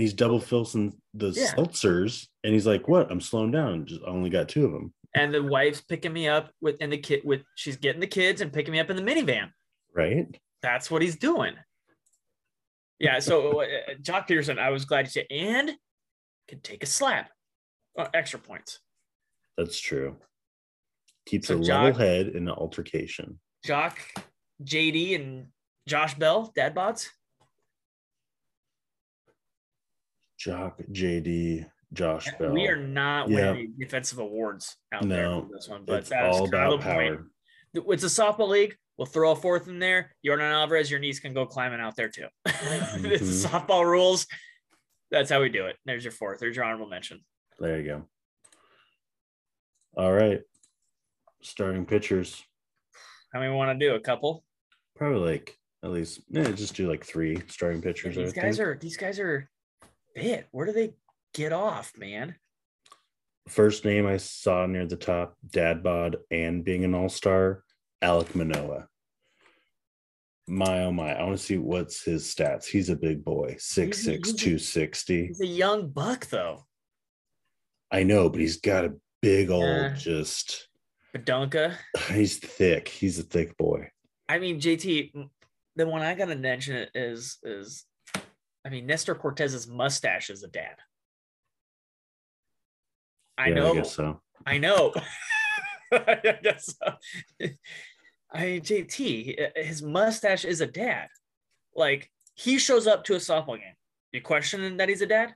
He's 0.00 0.14
double 0.14 0.40
filling 0.40 0.98
the 1.12 1.28
Yeah. 1.28 1.52
seltzers, 1.54 2.26
and 2.42 2.54
he's 2.54 2.66
like, 2.66 2.88
"What? 2.88 3.10
I'm 3.12 3.20
slowing 3.20 3.50
down. 3.50 3.84
Just 3.84 4.00
I 4.02 4.06
only 4.06 4.30
got 4.30 4.48
two 4.48 4.64
of 4.64 4.72
them." 4.72 4.94
And 5.14 5.34
the 5.34 5.42
wife's 5.42 5.82
picking 5.82 6.12
me 6.14 6.26
up 6.26 6.50
with, 6.62 6.76
and 6.80 6.90
the 6.90 6.96
kid 6.96 7.20
with, 7.22 7.42
she's 7.54 7.76
getting 7.76 8.00
the 8.00 8.06
kids 8.06 8.40
and 8.40 8.50
picking 8.50 8.72
me 8.72 8.80
up 8.80 8.88
in 8.88 8.96
the 8.96 9.02
minivan. 9.02 9.50
Right? 9.94 10.26
That's 10.62 10.90
what 10.90 11.02
he's 11.02 11.16
doing. 11.16 11.54
Yeah. 12.98 13.18
So, 13.18 13.60
uh, 13.62 13.66
Joc 14.00 14.26
Pederson, 14.26 14.58
I 14.58 14.70
was 14.70 14.86
glad 14.86 15.04
to 15.04 15.10
say, 15.10 15.26
and 15.30 15.76
can 16.48 16.60
take 16.60 16.82
a 16.82 16.86
slap, 16.86 17.30
uh, 17.98 18.08
extra 18.14 18.38
points. 18.40 18.80
That's 19.58 19.78
true. 19.78 20.16
Keeps 21.26 21.48
So 21.48 21.56
a 21.56 21.58
Joc- 21.58 21.68
level 21.84 22.00
head 22.00 22.28
in 22.28 22.48
an 22.48 22.54
altercation. 22.54 23.38
Joc, 23.66 23.96
JD, 24.64 25.14
and 25.16 25.48
Josh 25.86 26.14
Bell, 26.14 26.52
dad 26.56 26.74
bods. 26.74 27.08
Joc, 30.44 30.74
JD, 30.90 31.66
Josh 31.92 32.28
Bell. 32.38 32.52
We 32.52 32.66
are 32.68 32.76
not 32.76 33.28
Yeah. 33.28 33.52
winning 33.52 33.74
defensive 33.78 34.18
awards 34.18 34.76
out 34.92 35.06
there 35.08 35.22
no, 35.24 35.42
for 35.42 35.48
this 35.52 35.68
one, 35.68 35.84
but 35.84 36.00
it's 36.00 36.08
that's 36.10 36.36
all 36.36 36.46
about 36.48 36.70
the 36.70 36.76
point. 36.78 37.16
power. 37.74 37.92
It's 37.92 38.04
a 38.04 38.06
softball 38.06 38.48
league. 38.48 38.76
We'll 38.96 39.06
throw 39.06 39.32
a 39.32 39.36
fourth 39.36 39.68
in 39.68 39.78
there. 39.78 40.14
Yordan 40.26 40.50
Alvarez, 40.50 40.90
your 40.90 41.00
niece 41.00 41.20
can 41.20 41.32
go 41.34 41.46
climbing 41.46 41.80
out 41.80 41.96
there 41.96 42.08
too. 42.08 42.26
it's 42.46 43.22
Mhm. 43.22 43.46
softball 43.48 43.84
rules. 43.84 44.26
That's 45.10 45.30
how 45.30 45.40
we 45.40 45.48
do 45.48 45.66
it. 45.66 45.76
There's 45.84 46.04
your 46.04 46.12
fourth. 46.12 46.38
There's 46.40 46.54
your 46.56 46.64
honorable 46.64 46.88
mention. 46.88 47.24
There 47.58 47.78
you 47.80 47.84
go. 47.86 48.08
All 49.96 50.12
right. 50.12 50.40
Starting 51.42 51.84
pitchers. 51.86 52.42
How 53.32 53.40
many 53.40 53.52
want 53.54 53.78
to 53.78 53.86
do? 53.86 53.94
A 53.94 54.00
couple. 54.00 54.44
Probably 54.96 55.20
like 55.30 55.56
at 55.82 55.90
least 55.90 56.20
yeah, 56.28 56.50
just 56.50 56.74
do 56.76 56.88
like 56.88 57.04
three 57.04 57.40
starting 57.48 57.80
Yeah, 57.82 57.88
pitchers. 57.88 58.16
these 58.16 58.32
I 58.36 58.42
guys 58.42 58.56
think. 58.58 58.68
are 58.68 58.78
these 58.78 58.96
guys 58.96 59.18
are 59.18 59.50
bit. 60.14 60.48
Where 60.50 60.66
do 60.66 60.72
they 60.72 60.94
get 61.34 61.52
off, 61.52 61.92
man? 61.96 62.36
First 63.48 63.84
name 63.84 64.06
I 64.06 64.16
saw 64.18 64.66
near 64.66 64.86
the 64.86 64.96
top, 64.96 65.34
dad 65.50 65.82
bod 65.82 66.16
and 66.30 66.64
being 66.64 66.84
an 66.84 66.94
all-star, 66.94 67.64
Alek 68.02 68.34
Manoah. 68.34 68.86
My 70.46 70.84
oh 70.84 70.92
my, 70.92 71.12
I 71.12 71.22
want 71.22 71.38
to 71.38 71.44
see 71.44 71.58
what's 71.58 72.02
his 72.04 72.24
stats. 72.32 72.64
He's 72.66 72.88
a 72.90 72.96
big 72.96 73.24
boy, 73.24 73.56
6'6, 73.58 73.94
he's 73.94 74.06
a- 74.08 74.36
260. 74.36 75.26
He's 75.28 75.40
a 75.40 75.46
young 75.46 75.88
buck 75.90 76.26
though. 76.26 76.66
I 77.90 78.02
know, 78.02 78.28
but 78.28 78.40
he's 78.40 78.60
got 78.60 78.84
a 78.84 78.94
big 79.22 79.50
old 79.50 79.64
Yeah. 79.64 79.94
just 79.94 80.68
Badunka. 81.16 81.76
he's 82.12 82.38
thick. 82.38 82.88
He's 82.88 83.18
a 83.18 83.22
thick 83.24 83.56
boy. 83.56 83.90
I 84.28 84.38
mean, 84.38 84.60
JT, 84.60 85.12
the 85.76 85.86
one 85.86 86.02
I 86.02 86.14
gotta 86.14 86.36
mention 86.36 86.86
is 86.94 87.38
is 87.42 87.84
I 88.64 88.68
mean 88.68 88.86
Nestor 88.86 89.14
Cortes's 89.14 89.66
mustache 89.66 90.30
is 90.30 90.42
a 90.42 90.48
dad. 90.48 90.76
I 93.38 93.48
Yeah, 93.48 93.54
know. 93.54 93.78
I 93.78 93.82
so. 93.82 94.20
I 94.46 94.58
know. 94.58 94.92
I 95.92 96.38
guess 96.42 96.76
so. 96.78 96.94
I 98.32 98.44
mean, 98.44 98.60
JT, 98.60 99.56
his 99.56 99.82
mustache 99.82 100.44
is 100.44 100.60
a 100.60 100.66
dad. 100.66 101.08
Like 101.74 102.10
he 102.34 102.58
shows 102.58 102.86
up 102.86 103.04
to 103.04 103.14
a 103.14 103.18
softball 103.18 103.58
game. 103.58 103.74
You 104.12 104.20
questioning 104.20 104.76
that 104.76 104.88
he's 104.88 105.02
a 105.02 105.06
dad? 105.06 105.34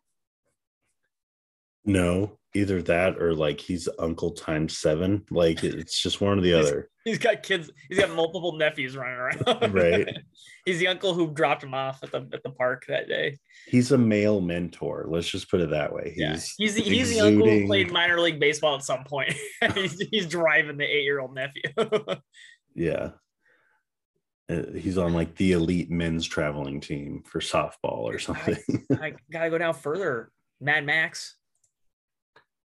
No, 1.84 2.38
either 2.54 2.82
that 2.82 3.20
or 3.20 3.34
like 3.34 3.60
he's 3.60 3.88
uncle 3.98 4.32
times 4.32 4.78
seven. 4.78 5.24
Like 5.30 5.62
it's 5.64 6.00
just 6.00 6.20
one 6.20 6.38
or 6.38 6.42
the 6.42 6.54
other. 6.54 6.90
He's 7.04 7.18
got 7.18 7.42
kids. 7.42 7.70
He's 7.88 7.98
got 7.98 8.10
multiple 8.10 8.52
nephews 8.52 8.96
running 8.96 9.16
around. 9.16 9.74
Right. 9.74 10.16
he's 10.64 10.78
the 10.78 10.88
uncle 10.88 11.12
who 11.12 11.30
dropped 11.32 11.62
him 11.62 11.74
off 11.74 12.02
at 12.02 12.10
the 12.10 12.26
at 12.32 12.42
the 12.42 12.50
park 12.50 12.86
that 12.88 13.08
day. 13.08 13.38
He's 13.66 13.92
a 13.92 13.98
male 13.98 14.40
mentor. 14.40 15.04
Let's 15.08 15.28
just 15.28 15.50
put 15.50 15.60
it 15.60 15.70
that 15.70 15.92
way. 15.92 16.14
Yeah, 16.16 16.32
He's 16.32 16.54
he's 16.56 16.74
the, 16.76 16.82
he's 16.82 17.10
the 17.10 17.20
uncle 17.20 17.48
who 17.48 17.66
played 17.66 17.92
minor 17.92 18.18
league 18.20 18.40
baseball 18.40 18.76
at 18.76 18.84
some 18.84 19.04
point. 19.04 19.34
he's, 19.74 20.00
he's 20.10 20.26
driving 20.26 20.78
the 20.78 20.84
eight 20.84 21.04
year 21.04 21.20
old 21.20 21.34
nephew. 21.34 21.62
Yeah. 22.76 23.10
Uh, 24.50 24.72
he's 24.74 24.98
on 24.98 25.14
like 25.14 25.36
the 25.36 25.52
elite 25.52 25.92
men's 25.92 26.26
traveling 26.26 26.80
team 26.80 27.22
for 27.24 27.38
softball 27.38 28.02
or 28.02 28.18
something. 28.18 28.56
I 29.00 29.14
gotta 29.30 29.48
go 29.48 29.58
down 29.58 29.74
further. 29.74 30.32
Mad 30.60 30.84
Max. 30.84 31.36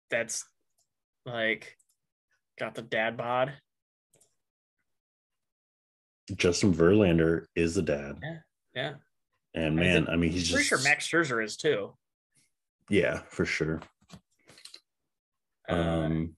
That's 0.09 0.45
like 1.27 1.77
got 2.59 2.77
the 2.77 2.83
dad 2.83 3.17
bod. 3.17 3.55
Justin 6.37 6.75
Verlander 6.75 7.47
is 7.55 7.75
the 7.75 7.83
dad. 7.83 8.19
Yeah, 8.75 8.95
And 9.55 9.79
I 9.79 9.83
man, 9.83 9.95
think- 10.05 10.09
I 10.11 10.17
mean, 10.17 10.31
he's 10.31 10.51
pretty 10.51 10.69
just, 10.69 10.69
sure 10.69 10.83
Max 10.91 11.09
Scherzer 11.09 11.43
is 11.43 11.57
too. 11.57 11.95
yeah, 12.89 13.23
for 13.29 13.45
sure. 13.45 13.81
Uh, 15.69 15.75
Um, 15.75 16.37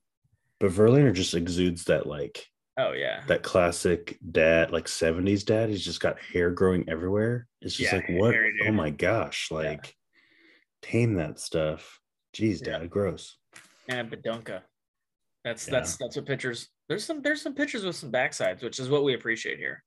but 0.58 0.70
Verlander 0.72 1.14
just 1.14 1.34
exudes 1.34 1.84
that 1.84 2.06
like 2.06 2.44
oh 2.76 2.92
yeah, 2.92 3.22
that 3.26 3.42
classic 3.42 4.18
dad, 4.30 4.70
like 4.72 4.86
70s 4.86 5.44
dad. 5.44 5.68
He's 5.68 5.84
just 5.84 6.00
got 6.00 6.20
hair 6.20 6.50
growing 6.50 6.88
everywhere. 6.88 7.46
It's 7.60 7.76
just 7.76 7.92
Yeah, 7.92 7.98
like, 7.98 8.08
what? 8.10 8.34
Oh 8.66 8.72
my 8.72 8.90
gosh. 8.90 9.50
Like, 9.50 9.94
tame 10.82 11.14
that 11.14 11.38
stuff. 11.38 12.00
Jeez, 12.34 12.60
Yeah. 12.66 12.78
dad, 12.78 12.90
gross. 12.90 13.36
and 13.88 14.10
Badunka. 14.10 14.62
That's 15.44 15.66
Yeah. 15.66 15.72
that's 15.72 15.96
that's 15.96 16.16
what 16.16 16.26
pitchers. 16.26 16.68
There's 16.90 17.04
some 17.04 17.22
there's 17.22 17.40
some 17.40 17.54
pitchers 17.54 17.84
with 17.84 17.94
some 17.94 18.10
backsides, 18.10 18.64
which 18.64 18.80
is 18.80 18.88
what 18.88 19.04
we 19.04 19.14
appreciate 19.14 19.60
here. 19.60 19.84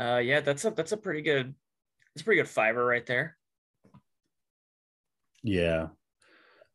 Uh, 0.00 0.22
yeah, 0.24 0.40
that's 0.40 0.64
a 0.64 0.70
that's 0.70 0.92
a 0.92 0.96
pretty 0.96 1.20
good, 1.20 1.54
it's 2.14 2.22
a 2.22 2.24
pretty 2.24 2.40
good 2.40 2.48
fiber 2.48 2.82
right 2.82 3.04
there. 3.04 3.36
Yeah. 5.42 5.88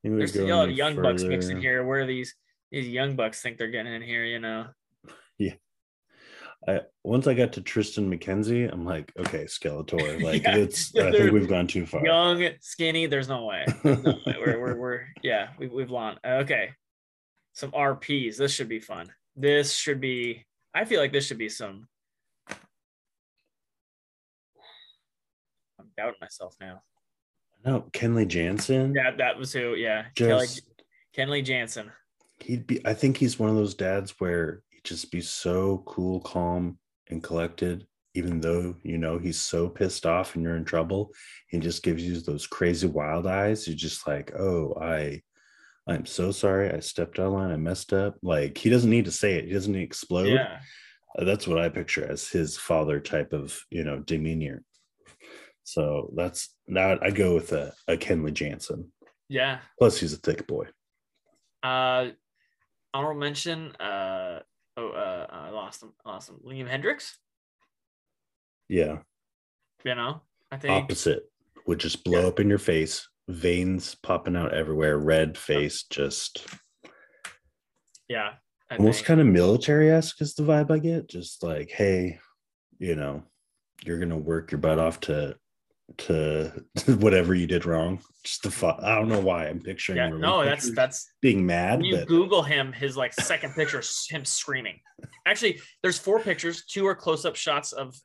There's 0.04 0.34
go 0.34 0.46
a 0.46 0.54
lot 0.54 0.64
of 0.66 0.70
any 0.70 0.78
young 0.78 1.02
bucks 1.02 1.24
mixed 1.24 1.50
in 1.50 1.60
here. 1.60 1.84
Where 1.84 2.06
these 2.06 2.36
these 2.72 2.88
young 2.88 3.16
bucks 3.16 3.42
think 3.42 3.58
they're 3.58 3.72
getting 3.72 3.92
in 3.92 4.04
here, 4.04 4.24
you 4.24 4.38
know? 4.38 4.68
I, 6.68 6.82
once 7.04 7.26
I 7.26 7.34
got 7.34 7.54
to 7.54 7.62
Triston 7.62 8.08
McKenzie, 8.08 8.72
I'm 8.72 8.86
like, 8.86 9.12
okay, 9.18 9.46
Skeletor. 9.46 10.22
Like, 10.24 10.44
Yeah, 10.44 10.58
it's, 10.58 10.94
yeah, 10.94 11.04
I 11.08 11.12
think 11.12 11.32
we've 11.32 11.48
gone 11.48 11.66
too 11.66 11.86
far. 11.86 12.06
Young, 12.06 12.50
skinny. 12.60 13.06
There's 13.06 13.30
no 13.30 13.46
way. 13.46 13.66
There's 13.84 14.04
no 14.04 14.20
way. 14.26 14.36
We're, 14.38 14.60
we're, 14.60 14.76
we're 14.76 15.06
yeah. 15.24 15.50
We, 15.58 15.68
we've 15.68 15.92
launched. 15.92 16.20
Okay, 16.26 16.72
some 17.58 17.72
RPs. 17.72 18.38
This 18.38 18.54
should 18.54 18.70
be 18.70 18.80
fun. 18.80 19.08
This 19.36 19.74
should 19.74 20.00
be. 20.00 20.46
I 20.76 20.86
feel 20.86 21.00
like 21.00 21.12
this 21.12 21.26
should 21.26 21.40
be 21.40 21.50
some. 21.50 21.88
I'm 25.80 25.88
doubting 25.98 26.20
myself 26.22 26.56
now. 26.62 26.84
no, 27.66 27.82
Kenley 27.94 28.28
Jansen. 28.28 28.94
Yeah, 28.94 29.10
that 29.18 29.40
was 29.40 29.52
who. 29.52 29.74
Yeah, 29.74 30.06
Kelly 30.16 30.46
just 30.46 30.62
Kenley 31.18 31.44
Jansen. 31.44 31.92
he'd 32.42 32.68
be 32.68 32.86
I 32.86 32.94
think 32.94 33.18
he's 33.18 33.40
one 33.40 33.50
of 33.50 33.56
those 33.56 33.74
dads 33.74 34.14
where 34.20 34.62
he'd 34.70 34.84
just 34.84 35.12
be 35.12 35.22
so 35.22 35.82
cool, 35.88 36.20
calm, 36.20 36.78
and 37.10 37.24
collected, 37.24 37.88
even 38.14 38.40
though 38.40 38.76
you 38.84 39.00
know 39.00 39.18
he's 39.18 39.40
so 39.40 39.68
pissed 39.68 40.06
off 40.06 40.36
and 40.36 40.44
you're 40.44 40.58
in 40.58 40.66
trouble. 40.66 41.12
He 41.48 41.58
just 41.58 41.82
gives 41.82 42.04
you 42.04 42.20
those 42.20 42.46
crazy 42.46 42.86
wild 42.86 43.26
eyes. 43.26 43.68
You're 43.68 43.76
just 43.76 44.06
like, 44.06 44.32
oh, 44.36 44.78
I 44.80 45.24
I'm 45.88 46.06
so 46.06 46.32
sorry. 46.32 46.70
I 46.72 46.80
stepped 46.80 47.18
out 47.20 47.28
of 47.28 47.34
line. 47.34 47.52
I 47.52 47.56
messed 47.58 47.94
up. 47.94 48.18
Like 48.22 48.58
he 48.58 48.70
doesn't 48.70 48.90
need 48.90 49.06
to 49.06 49.12
say 49.12 49.36
it. 49.36 49.46
He 49.46 49.54
doesn't 49.54 49.72
need 49.72 49.80
to 49.80 49.86
explode. 49.86 50.28
Yeah, 50.28 50.60
Uh, 51.18 51.24
that's 51.24 51.48
what 51.48 51.58
I 51.60 51.70
picture 51.70 52.06
as 52.10 52.28
his 52.28 52.58
father 52.58 53.00
type 53.00 53.32
of 53.34 53.58
you 53.70 53.84
know 53.84 54.00
demeanor. 54.00 54.64
So 55.64 56.12
that's 56.16 56.54
that 56.68 57.00
I 57.04 57.12
go 57.12 57.36
with 57.36 57.52
a, 57.54 57.74
a 57.88 57.98
Kenley 57.98 58.34
Jansen. 58.34 58.92
yeah. 59.30 59.60
Plus 59.80 59.98
he's 60.00 60.14
a 60.14 60.18
thick 60.18 60.46
boy. 60.48 60.66
Uh, 61.64 62.10
honorable 62.94 63.20
mention. 63.20 63.76
Uh, 63.76 64.42
oh, 64.78 64.90
uh, 64.90 65.28
I 65.30 65.50
lost 65.50 65.84
him. 65.84 65.94
I 66.06 66.10
lost 66.12 66.30
him. 66.30 66.40
Liam 66.46 66.70
Hendriks. 66.70 67.14
Yeah. 68.70 69.00
You 69.86 69.96
know, 69.96 70.22
I 70.52 70.58
think. 70.58 70.72
Opposite 70.84 71.24
would 71.66 71.80
just 71.80 72.04
blow 72.04 72.22
Yeah. 72.22 72.28
up 72.28 72.40
in 72.40 72.50
your 72.50 72.58
face, 72.60 73.08
veins 73.28 73.96
popping 73.96 74.36
out 74.36 74.54
everywhere, 74.54 74.98
red 74.98 75.38
face, 75.38 75.84
just 75.84 76.46
Yeah. 78.08 78.34
I 78.70 78.76
almost 78.76 79.00
think. 79.00 79.08
kind 79.08 79.22
of 79.22 79.28
military 79.28 79.90
esque 79.90 80.22
is 80.22 80.34
the 80.36 80.44
vibe 80.44 80.72
I 80.72 80.80
get. 80.80 81.08
Just 81.08 81.42
like, 81.42 81.70
hey, 81.72 82.20
you 82.80 82.96
know, 82.96 83.24
you're 83.84 84.00
gonna 84.00 84.18
work 84.18 84.52
your 84.52 84.60
butt 84.60 84.80
off 84.80 85.00
to 85.02 85.38
to 85.98 86.52
whatever 87.00 87.34
you 87.34 87.48
did 87.48 87.66
wrong. 87.66 88.02
Just 88.24 88.44
the 88.44 88.52
fun. 88.52 88.84
I 88.84 88.96
don't 88.96 89.08
know 89.08 89.22
why 89.22 89.48
I'm 89.48 89.62
picturing. 89.62 89.98
Yeah, 89.98 90.10
no, 90.10 90.44
that's 90.44 90.74
that's 90.76 91.10
being 91.22 91.46
mad, 91.46 91.86
you 91.86 91.96
but 91.96 92.08
Google 92.08 92.44
him, 92.44 92.74
his 92.74 92.98
like 92.98 93.14
second 93.14 93.54
picture 93.56 93.82
him 94.10 94.26
screaming. 94.26 94.82
Actually, 95.26 95.62
there's 95.82 95.98
four 95.98 96.20
pictures. 96.20 96.66
Two 96.66 96.86
are 96.88 96.96
close-up 96.96 97.38
shots 97.38 97.72
of 97.72 97.96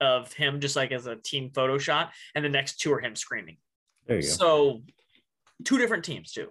of 0.00 0.32
him, 0.32 0.58
just 0.58 0.74
like 0.74 0.90
as 0.90 1.06
a 1.06 1.14
team 1.14 1.50
photo 1.54 1.78
shot, 1.78 2.10
and 2.34 2.44
the 2.44 2.48
next 2.48 2.80
two 2.80 2.92
are 2.92 3.00
him 3.00 3.14
screaming. 3.14 3.58
There 4.08 4.16
you 4.16 4.22
go. 4.22 4.28
So 4.28 4.82
two 5.64 5.78
different 5.78 6.04
teams 6.04 6.32
too, 6.32 6.48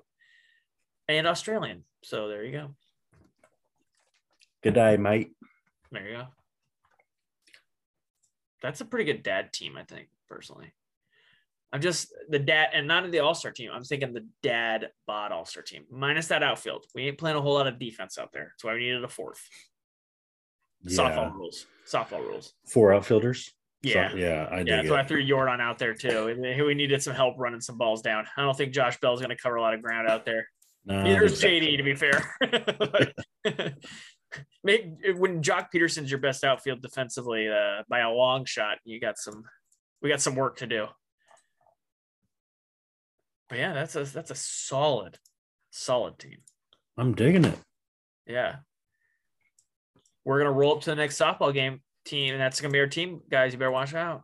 and 1.10 1.28
Australian. 1.28 1.84
So 2.04 2.30
there 2.30 2.46
you 2.46 2.54
go. 2.54 2.76
Good 4.64 4.76
day, 4.76 4.96
mate. 4.98 5.32
There 5.92 6.08
you 6.08 6.18
go. 6.18 6.28
That's 8.62 8.82
a 8.82 8.86
pretty 8.86 9.12
good 9.12 9.24
dad 9.24 9.54
team, 9.54 9.78
I 9.78 9.84
think, 9.84 10.08
personally. 10.28 10.72
I'm 11.74 11.82
just 11.82 12.14
the 12.30 12.40
dad, 12.40 12.70
and 12.74 12.88
not 12.88 13.04
in 13.04 13.12
the 13.12 13.20
All 13.20 13.36
Star 13.36 13.52
team. 13.52 13.72
I'm 13.74 13.84
thinking 13.84 14.14
the 14.14 14.26
dad 14.42 14.90
bod 15.06 15.32
All 15.32 15.46
Star 15.46 15.64
team, 15.64 15.84
minus 15.92 16.28
that 16.28 16.44
outfield. 16.44 16.86
We 16.96 17.04
ain't 17.04 17.18
playing 17.18 17.38
a 17.38 17.42
whole 17.42 17.56
lot 17.56 17.68
of 17.68 17.78
defense 17.78 18.18
out 18.18 18.32
there. 18.32 18.54
That's 18.54 18.64
why 18.64 18.74
we 18.74 18.80
needed 18.80 19.04
a 19.04 19.10
fourth. 19.10 19.42
Yeah. 20.84 20.98
Softball 20.98 21.34
rules. 21.34 21.66
Softball 21.86 22.20
rules. 22.20 22.54
Four 22.66 22.94
outfielders. 22.94 23.52
Yeah. 23.84 24.12
So- 24.12 24.18
yeah, 24.18 24.48
I 24.52 24.62
Yeah, 24.62 24.84
so 24.84 24.96
I 24.96 25.04
threw 25.04 25.24
Jordan 25.26 25.62
out 25.62 25.78
there 25.80 25.94
too. 25.94 26.28
And 26.28 26.42
We 26.66 26.74
needed 26.74 27.02
some 27.02 27.14
help 27.14 27.36
running 27.38 27.62
some 27.62 27.78
balls 27.78 28.02
down. 28.02 28.26
I 28.36 28.42
don't 28.42 28.58
think 28.58 28.74
Josh 28.74 29.00
Bell's 29.00 29.20
going 29.22 29.30
to 29.30 29.42
cover 29.42 29.56
a 29.56 29.62
lot 29.62 29.74
of 29.74 29.82
ground 29.82 30.10
out 30.10 30.26
there. 30.26 30.48
No, 30.86 31.04
Neither 31.04 31.26
is 31.26 31.40
there's- 31.40 31.64
JD, 31.64 31.78
to 31.78 31.84
be 31.84 31.96
fair. 31.96 32.36
Make 34.64 34.86
when 35.16 35.42
Joc 35.42 35.68
Pederson's 35.74 36.12
your 36.12 36.20
best 36.20 36.44
outfield 36.44 36.82
defensively 36.82 37.48
uh, 37.48 37.84
by 37.90 38.00
a 38.00 38.10
long 38.12 38.44
shot, 38.46 38.78
you 38.84 39.00
got 39.00 39.18
some. 39.18 39.44
We 40.02 40.10
got 40.10 40.22
some 40.22 40.36
work 40.36 40.58
to 40.58 40.68
do. 40.68 40.88
But 43.50 43.58
yeah, 43.60 43.74
that's 43.74 43.96
a 43.96 44.04
that's 44.04 44.32
a 44.32 44.36
solid, 44.36 45.18
solid 45.72 46.20
team. 46.20 46.40
I'm 46.98 47.16
digging 47.16 47.46
it. 47.46 47.58
Yeah. 48.28 48.58
We're 50.26 50.40
gonna 50.40 50.52
roll 50.52 50.76
up 50.76 50.82
to 50.82 50.90
the 50.90 50.96
next 50.98 51.18
softball 51.20 51.54
game 51.54 51.82
team, 52.08 52.34
and 52.34 52.42
that's 52.42 52.62
gonna 52.62 52.72
be 52.72 52.80
our 52.80 52.88
team, 52.88 53.22
guys. 53.30 53.54
You 53.54 53.60
better 53.60 53.72
watch 53.72 53.94
out. 53.94 54.24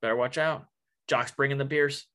Better 0.00 0.16
watch 0.16 0.38
out. 0.38 0.66
Joc's 1.08 1.32
bringing 1.32 1.58
the 1.58 1.64
beers 1.64 2.06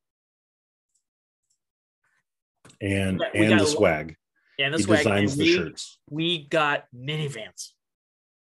And 2.81 3.19
We 3.33 3.39
and 3.41 3.49
got 3.49 3.59
the 3.59 3.65
swag. 3.67 4.15
and 4.59 4.73
the 4.73 4.77
He 4.77 4.83
swag. 4.83 4.97
designs 4.99 5.31
and 5.33 5.41
the 5.41 5.45
we, 5.45 5.53
shirts. 5.55 5.99
we 6.09 6.47
got 6.47 6.85
minivans. 6.95 7.71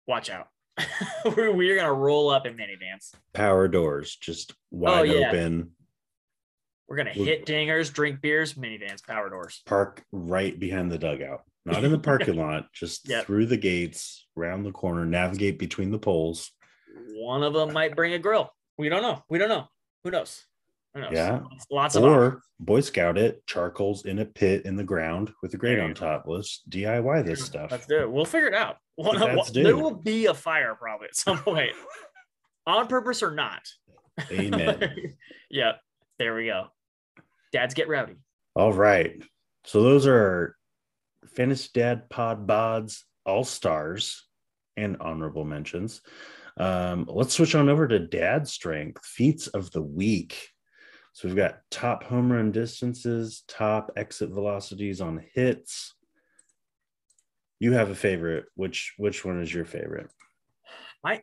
Watch 0.06 0.30
out. 0.30 0.48
we're, 1.36 1.52
we're 1.52 1.76
gonna 1.76 1.92
roll 1.92 2.28
up 2.30 2.46
in 2.46 2.54
minivans. 2.56 3.12
Power 3.32 3.66
doors, 3.68 4.16
just 4.20 4.54
wide 4.70 4.98
Oh, 5.00 5.02
yeah. 5.04 5.28
open. 5.28 5.72
We're 6.88 6.96
gonna 6.96 7.10
hit 7.10 7.46
dingers, 7.46 7.92
drink 7.92 8.20
beers, 8.20 8.54
minivans, 8.54 9.04
power 9.04 9.28
doors. 9.30 9.62
Park 9.66 10.04
right 10.12 10.58
behind 10.58 10.90
the 10.92 10.98
dugout. 10.98 11.42
Not 11.64 11.82
in 11.82 11.90
the 11.90 11.98
parking 11.98 12.36
lot, 12.38 12.72
just 12.72 13.08
Yep. 13.08 13.26
through 13.26 13.46
the 13.46 13.56
gates, 13.56 14.26
round 14.36 14.64
the 14.64 14.70
corner, 14.72 15.04
navigate 15.04 15.58
between 15.58 15.90
the 15.90 15.98
poles. 15.98 16.52
One 17.14 17.42
of 17.42 17.52
them 17.54 17.72
might 17.72 17.96
bring 17.96 18.12
a 18.14 18.18
grill. 18.18 18.50
We 18.78 18.88
don't 18.88 19.02
know. 19.02 19.22
We 19.28 19.38
don't 19.38 19.48
know. 19.48 19.68
Who 20.04 20.10
knows? 20.10 20.44
Who 20.94 21.00
knows? 21.00 21.12
Yeah. 21.12 21.40
Lots, 21.42 21.66
lots 21.70 21.96
of 21.96 22.04
Or 22.04 22.42
Boy 22.58 22.80
Scout 22.80 23.18
it, 23.18 23.46
charcoals 23.46 24.06
in 24.06 24.18
a 24.20 24.24
pit 24.24 24.64
in 24.64 24.76
the 24.76 24.84
ground 24.84 25.32
with 25.42 25.52
a 25.54 25.56
grate 25.56 25.78
on 25.78 25.94
top. 25.94 26.24
Let's 26.26 26.62
DIY 26.70 27.24
this 27.24 27.44
stuff. 27.44 27.70
Let's 27.70 27.86
do 27.86 28.00
it. 28.00 28.10
We'll 28.10 28.24
figure 28.24 28.48
it 28.48 28.54
out. 28.54 28.76
One, 28.96 29.18
Let's 29.18 29.36
one- 29.36 29.52
do 29.52 29.62
there 29.62 29.76
will 29.76 29.94
be 29.94 30.26
a 30.26 30.34
fire 30.34 30.74
probably 30.74 31.08
at 31.08 31.16
some 31.16 31.38
point, 31.38 31.72
on 32.66 32.86
purpose 32.86 33.22
or 33.22 33.32
not. 33.32 33.62
Amen. 34.30 35.14
yeah, 35.50 35.72
there 36.18 36.34
we 36.34 36.46
go. 36.46 36.68
Dads 37.52 37.74
get 37.74 37.88
rowdy. 37.88 38.14
All 38.54 38.72
right. 38.72 39.22
So 39.64 39.82
those 39.82 40.06
are 40.06 40.56
Fantasy 41.34 41.68
Dad 41.74 42.08
Pod 42.08 42.46
Bods 42.46 43.02
All 43.26 43.44
Stars 43.44 44.26
and 44.78 44.96
honorable 45.00 45.44
mentions. 45.44 46.00
Um, 46.58 47.06
let's 47.08 47.34
switch 47.34 47.54
on 47.54 47.68
over 47.68 47.86
to 47.86 47.98
Dad 47.98 48.48
Strength 48.48 49.04
Feats 49.04 49.46
of 49.48 49.70
the 49.72 49.82
Week. 49.82 50.48
So 51.12 51.28
we've 51.28 51.36
got 51.36 51.60
top 51.70 52.04
home 52.04 52.30
run 52.30 52.52
distances, 52.52 53.42
top 53.48 53.90
exit 53.96 54.30
velocities 54.30 55.00
on 55.00 55.24
hits. 55.34 55.94
You 57.58 57.72
have 57.72 57.90
a 57.90 57.94
favorite. 57.94 58.46
Which 58.54 58.94
which 58.98 59.24
one 59.24 59.40
is 59.40 59.52
your 59.52 59.64
favorite? 59.64 60.10
My 61.02 61.22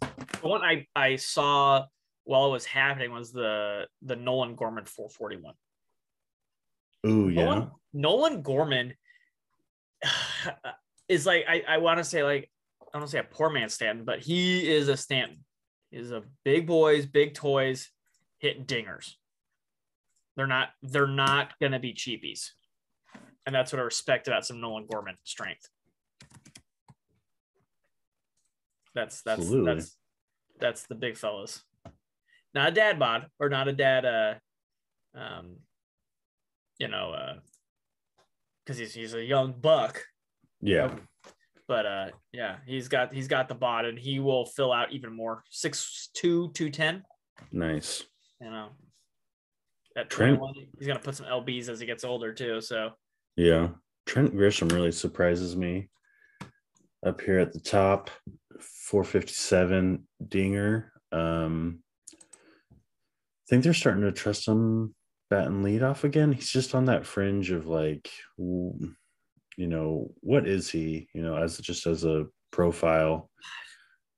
the 0.00 0.48
one 0.48 0.62
I 0.62 0.86
I 0.96 1.16
saw 1.16 1.84
while 2.24 2.46
it 2.46 2.52
was 2.52 2.64
happening 2.64 3.12
was 3.12 3.32
the 3.32 3.86
the 4.02 4.16
Nolan 4.16 4.56
Gorman 4.56 4.84
441. 4.84 5.54
Ooh, 7.06 7.28
yeah. 7.28 7.44
Nolan, 7.44 7.70
Nolan 7.92 8.42
Gorman 8.42 8.94
is 11.08 11.26
like 11.26 11.44
I, 11.48 11.62
I 11.68 11.78
want 11.78 11.98
to 11.98 12.04
say 12.04 12.24
like 12.24 12.50
I 12.92 12.98
don't 12.98 13.08
say 13.08 13.18
a 13.18 13.24
poor 13.24 13.50
man 13.50 13.68
Stanton, 13.68 14.04
but 14.04 14.20
he 14.20 14.68
is 14.68 14.88
a 14.88 14.96
Stanton. 14.96 15.44
He's 15.90 16.10
a 16.10 16.22
big 16.44 16.66
boys, 16.66 17.06
big 17.06 17.34
toys, 17.34 17.90
hit 18.38 18.66
dingers. 18.66 19.14
They're 20.36 20.46
not 20.46 20.70
they're 20.82 21.06
not 21.06 21.52
gonna 21.60 21.78
be 21.80 21.92
cheapies. 21.92 22.50
And 23.46 23.54
that's 23.54 23.72
what 23.72 23.80
I 23.80 23.82
respect 23.84 24.28
about 24.28 24.46
some 24.46 24.60
Nolan 24.60 24.86
Gorman 24.90 25.16
strength. 25.24 25.68
That's 28.94 29.22
that's 29.22 29.40
Absolutely. 29.40 29.74
that's 29.74 29.96
that's 30.58 30.82
the 30.86 30.94
big 30.94 31.16
fellas. 31.16 31.62
Not 32.54 32.68
a 32.68 32.72
dad 32.72 32.98
bod 32.98 33.26
or 33.38 33.48
not 33.48 33.68
a 33.68 33.72
dad 33.72 34.04
uh 34.04 34.34
um 35.14 35.56
you 36.78 36.88
know 36.88 37.12
uh 37.12 37.34
because 38.64 38.78
he's 38.78 38.94
he's 38.94 39.14
a 39.14 39.24
young 39.24 39.52
buck 39.52 40.02
Yeah. 40.60 40.94
But 41.70 41.86
uh 41.86 42.08
yeah 42.32 42.56
he's 42.66 42.88
got 42.88 43.14
he's 43.14 43.28
got 43.28 43.48
the 43.48 43.54
bod 43.54 43.84
and 43.84 43.96
he 43.96 44.18
will 44.18 44.44
fill 44.44 44.72
out 44.72 44.90
even 44.92 45.14
more 45.14 45.44
six 45.50 46.08
two 46.14 46.50
two 46.52 46.68
ten 46.68 47.04
Nice. 47.52 48.02
you 48.40 48.50
know 48.50 48.70
at 49.96 50.10
Trent- 50.10 50.40
he's 50.76 50.88
gonna 50.88 50.98
put 50.98 51.14
some 51.14 51.26
lbs 51.26 51.68
as 51.68 51.78
he 51.78 51.86
gets 51.86 52.02
older 52.04 52.32
too 52.34 52.60
so 52.60 52.90
Yeah. 53.36 53.68
Trent 54.06 54.34
Grisham 54.34 54.72
really 54.72 54.90
surprises 54.90 55.54
me 55.56 55.88
up 57.06 57.20
here 57.20 57.38
at 57.38 57.52
the 57.52 57.60
top. 57.60 58.10
457 58.58 60.06
dinger. 60.28 60.92
Um 61.12 61.82
I 62.12 62.16
think 63.48 63.62
they're 63.62 63.74
starting 63.74 64.02
to 64.02 64.12
trust 64.12 64.48
him 64.48 64.94
batting 65.28 65.62
lead 65.62 65.82
off 65.84 66.02
again. 66.02 66.32
He's 66.32 66.50
just 66.50 66.74
on 66.74 66.86
that 66.86 67.06
fringe 67.06 67.52
of 67.52 67.66
like 67.68 68.10
w- 68.36 68.94
you 69.60 69.66
know, 69.66 70.10
what 70.20 70.48
is 70.48 70.70
he, 70.70 71.06
you 71.12 71.22
know, 71.22 71.36
as 71.36 71.58
just 71.58 71.86
as 71.86 72.04
a 72.04 72.26
profile. 72.50 73.30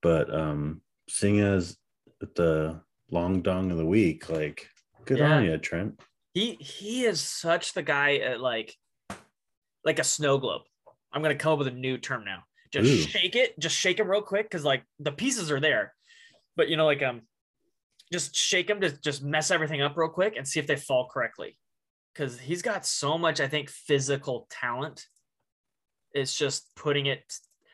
But 0.01 0.33
um 0.33 0.81
seeing 1.11 1.41
as 1.41 1.77
the 2.21 2.81
long 3.11 3.43
dong 3.43 3.73
of 3.73 3.77
the 3.77 3.85
week, 3.85 4.31
like 4.31 4.69
good 5.05 5.21
on 5.21 5.45
Yeah. 5.45 5.51
you, 5.51 5.59
Trent. 5.59 6.01
he 6.33 6.55
he 6.61 7.05
is 7.05 7.21
such 7.21 7.75
the 7.75 7.83
guy 7.83 8.17
at 8.19 8.41
like 8.41 8.75
like 9.85 9.99
a 9.99 10.05
snow 10.05 10.39
globe 10.39 10.63
i'm 11.13 11.23
gonna 11.23 11.35
come 11.35 11.53
up 11.55 11.59
with 11.59 11.67
a 11.67 11.73
new 11.87 11.99
term 11.99 12.25
now 12.25 12.45
just 12.73 12.89
Ooh. 12.89 13.09
shake 13.11 13.35
it 13.35 13.59
just 13.59 13.77
shake 13.77 13.99
him 13.99 14.09
real 14.09 14.23
quick 14.23 14.49
because 14.49 14.65
like 14.65 14.85
the 15.01 15.11
pieces 15.11 15.51
are 15.51 15.59
there 15.59 15.93
but 16.57 16.69
you 16.69 16.77
know 16.77 16.87
like 16.87 17.03
um 17.03 17.23
just 18.13 18.37
shake 18.37 18.71
him 18.71 18.81
to 18.81 18.91
just 19.03 19.25
mess 19.25 19.51
everything 19.51 19.83
up 19.83 19.97
real 19.97 20.09
quick 20.09 20.37
and 20.37 20.47
see 20.47 20.61
if 20.61 20.69
they 20.69 20.77
fall 20.77 21.09
correctly 21.13 21.59
because 22.15 22.39
he's 22.39 22.63
got 22.63 22.87
so 22.87 23.19
much 23.19 23.41
i 23.41 23.49
think 23.49 23.69
physical 23.69 24.47
talent 24.49 25.05
it's 26.15 26.35
just 26.37 26.75
putting 26.77 27.07
it 27.07 27.23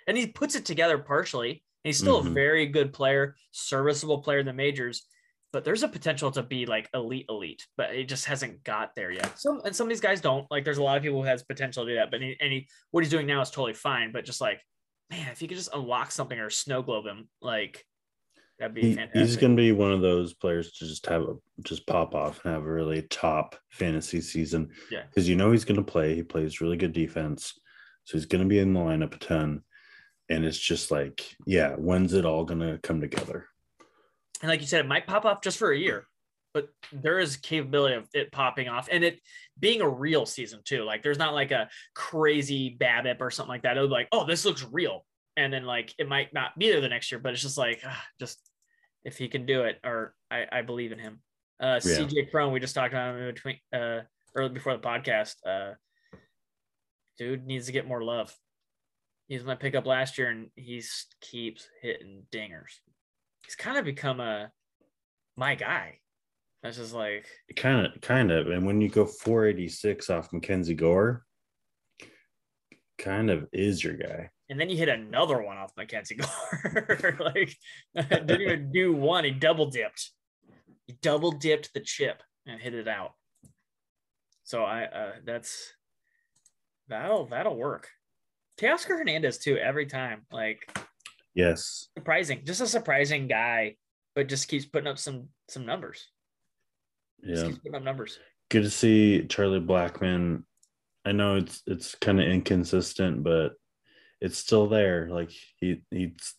and 0.06 0.16
he 0.16 0.26
puts 0.26 0.54
it 0.54 0.64
together 0.64 0.98
partially 0.98 1.62
he's 1.84 1.98
still 1.98 2.18
a 2.18 2.22
Mhm. 2.22 2.34
very 2.34 2.66
good 2.66 2.92
player 2.92 3.34
serviceable 3.52 4.22
player 4.22 4.38
in 4.38 4.46
the 4.46 4.52
majors 4.52 5.06
but 5.52 5.64
there's 5.64 5.82
a 5.82 5.88
potential 5.88 6.30
to 6.30 6.42
be 6.42 6.66
like 6.66 6.88
elite 6.94 7.26
elite 7.28 7.66
but 7.76 7.94
it 7.94 8.04
just 8.08 8.26
hasn't 8.26 8.62
got 8.64 8.94
there 8.94 9.10
yet 9.10 9.38
some 9.38 9.60
and 9.64 9.74
some 9.74 9.86
of 9.86 9.88
these 9.90 10.00
guys 10.00 10.20
don't 10.20 10.50
like 10.50 10.64
there's 10.64 10.78
a 10.78 10.82
lot 10.82 10.96
of 10.96 11.02
people 11.02 11.22
who 11.22 11.28
has 11.28 11.42
potential 11.42 11.84
to 11.84 11.90
do 11.92 11.96
that 11.96 12.10
but 12.10 12.20
he, 12.20 12.36
and 12.40 12.52
he 12.52 12.68
what 12.90 13.02
he's 13.04 13.10
doing 13.10 13.26
now 13.26 13.40
is 13.40 13.50
totally 13.50 13.74
fine 13.74 14.12
but 14.12 14.24
just 14.24 14.40
like 14.40 14.60
man 15.10 15.28
if 15.32 15.40
you 15.42 15.48
could 15.48 15.56
just 15.56 15.72
unlock 15.74 16.10
something 16.10 16.38
or 16.38 16.50
snow 16.50 16.82
globe 16.82 17.06
him 17.06 17.28
like 17.40 17.84
that'd 18.58 18.74
be 18.74 18.82
He, 18.82 18.94
fantastic 18.94 19.20
he's 19.22 19.36
going 19.36 19.56
to 19.56 19.60
be 19.62 19.72
one 19.72 19.92
of 19.92 20.00
those 20.00 20.34
players 20.34 20.72
to 20.72 20.86
just 20.86 21.06
have 21.06 21.22
a 21.22 21.36
just 21.62 21.86
pop 21.86 22.14
off 22.14 22.44
and 22.44 22.52
have 22.52 22.64
a 22.64 22.72
really 22.72 23.02
top 23.02 23.54
fantasy 23.70 24.20
season. 24.20 24.70
Yeah. 24.90 25.04
because 25.08 25.28
you 25.28 25.36
know 25.36 25.52
he's 25.52 25.64
going 25.64 25.76
to 25.76 25.82
play. 25.92 26.14
He 26.16 26.22
plays 26.24 26.60
really 26.60 26.76
good 26.76 26.92
defense, 26.92 27.56
so 28.08 28.16
he's 28.16 28.24
going 28.24 28.42
to 28.42 28.48
be 28.48 28.58
in 28.58 28.72
the 28.72 28.80
lineup 28.80 29.14
a 29.14 29.18
ton. 29.18 29.62
And 30.30 30.42
it's 30.46 30.58
just 30.58 30.90
like, 30.90 31.36
yeah, 31.44 31.74
when's 31.74 32.14
it 32.14 32.24
all 32.24 32.46
going 32.46 32.60
to 32.60 32.78
come 32.82 33.02
together? 33.02 33.44
and 34.40 34.48
like 34.48 34.60
you 34.60 34.66
said 34.66 34.80
it 34.80 34.88
might 34.88 35.06
pop 35.06 35.24
off 35.24 35.42
just 35.42 35.58
for 35.58 35.72
a 35.72 35.76
year 35.78 36.06
but 36.54 36.68
there 36.92 37.18
is 37.18 37.36
capability 37.36 37.96
of 37.96 38.08
it 38.14 38.30
popping 38.30 38.68
off 38.68 38.88
and 38.90 39.02
it 39.02 39.18
being 39.58 39.80
a 39.80 39.88
real 39.88 40.24
season 40.24 40.60
too 40.64 40.84
like 40.84 41.02
there's 41.02 41.18
not 41.18 41.34
like 41.34 41.50
a 41.50 41.68
crazy 41.94 42.76
babip 42.80 43.20
or 43.20 43.32
something 43.32 43.48
like 43.50 43.62
that 43.62 43.76
it'll 43.76 43.88
be 43.88 43.94
like 43.94 44.06
oh 44.12 44.24
this 44.24 44.44
looks 44.44 44.64
real 44.70 45.04
and 45.36 45.52
then 45.52 45.64
like 45.64 45.92
it 45.98 46.08
might 46.08 46.32
not 46.32 46.56
be 46.56 46.70
there 46.70 46.80
the 46.80 46.88
next 46.88 47.10
year 47.10 47.18
but 47.18 47.32
it's 47.32 47.42
just 47.42 47.58
like 47.58 47.80
ah, 47.84 48.04
just 48.20 48.38
if 49.04 49.18
he 49.18 49.26
can 49.26 49.44
do 49.44 49.62
it 49.64 49.80
or 49.84 50.14
i, 50.30 50.46
I 50.52 50.62
believe 50.62 50.92
in 50.92 51.00
him 51.00 51.20
uh 51.60 51.80
Yeah. 51.84 51.98
cj 51.98 52.30
Cron 52.30 52.52
we 52.52 52.60
just 52.60 52.76
talked 52.76 52.94
about 52.94 53.16
him 53.16 53.22
in 53.22 53.34
between 53.34 53.56
uh 53.72 54.02
early 54.36 54.50
before 54.50 54.74
the 54.74 54.78
podcast 54.78 55.34
uh 55.44 55.74
dude 57.18 57.46
needs 57.46 57.66
to 57.66 57.72
get 57.72 57.88
more 57.88 58.02
love 58.02 58.34
He's 59.26 59.44
my 59.44 59.56
pickup 59.56 59.84
last 59.84 60.16
year 60.16 60.30
and 60.30 60.48
he 60.56 60.82
keeps 61.20 61.68
hitting 61.82 62.22
dingers 62.32 62.78
he's 63.48 63.56
kind 63.56 63.78
of 63.78 63.84
become 63.86 64.20
a 64.20 64.52
my 65.36 65.54
guy. 65.54 66.00
That's 66.62 66.76
just 66.76 66.92
like 66.92 67.26
kind 67.56 67.86
of, 67.86 68.00
kind 68.02 68.30
of. 68.30 68.48
And 68.48 68.66
when 68.66 68.80
you 68.80 68.90
go 68.90 69.06
486 69.06 70.10
off 70.10 70.32
Mackenzie 70.32 70.74
Gore, 70.74 71.24
kind 72.98 73.30
of 73.30 73.46
is 73.52 73.82
your 73.82 73.94
guy. 73.94 74.28
and 74.50 74.60
then 74.60 74.68
you 74.68 74.76
hit 74.76 74.88
another 74.90 75.40
one 75.40 75.56
off 75.56 75.72
Mackenzie 75.78 76.16
Gore. 76.16 77.16
like 77.20 77.56
didn't 78.10 78.40
even 78.40 78.72
do 78.72 78.92
one. 78.92 79.24
He 79.24 79.30
double 79.30 79.70
dipped. 79.70 80.10
He 80.86 80.94
double 81.00 81.30
dipped 81.30 81.72
the 81.72 81.80
chip 81.80 82.22
and 82.46 82.60
hit 82.60 82.74
it 82.74 82.88
out. 82.88 83.12
So 84.44 84.62
I 84.62 84.84
uh 84.84 85.12
that's 85.24 85.72
that'll 86.88 87.26
that'll 87.26 87.56
work. 87.56 87.88
Teoscar 88.60 88.98
Hernandez 88.98 89.38
too, 89.38 89.56
every 89.56 89.86
time. 89.86 90.22
Like 90.32 90.60
Yes. 91.34 91.88
surprising, 91.96 92.44
just 92.44 92.60
a 92.60 92.66
surprising 92.66 93.28
guy, 93.28 93.76
but 94.14 94.28
just 94.28 94.48
keeps 94.48 94.66
putting 94.66 94.88
up 94.88 94.98
some 94.98 95.28
some 95.48 95.64
numbers. 95.66 96.08
Just 97.24 97.42
Yeah. 97.42 97.48
keeps 97.50 97.58
putting 97.60 97.74
up 97.76 97.82
numbers. 97.82 98.18
Good 98.50 98.62
to 98.64 98.70
see 98.70 99.26
Charlie 99.26 99.60
Blackmon. 99.60 100.44
I 101.04 101.12
know 101.12 101.36
it's 101.36 101.62
it's 101.66 101.94
kind 101.94 102.20
of 102.20 102.26
inconsistent, 102.26 103.22
but 103.22 103.52
it's 104.20 104.38
still 104.38 104.66
there. 104.68 105.08
Like 105.10 105.30
he 105.56 105.82
he's 105.90 106.34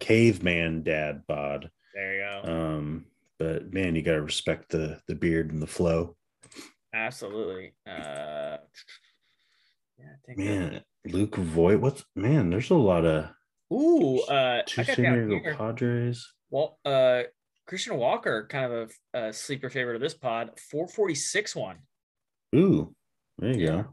caveman 0.00 0.82
dad 0.82 1.22
bod. 1.28 1.70
There 1.94 2.14
you 2.16 2.42
go. 2.42 2.52
Um, 2.52 3.06
but 3.38 3.72
man, 3.72 3.94
you 3.94 4.02
gotta 4.02 4.22
respect 4.22 4.70
the 4.70 5.00
the 5.06 5.14
beard 5.14 5.52
and 5.52 5.62
the 5.62 5.66
flow. 5.66 6.16
Absolutely. 6.92 7.74
Uh 7.86 8.58
yeah, 9.98 10.34
Man, 10.36 10.82
Luke 11.06 11.36
Voit, 11.36 11.80
what's 11.80 12.04
man? 12.16 12.50
There's 12.50 12.70
a 12.70 12.74
lot 12.74 13.04
of 13.04 13.30
Ooh, 13.72 14.20
uh, 14.20 14.62
two 14.66 14.84
San 14.84 15.28
Diego. 15.28 15.56
Padres. 15.56 16.32
Well, 16.50 16.78
uh, 16.84 17.22
Christian 17.66 17.96
Walker, 17.96 18.46
kind 18.48 18.72
of 18.72 18.92
a, 19.14 19.18
a 19.28 19.32
sleeper 19.32 19.70
favorite 19.70 19.94
of 19.96 20.00
this 20.00 20.14
pod, 20.14 20.50
446 20.70 21.56
one. 21.56 21.78
Ooh, 22.54 22.94
there 23.38 23.52
you 23.52 23.64
Yeah. 23.64 23.82
go. 23.82 23.86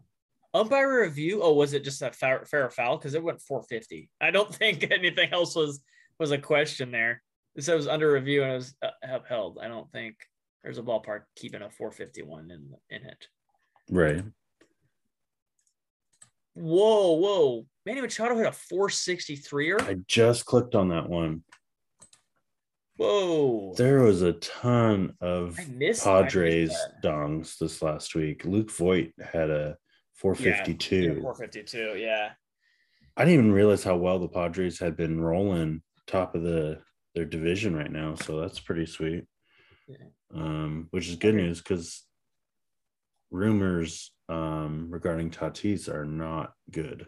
Umpire 0.54 1.02
review. 1.04 1.41
Oh, 1.41 1.54
was 1.54 1.74
it 1.74 1.84
just 1.86 2.02
a 2.02 2.12
fair, 2.12 2.43
fair 2.45 2.70
foul? 2.70 2.97
Because 2.97 3.14
it 3.14 3.24
went 3.24 3.41
450. 3.41 4.10
I 4.20 4.32
don't 4.32 4.54
think 4.62 4.91
anything 4.91 5.30
else 5.32 5.56
was 5.56 5.82
was 6.20 6.32
a 6.32 6.38
question 6.38 6.91
there. 6.91 7.24
It 7.56 7.64
said 7.64 7.74
it 7.74 7.78
was 7.78 7.88
under 7.88 8.12
review 8.12 8.43
and 8.43 8.52
it 8.52 8.56
was 8.56 8.76
uh, 8.82 8.89
upheld. 9.04 9.60
I 9.62 9.68
don't 9.70 9.89
think 9.91 10.16
there's 10.64 10.78
a 10.78 10.84
ballpark 10.84 11.22
keeping 11.36 11.62
a 11.62 11.70
451 11.70 12.52
in 12.52 12.74
in 12.89 13.06
it. 13.08 13.28
Right. 13.89 14.24
Whoa, 16.54 17.14
whoa! 17.14 17.66
Manny 17.86 18.02
Machado 18.02 18.36
hit 18.36 18.45
a 18.45 18.52
463er. 18.52 19.82
I 19.88 19.95
just 20.08 20.45
clicked 20.45 20.76
on 20.76 20.89
that 20.89 21.10
one. 21.10 21.43
Whoa! 22.97 23.74
There 23.78 24.02
was 24.02 24.22
a 24.22 24.34
ton 24.34 25.14
of 25.22 25.58
missed 25.70 26.04
Padres 26.04 26.76
dongs 27.04 27.58
this 27.58 27.82
last 27.82 28.14
week. 28.16 28.45
Luke 28.45 28.70
Voit 28.72 29.12
had 29.22 29.49
a 29.49 29.78
452. 30.16 30.95
Yeah, 30.95 31.14
452. 31.22 31.95
Yeah. 31.97 32.30
I 33.18 33.26
didn't 33.26 33.39
even 33.39 33.52
realize 33.54 33.84
how 33.84 33.95
well 33.95 34.20
the 34.20 34.28
Padres 34.28 34.80
had 34.80 34.95
been 34.95 35.20
rolling 35.20 35.82
top 36.08 36.36
of 36.36 36.43
the 36.43 36.80
their 37.16 37.26
division 37.26 37.76
right 37.76 37.91
now. 37.91 38.16
So 38.16 38.39
that's 38.39 38.60
pretty 38.60 38.86
sweet. 38.86 39.26
Yeah. 39.88 39.97
Um, 40.34 40.88
which 40.91 41.10
is 41.10 41.16
good 41.16 41.34
Okay. 41.36 41.43
news 41.43 41.60
because 41.60 42.06
rumors 43.32 44.12
um, 44.32 44.88
regarding 44.90 45.30
Tatis 45.30 45.90
are 45.90 46.06
not 46.06 46.54
good. 46.72 47.08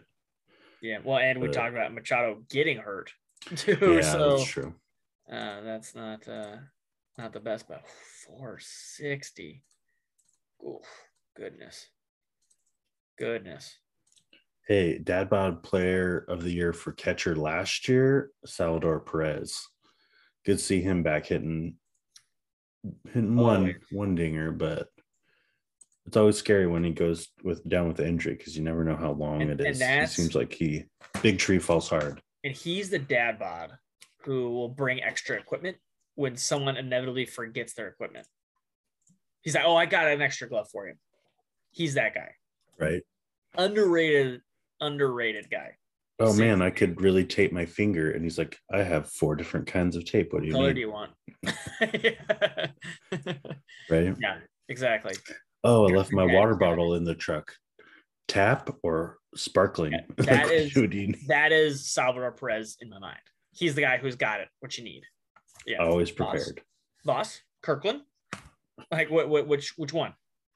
Yeah, 0.82 0.98
well, 1.02 1.18
and 1.18 1.40
we 1.40 1.46
But- 1.48 1.54
talked 1.54 1.72
about 1.74 1.94
Machado 1.94 2.42
getting 2.50 2.76
hurt 2.78 3.12
too. 3.56 3.76
Yeah, 3.80 4.00
so 4.02 4.36
that's 4.36 4.48
true. 4.48 4.74
uh, 5.30 5.60
that's 5.62 5.94
not 5.94 6.28
uh, 6.28 6.56
not 7.16 7.32
the 7.32 7.40
best, 7.40 7.66
but 7.68 7.82
460. 8.26 9.62
Oof, 10.66 10.86
goodness, 11.36 11.86
goodness. 13.18 13.78
Hey, 14.66 14.98
Dad 14.98 15.28
Bod 15.28 15.62
Player 15.62 16.24
of 16.28 16.42
the 16.42 16.50
Year 16.52 16.72
for 16.72 16.92
catcher 16.92 17.36
last 17.36 17.86
year, 17.88 18.30
Salvador 18.46 19.00
Perez. 19.00 19.66
Good 20.46 20.58
to 20.58 20.64
see 20.64 20.80
him 20.80 21.02
back 21.02 21.26
hitting 21.26 21.76
hitting 23.12 23.36
one 23.36 23.56
Always. 23.60 23.76
one 23.90 24.14
dinger, 24.14 24.52
but 24.52 24.88
it's 26.06 26.16
always 26.16 26.36
scary 26.36 26.66
when 26.66 26.84
he 26.84 26.90
goes 26.90 27.28
with 27.42 27.66
down 27.68 27.88
with 27.88 27.96
the 27.96 28.06
injury 28.06 28.34
because 28.34 28.56
you 28.56 28.62
never 28.62 28.84
know 28.84 28.96
how 28.96 29.12
long 29.12 29.42
And- 29.42 29.60
it 29.60 29.66
is. 29.66 29.78
That's- 29.78 30.14
seems 30.14 30.34
like 30.34 30.52
he 30.52 30.84
big 31.22 31.38
tree 31.38 31.58
falls 31.58 31.88
hard. 31.88 32.20
And 32.42 32.54
he's 32.54 32.90
the 32.90 32.98
dad 32.98 33.38
bod 33.38 33.72
who 34.22 34.50
will 34.50 34.68
bring 34.68 35.02
extra 35.02 35.36
equipment 35.36 35.78
when 36.14 36.36
someone 36.36 36.76
inevitably 36.76 37.26
forgets 37.26 37.74
their 37.74 37.88
equipment. 37.88 38.26
He's 39.42 39.54
like, 39.54 39.64
"Oh, 39.64 39.76
I 39.76 39.86
got 39.86 40.06
an 40.06 40.22
extra 40.22 40.48
glove 40.48 40.68
for 40.70 40.86
you." 40.86 40.94
He's 41.70 41.94
that 41.94 42.14
guy. 42.14 42.34
Right. 42.78 43.02
Underrated, 43.56 44.40
underrated 44.80 45.50
guy. 45.50 45.76
Oh 46.20 46.32
Same 46.32 46.46
man, 46.46 46.62
I 46.62 46.70
could 46.70 47.00
really 47.00 47.24
tape 47.24 47.52
my 47.52 47.66
finger. 47.66 48.12
And 48.12 48.22
he's 48.22 48.38
like, 48.38 48.58
I 48.72 48.82
have 48.82 49.10
four 49.10 49.34
different 49.34 49.66
kinds 49.66 49.96
of 49.96 50.04
tape. 50.04 50.32
What 50.32 50.42
do 50.42 50.46
you 50.48 50.52
color 50.52 50.66
mean? 50.66 50.74
do 50.76 50.80
you 50.80 50.90
want? 50.92 51.10
yeah. 52.02 52.66
right. 53.90 54.14
yeah, 54.20 54.38
exactly. 54.68 55.14
Oh, 55.64 55.88
I 55.88 55.92
left 55.96 56.12
my 56.12 56.24
water 56.26 56.54
bottle 56.54 56.94
in 56.94 57.04
the 57.04 57.14
truck. 57.14 57.52
Tap 58.28 58.70
or 58.82 59.18
sparkling? 59.34 59.94
That 60.18 60.50
is- 60.50 60.76
what 60.76 60.90
do 60.90 60.98
you 60.98 61.08
need? 61.08 61.18
That 61.28 61.52
is 61.52 61.90
Salvador 61.90 62.32
Perez 62.32 62.76
in 62.80 62.90
my 62.90 62.98
mind. 62.98 63.18
He's 63.52 63.74
the 63.74 63.80
guy 63.82 63.96
who's 63.98 64.16
got 64.16 64.40
it. 64.40 64.48
What 64.60 64.76
you 64.78 64.84
need. 64.84 65.02
Yeah. 65.66 65.78
Always 65.78 66.10
Boss. 66.10 66.30
prepared. 66.30 66.60
Voss, 67.04 67.40
Kirkland. 67.62 68.02
Like 68.90 69.10
what, 69.10 69.28
what 69.28 69.46
which 69.46 69.74
which 69.76 69.92
one? 69.92 70.14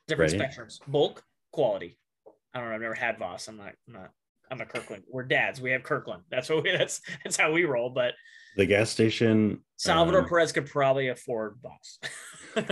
Different 0.09 0.32
Right. 0.32 0.40
spectrums. 0.50 0.78
Bulk, 0.88 1.22
quality. 1.52 1.98
I 2.54 2.59
don't 2.61 2.68
know. 2.68 2.74
I've 2.74 2.80
never 2.80 2.94
had 2.94 3.18
Voss. 3.18 3.46
I'm 3.48 3.56
not 3.56 3.74
I'm 3.86 3.94
not 3.94 4.11
I'm 4.50 4.61
a 4.61 4.66
Kirkland. 4.66 5.04
We're 5.11 5.22
dads. 5.24 5.61
We 5.61 5.70
have 5.70 5.82
Kirkland. 5.84 6.22
That's 6.30 6.48
what 6.48 6.64
we 6.64 6.72
that's 6.76 7.00
that's 7.22 7.36
how 7.36 7.52
we 7.52 7.64
roll. 7.64 7.90
But 7.90 8.14
The 8.59 8.66
gas 8.66 8.90
station. 8.90 9.61
Salvador 9.76 10.22
um, 10.22 10.28
Perez 10.28 10.50
could 10.50 10.66
probably 10.66 11.09
afford 11.09 11.59
Voss. 11.62 11.98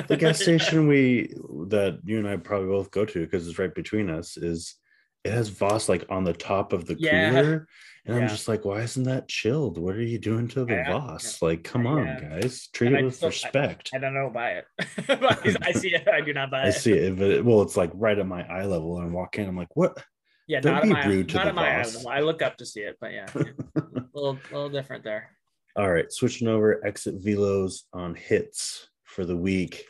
the 0.08 0.16
gas 0.16 0.40
station 0.42 0.88
we 0.88 1.32
that 1.68 2.00
you 2.04 2.18
and 2.18 2.26
I 2.28 2.36
probably 2.38 2.66
both 2.66 2.90
go 2.90 3.04
to 3.04 3.20
because 3.20 3.46
it's 3.48 3.58
right 3.60 3.72
between 3.72 4.10
us 4.10 4.36
is 4.36 4.74
it 5.22 5.30
has 5.32 5.48
Voss 5.48 5.88
like 5.88 6.04
on 6.10 6.24
the 6.24 6.32
top 6.32 6.72
of 6.72 6.86
the 6.86 6.96
Yeah. 6.98 7.30
cooler. 7.30 7.68
And 8.04 8.16
I'm 8.16 8.28
just 8.28 8.46
like, 8.48 8.64
why 8.64 8.80
isn't 8.82 9.04
that 9.04 9.28
chilled? 9.28 9.78
What 9.78 9.94
are 9.96 10.02
you 10.02 10.18
doing 10.18 10.46
to 10.48 10.64
the 10.64 10.74
Yeah. 10.74 10.92
Voss? 10.92 11.40
Like, 11.42 11.62
come 11.64 11.86
on, 11.86 12.04
guys. 12.20 12.68
Treat 12.72 12.88
And 12.88 12.96
it 12.96 13.00
I 13.00 13.02
with 13.04 13.14
still- 13.16 13.26
I- 13.26 13.30
respect. 13.30 13.90
I 13.94 13.98
don't 13.98 14.14
know 14.14 14.28
buy 14.30 14.50
it. 14.52 14.64
I 15.62 15.70
see 15.72 15.94
it. 15.94 16.08
I 16.08 16.20
do 16.20 16.32
not 16.32 16.50
buy 16.50 16.64
it. 16.64 16.66
I 16.66 16.70
see 16.70 16.92
it, 16.94 17.16
but 17.16 17.44
well, 17.44 17.62
it's 17.62 17.76
like 17.76 17.90
right 17.94 18.18
at 18.18 18.26
my 18.26 18.42
eye 18.48 18.64
level. 18.66 18.98
And 18.98 19.06
I 19.08 19.10
walk 19.12 19.38
in, 19.38 19.48
I'm 19.48 19.56
like, 19.56 19.74
what? 19.76 19.96
Yeah, 20.48 20.60
Don't 20.60 20.74
not 20.74 20.82
be 20.84 20.90
at 20.90 20.94
my 20.94 21.06
rude 21.06 21.28
to 21.28 21.34
not 21.36 21.42
the 21.44 21.48
at 21.50 21.54
my 21.54 21.68
eye 21.80 21.82
level. 21.84 22.08
I 22.08 22.20
look 22.20 22.42
up 22.42 22.56
to 22.58 22.66
see 22.66 22.80
it, 22.80 22.96
but 23.00 23.12
yeah, 23.12 23.26
yeah. 23.36 23.42
a 23.76 23.82
little 24.14 24.38
little 24.52 24.68
different 24.68 25.02
there. 25.04 25.30
All 25.76 25.90
right, 25.92 26.10
switching 26.10 26.48
over, 26.48 26.84
exit 26.86 27.22
velos 27.22 27.82
on 27.92 28.14
hits 28.14 28.88
for 29.04 29.24
the 29.26 29.36
week. 29.36 29.84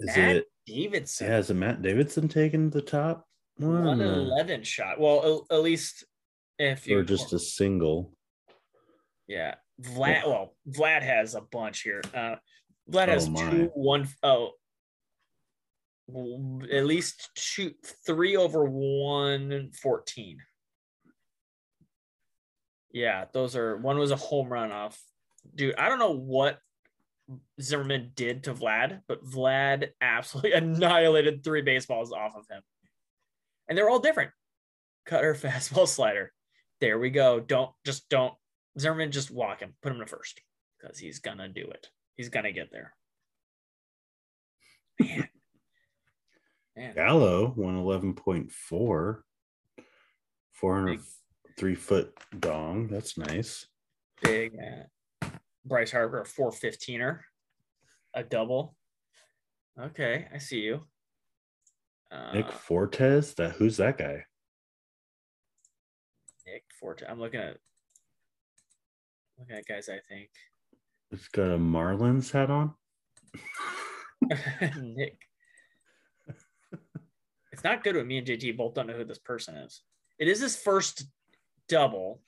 Is 0.00 0.16
Matt 0.16 0.36
it 0.36 0.44
Davidson, 0.66 1.26
yeah, 1.28 1.38
is 1.38 1.50
it 1.50 1.54
Matt 1.54 1.82
Davidson 1.82 2.28
taking 2.28 2.70
the 2.70 2.82
top 2.82 3.26
one? 3.58 3.84
one 3.84 4.00
or- 4.00 4.12
eleven 4.14 4.62
shot. 4.64 4.98
Well, 5.00 5.44
at, 5.50 5.56
at 5.56 5.62
least 5.62 6.04
if 6.58 6.86
you 6.86 6.98
or 6.98 7.02
just 7.02 7.32
a 7.32 7.38
single? 7.38 8.12
yeah, 9.28 9.54
Vlad. 9.80 10.26
Well, 10.26 10.56
Vlad 10.68 11.02
has 11.02 11.34
a 11.34 11.40
bunch 11.40 11.82
here. 11.82 12.02
Uh, 12.14 12.36
Vlad 12.90 13.08
has 13.08 13.28
Oh, 13.28 13.30
my. 13.30 13.50
two 13.50 13.70
one 13.74 14.08
oh. 14.22 14.50
At 16.72 16.86
least 16.86 17.30
two, 17.36 17.72
three 18.04 18.34
over 18.36 18.64
one 18.64 19.70
fourteen. 19.80 20.38
Yeah, 22.92 23.26
those 23.32 23.56
are 23.56 23.76
one 23.76 23.98
was 23.98 24.10
a 24.10 24.16
home 24.16 24.48
run 24.48 24.72
off. 24.72 25.00
Dude, 25.54 25.76
I 25.76 25.88
don't 25.88 25.98
know 25.98 26.10
what 26.10 26.58
Zimmermann 27.60 28.12
did 28.14 28.44
to 28.44 28.54
Vlad, 28.54 29.02
but 29.06 29.24
Vlad 29.24 29.90
absolutely 30.00 30.52
annihilated 30.52 31.44
three 31.44 31.62
baseballs 31.62 32.12
off 32.12 32.36
of 32.36 32.46
him. 32.48 32.62
And 33.68 33.78
they're 33.78 33.90
all 33.90 34.00
different. 34.00 34.32
Cutter, 35.06 35.34
fastball, 35.40 35.86
slider. 35.86 36.32
There 36.80 36.98
we 36.98 37.10
go. 37.10 37.40
Don't 37.40 37.70
just 37.84 38.08
don't 38.08 38.34
Zimmermann 38.78 39.12
just 39.12 39.30
walk 39.30 39.60
him, 39.60 39.74
put 39.82 39.92
him 39.92 39.98
to 39.98 40.06
first 40.06 40.40
because 40.80 40.98
he's 40.98 41.18
gonna 41.18 41.48
do 41.48 41.62
it. 41.62 41.88
He's 42.16 42.28
gonna 42.28 42.52
get 42.52 42.72
there. 42.72 42.94
Man. 44.98 45.28
Man. 46.76 46.94
Gallo 46.94 47.54
111.4, 47.56 49.22
403 51.60 51.74
foot 51.74 52.18
dong. 52.40 52.88
That's 52.88 53.18
nice. 53.18 53.66
big 54.22 54.54
uh, 54.56 55.26
Bryce 55.64 55.92
Harper, 55.92 56.22
a 56.22 56.24
415er, 56.24 57.20
a 58.14 58.22
double. 58.22 58.74
Okay, 59.78 60.26
I 60.32 60.38
see 60.38 60.60
you. 60.60 60.86
Uh, 62.10 62.32
Nick 62.32 62.50
Fortes, 62.50 63.34
that 63.34 63.52
who's 63.52 63.76
that 63.76 63.98
guy? 63.98 64.24
Nick 66.46 66.64
Forte. 66.80 67.04
I'm 67.06 67.20
looking 67.20 67.40
at 67.40 67.58
looking 69.38 69.56
at 69.56 69.66
guys. 69.66 69.90
I 69.90 70.00
think 70.08 70.30
It's 71.12 71.28
got 71.28 71.52
a 71.52 71.58
Marlins 71.58 72.30
hat 72.30 72.50
on. 72.50 72.72
Nick. 74.80 75.18
It's 77.52 77.64
not 77.64 77.84
good 77.84 77.96
when 77.96 78.06
me 78.06 78.16
and 78.16 78.26
JT 78.26 78.56
both 78.56 78.72
don't 78.72 78.86
know 78.86 78.94
who 78.94 79.04
this 79.04 79.18
person 79.18 79.54
is. 79.56 79.82
It 80.18 80.28
is 80.28 80.40
his 80.40 80.56
first 80.56 81.04
double, 81.70 82.20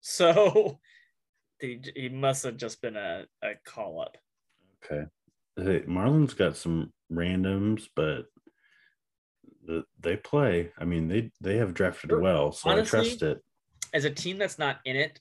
so 0.00 0.78
he, 1.60 1.80
he 1.94 2.08
must 2.08 2.44
have 2.44 2.56
just 2.56 2.80
been 2.80 2.96
a, 2.96 3.24
a 3.42 3.50
call 3.66 4.00
up. 4.00 4.16
Okay. 4.84 5.04
Hey, 5.56 5.80
Marlins 5.86 6.36
got 6.36 6.56
some 6.56 6.92
randoms, 7.12 7.88
but 7.94 8.26
the, 9.64 9.84
they 10.00 10.16
play. 10.16 10.70
I 10.78 10.84
mean, 10.84 11.08
they 11.08 11.32
they 11.40 11.56
have 11.56 11.74
drafted 11.74 12.12
well, 12.12 12.52
so 12.52 12.70
Honestly, 12.70 12.98
I 12.98 13.02
trust 13.02 13.22
it. 13.22 13.42
As 13.92 14.04
a 14.04 14.10
team 14.10 14.38
that's 14.38 14.58
not 14.58 14.78
in 14.84 14.96
it, 14.96 15.20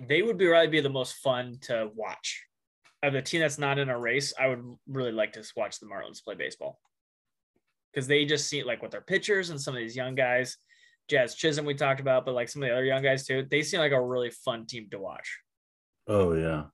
they 0.00 0.22
would 0.22 0.36
be 0.36 0.46
probably 0.46 0.68
be 0.68 0.80
the 0.80 0.88
most 0.88 1.16
fun 1.16 1.58
to 1.62 1.90
watch. 1.94 2.44
Of 3.02 3.12
the 3.12 3.22
team 3.22 3.40
that's 3.40 3.58
not 3.58 3.78
in 3.78 3.88
a 3.88 3.98
race, 3.98 4.34
I 4.38 4.48
would 4.48 4.64
really 4.88 5.12
like 5.12 5.32
to 5.34 5.44
watch 5.56 5.78
the 5.78 5.86
Marlins 5.86 6.24
play 6.24 6.34
baseball 6.34 6.80
because 7.92 8.06
they 8.06 8.24
just 8.26 8.48
see 8.48 8.62
like 8.62 8.82
with 8.82 8.90
their 8.90 9.00
pitchers 9.00 9.50
and 9.50 9.60
some 9.60 9.74
of 9.74 9.80
these 9.80 9.96
young 9.96 10.14
guys, 10.14 10.58
Jazz 11.08 11.34
Chisholm 11.34 11.66
we 11.66 11.74
talked 11.74 12.00
about, 12.00 12.24
but 12.24 12.34
like 12.34 12.48
some 12.48 12.62
of 12.62 12.68
the 12.68 12.74
other 12.74 12.84
young 12.84 13.02
guys 13.02 13.26
too, 13.26 13.46
they 13.48 13.62
seem 13.62 13.80
like 13.80 13.92
a 13.92 14.00
really 14.02 14.30
fun 14.30 14.66
team 14.66 14.88
to 14.90 14.98
watch. 14.98 15.38
Oh 16.08 16.32
yeah. 16.34 16.64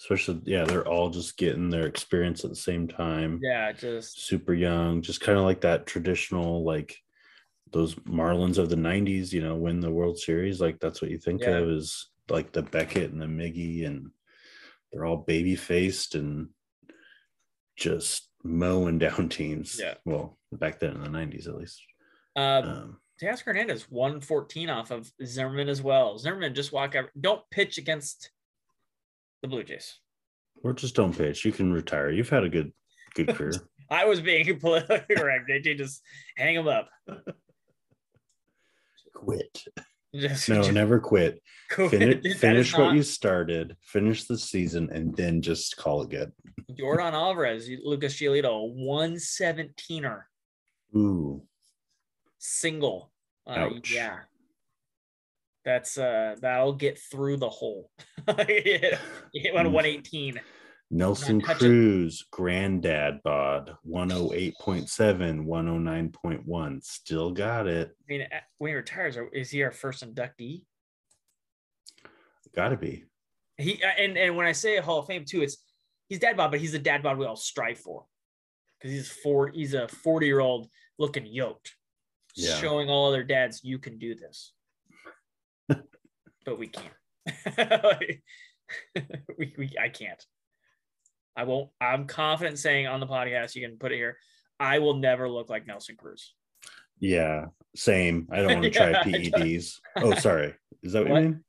Especially 0.00 0.40
yeah, 0.44 0.64
they're 0.64 0.86
all 0.86 1.10
just 1.10 1.36
getting 1.36 1.70
their 1.70 1.86
experience 1.86 2.44
at 2.44 2.50
the 2.50 2.56
same 2.56 2.86
time. 2.86 3.40
Yeah, 3.42 3.72
just 3.72 4.20
Super 4.26 4.54
young, 4.54 5.02
just 5.02 5.20
kind 5.20 5.38
of 5.38 5.44
like 5.44 5.62
that 5.62 5.86
traditional 5.86 6.62
like 6.64 6.96
those 7.72 7.94
Marlins 7.96 8.58
of 8.58 8.70
the 8.70 8.76
90s, 8.76 9.32
you 9.32 9.42
know, 9.42 9.56
win 9.56 9.80
the 9.80 9.90
World 9.90 10.18
Series. 10.18 10.60
Like 10.60 10.78
that's 10.80 11.02
what 11.02 11.10
you 11.10 11.18
think 11.18 11.42
Yeah. 11.42 11.58
of 11.58 11.68
is 11.70 12.08
like 12.28 12.52
the 12.52 12.62
Beckett 12.62 13.10
and 13.12 13.20
the 13.20 13.26
Miggy 13.26 13.86
and 13.86 14.10
they're 14.92 15.04
all 15.04 15.16
baby 15.18 15.56
faced 15.56 16.14
and 16.14 16.48
just 17.76 18.28
mowing 18.44 18.98
down 18.98 19.28
teams. 19.28 19.78
Yeah. 19.80 19.94
Well, 20.04 20.38
back 20.52 20.78
then 20.78 20.94
in 20.96 21.02
the 21.02 21.08
90s 21.08 21.48
at 21.48 21.56
least. 21.56 21.82
uh, 22.36 22.62
Um, 22.64 23.00
Teoscar 23.20 23.46
Hernandez 23.46 23.90
114 23.90 24.70
off 24.70 24.90
of 24.90 25.10
Zimmermann 25.24 25.68
as 25.68 25.82
well. 25.82 26.18
Zimmermann 26.18 26.54
just 26.54 26.72
walk 26.72 26.94
out. 26.94 27.06
Don't 27.20 27.42
pitch 27.50 27.78
against 27.78 28.30
the 29.42 29.48
Blue 29.48 29.64
Jays. 29.64 29.98
or 30.62 30.72
just 30.72 30.94
don't 30.94 31.16
pitch. 31.16 31.44
You 31.44 31.52
can 31.52 31.72
retire. 31.72 32.10
You've 32.10 32.28
had 32.28 32.44
a 32.44 32.48
good 32.48 32.72
good 33.14 33.28
career. 33.34 33.52
I 33.90 34.04
was 34.04 34.20
being 34.20 34.58
politically 34.60 35.16
correct. 35.16 35.48
JT 35.48 35.78
just 35.78 36.02
hang 36.36 36.54
him 36.54 36.68
up. 36.68 36.88
Quit. 39.14 39.64
Just, 40.14 40.48
No, 40.48 40.56
just 40.56 40.72
never 40.72 41.00
quit. 41.00 41.42
quit. 41.70 41.90
Finish, 41.90 42.36
finish 42.36 42.72
what 42.76 42.84
not- 42.86 42.94
you 42.94 43.02
started, 43.02 43.76
finish 43.82 44.24
the 44.24 44.38
season, 44.38 44.90
and 44.92 45.16
then 45.16 45.42
just 45.42 45.76
call 45.76 46.02
it 46.02 46.10
good. 46.10 46.32
Yordan 46.78 47.12
Alvarez, 47.12 47.68
Lucas 47.82 48.14
Giolito, 48.16 48.74
117er 48.76 50.22
Ooh, 50.96 51.42
single. 52.38 53.10
Uh, 53.46 53.70
yeah. 53.90 54.18
That's 55.64 55.98
uh 55.98 56.36
that'll 56.40 56.74
get 56.74 56.98
through 56.98 57.38
the 57.38 57.48
hole. 57.48 57.90
one 58.24 58.36
Mm. 58.36 59.72
118. 59.72 60.40
Nelson. 60.90 61.40
Cruz, 61.42 62.24
granddad 62.30 63.22
bod, 63.22 63.76
108.7, 63.86 65.44
109.1. 65.44 66.82
Still 66.84 67.30
got 67.32 67.66
it. 67.66 67.94
I 68.00 68.04
mean, 68.08 68.26
when 68.56 68.70
he 68.70 68.74
retires, 68.74 69.18
is 69.34 69.50
he 69.50 69.62
our 69.62 69.70
first 69.70 70.02
inductee? 70.02 70.62
Gotta 72.54 72.76
be. 72.76 73.04
He 73.58 73.82
uh, 73.82 73.88
and 73.98 74.16
and 74.16 74.36
when 74.36 74.46
I 74.46 74.52
say 74.52 74.78
Hall 74.78 75.00
of 75.00 75.06
Fame 75.06 75.24
too, 75.26 75.42
it's 75.42 75.58
he's 76.08 76.18
dad 76.18 76.36
bod, 76.36 76.50
but 76.50 76.60
he's 76.60 76.72
the 76.72 76.78
dad 76.78 77.02
bod 77.02 77.18
we 77.18 77.26
all 77.26 77.36
strive 77.36 77.78
for 77.78 78.06
because 78.78 78.94
he's 78.94 79.08
four. 79.10 79.48
He's 79.48 79.74
a 79.74 79.88
forty 79.88 80.26
year 80.26 80.40
old 80.40 80.68
looking 80.98 81.26
yoked, 81.26 81.74
Yeah. 82.38 82.56
showing 82.56 82.88
all 82.88 83.08
other 83.08 83.24
dads 83.24 83.64
you 83.64 83.78
can 83.78 83.98
do 83.98 84.14
this, 84.14 84.52
but 86.44 86.58
we 86.58 86.68
can't. 86.68 86.94
we, 89.38 89.54
we 89.58 89.72
I 89.80 89.88
can't. 89.88 90.24
I 91.36 91.44
won't. 91.44 91.70
I'm 91.80 92.06
confident 92.06 92.58
saying 92.58 92.86
on 92.86 93.00
the 93.00 93.06
podcast 93.06 93.54
you 93.54 93.66
can 93.66 93.78
put 93.78 93.92
it 93.92 93.96
here. 93.96 94.16
I 94.60 94.78
will 94.80 94.94
never 94.94 95.28
look 95.28 95.48
like 95.50 95.66
Nelson 95.66 95.96
Cruz. 95.96 96.34
Yeah, 97.00 97.46
same. 97.76 98.28
I 98.30 98.38
don't 98.38 98.54
want 98.54 98.62
to 98.64 98.70
try 98.70 98.90
Yeah, 98.90 99.02
PEDs. 99.04 99.74
Oh, 99.96 100.14
sorry. 100.14 100.54
Is 100.82 100.92
that 100.92 101.04
what, 101.04 101.12
What? 101.12 101.22
you 101.22 101.28
mean? 101.28 101.44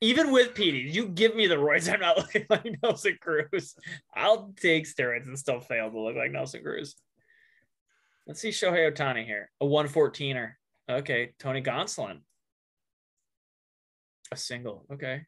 Even 0.00 0.32
with 0.32 0.54
PD, 0.54 0.92
you 0.92 1.08
give 1.08 1.34
me 1.34 1.46
the 1.46 1.54
roids. 1.56 1.92
I'm 1.92 2.00
not 2.00 2.16
looking 2.18 2.46
like 2.50 2.66
Nelson 2.82 3.18
Cruz. 3.20 3.74
I'll 4.14 4.52
take 4.60 4.86
steroids 4.86 5.26
and 5.26 5.38
still 5.38 5.60
fail 5.60 5.90
to 5.90 6.00
look 6.00 6.16
like 6.16 6.30
Nelson 6.30 6.62
Cruz. 6.62 6.96
Let's 8.26 8.40
see 8.40 8.50
Shohei 8.50 8.90
Ohtani 8.90 9.24
here. 9.24 9.50
A 9.60 9.66
114er. 9.66 10.52
Okay. 10.90 11.32
Tony 11.38 11.62
Gonsolin. 11.62 12.20
A 14.32 14.36
single. 14.36 14.86
Okay. 14.92 15.22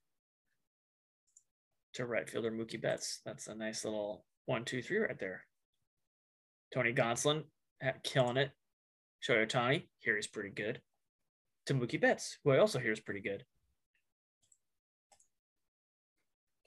To 1.94 2.06
right 2.06 2.28
fielder 2.28 2.50
Mookie 2.50 2.80
Betts. 2.80 3.20
That's 3.24 3.48
a 3.48 3.54
nice 3.54 3.84
little 3.84 4.24
one, 4.46 4.64
two, 4.64 4.82
three 4.82 4.98
right 4.98 5.18
there. 5.18 5.44
Tony 6.72 6.92
Gonsolin 6.92 7.44
killing 8.02 8.38
it. 8.38 8.50
Shohei 9.26 9.46
Ohtani. 9.46 9.84
Here 9.98 10.16
he's 10.16 10.26
pretty 10.26 10.50
good. 10.50 10.80
To 11.66 11.74
Mookie 11.74 12.00
Betts, 12.00 12.38
who 12.44 12.52
I 12.52 12.58
also 12.58 12.78
hear 12.78 12.92
is 12.92 13.00
pretty 13.00 13.20
good. 13.20 13.44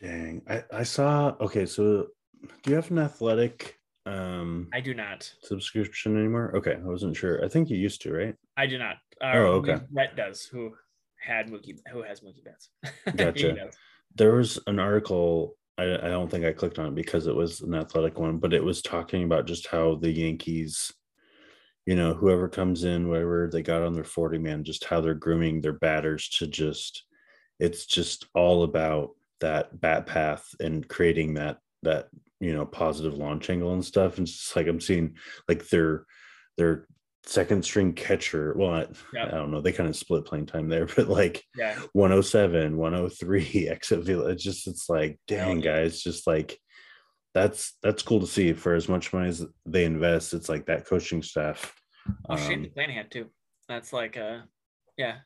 Dang. 0.02 0.42
I, 0.48 0.64
I 0.72 0.84
saw 0.84 1.36
okay, 1.42 1.66
so 1.66 2.08
do 2.64 2.70
you 2.70 2.76
have 2.76 2.92
an 2.92 3.00
athletic 3.00 3.79
um 4.06 4.68
I 4.74 4.80
do 4.82 4.94
not. 4.94 5.32
subscription 5.44 6.18
anymore? 6.18 6.56
Okay, 6.56 6.76
I 6.76 6.88
wasn't 6.88 7.16
sure. 7.16 7.44
I 7.44 7.48
think 7.48 7.70
you 7.70 7.78
used 7.78 8.02
to, 8.04 8.14
right? 8.14 8.36
I 8.58 8.66
do 8.68 8.78
not. 8.78 8.96
Uh, 9.22 9.32
Oh, 9.34 9.46
okay. 9.58 9.80
Brett 9.92 10.16
does. 10.16 10.46
Who 10.46 10.74
had 11.20 11.48
Mookie? 11.50 11.78
Who 11.92 12.02
has 12.04 12.22
Mookie 12.22 12.44
Betts? 12.44 12.70
Gotcha. 13.16 13.70
There 14.16 14.36
was 14.36 14.60
an 14.68 14.80
article. 14.80 15.56
I, 15.78 15.84
I 15.84 16.10
don't 16.10 16.30
think 16.30 16.46
I 16.46 16.52
clicked 16.54 16.80
on 16.80 16.88
it 16.88 16.96
because 16.96 17.28
it 17.28 17.36
was 17.36 17.62
an 17.62 17.74
athletic 17.76 18.18
one, 18.18 18.38
but 18.38 18.54
it 18.54 18.64
was 18.64 18.82
talking 18.82 19.24
about 19.24 19.46
just 19.48 19.68
how 19.68 19.96
the 19.96 20.12
Yankees, 20.12 20.92
you 21.86 21.96
know, 21.96 22.14
whoever 22.14 22.50
comes 22.50 22.84
in, 22.84 23.08
whatever 23.08 23.50
they 23.52 23.62
got 23.62 23.84
on 23.84 23.94
their 23.94 24.04
40 24.04 24.40
man, 24.40 24.64
just 24.64 24.84
how 24.84 25.00
they're 25.00 25.14
grooming 25.14 25.62
their 25.62 25.74
batters 25.74 26.28
to 26.30 26.48
just, 26.48 27.04
it's 27.60 27.86
just 27.86 28.26
all 28.34 28.64
about 28.64 29.12
that 29.40 29.80
bat 29.80 30.06
path 30.06 30.54
and 30.60 30.88
creating 30.88 31.36
that, 31.36 31.60
that, 31.84 32.08
you 32.40 32.54
know, 32.54 32.66
positive 32.66 33.16
launch 33.16 33.50
angle 33.50 33.74
and 33.74 33.84
stuff. 33.86 34.18
And 34.18 34.28
it's 34.28 34.56
like 34.56 34.68
I'm 34.68 34.80
seeing 34.82 35.16
like 35.48 35.68
their, 35.70 36.06
their 36.58 36.88
second 37.26 37.64
string 37.64 37.94
catcher. 37.94 38.54
Well, 38.58 38.74
I, 38.74 38.88
Yep. 39.14 39.28
I 39.28 39.32
don't 39.32 39.52
know. 39.52 39.62
They 39.62 39.72
kind 39.74 39.90
of 39.90 39.96
split 39.96 40.26
playing 40.26 40.46
time 40.46 40.70
there, 40.70 40.86
but 40.96 41.10
like, 41.10 41.44
Yeah. 41.56 41.78
107 41.94 42.78
103 42.78 43.68
exit 43.70 44.06
field 44.06 44.30
it's 44.30 44.44
just 44.44 44.68
it's 44.68 44.90
like 44.90 45.20
dang 45.28 45.60
yeah. 45.62 45.80
guys 45.82 46.02
just 46.02 46.26
like 46.28 46.58
that's 47.34 47.78
that's 47.84 48.02
cool 48.04 48.20
to 48.20 48.28
see 48.28 48.54
for 48.54 48.74
as 48.74 48.90
much 48.90 49.14
money 49.14 49.30
as 49.30 49.46
they 49.66 49.86
invest 49.86 50.34
it's 50.34 50.50
like 50.50 50.66
that 50.66 50.86
coaching 50.88 51.22
staff 51.22 51.74
Oh, 52.28 52.34
um, 52.34 52.40
McClanahan 52.66 53.10
too. 53.12 53.28
That's 53.68 53.94
like 53.94 54.18
uh 54.18 54.40
yeah. 54.98 55.18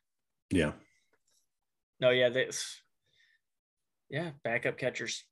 yeah 0.52 0.74
No, 2.02 2.10
yeah, 2.10 2.30
this 2.30 2.82
yeah, 4.10 4.32
backup 4.44 4.78
catchers. 4.78 5.24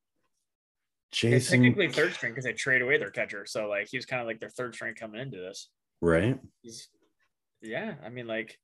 It's 1.12 1.20
jason 1.20 1.62
technically 1.62 1.89
third 1.89 2.14
string 2.14 2.32
because 2.32 2.45
they 2.45 2.53
trade 2.53 2.82
away 2.82 2.97
their 2.97 3.12
catcher. 3.12 3.45
So 3.45 3.68
like 3.68 3.88
he 3.89 3.97
was 3.97 4.05
kind 4.05 4.22
of 4.22 4.28
like 4.28 4.39
their 4.39 4.49
third 4.49 4.76
string 4.76 4.95
coming 4.95 5.20
into 5.20 5.38
this. 5.38 5.70
right 6.01 6.39
He's 6.62 6.88
yeah, 7.62 7.95
I 8.03 8.09
mean 8.09 8.28
like 8.28 8.57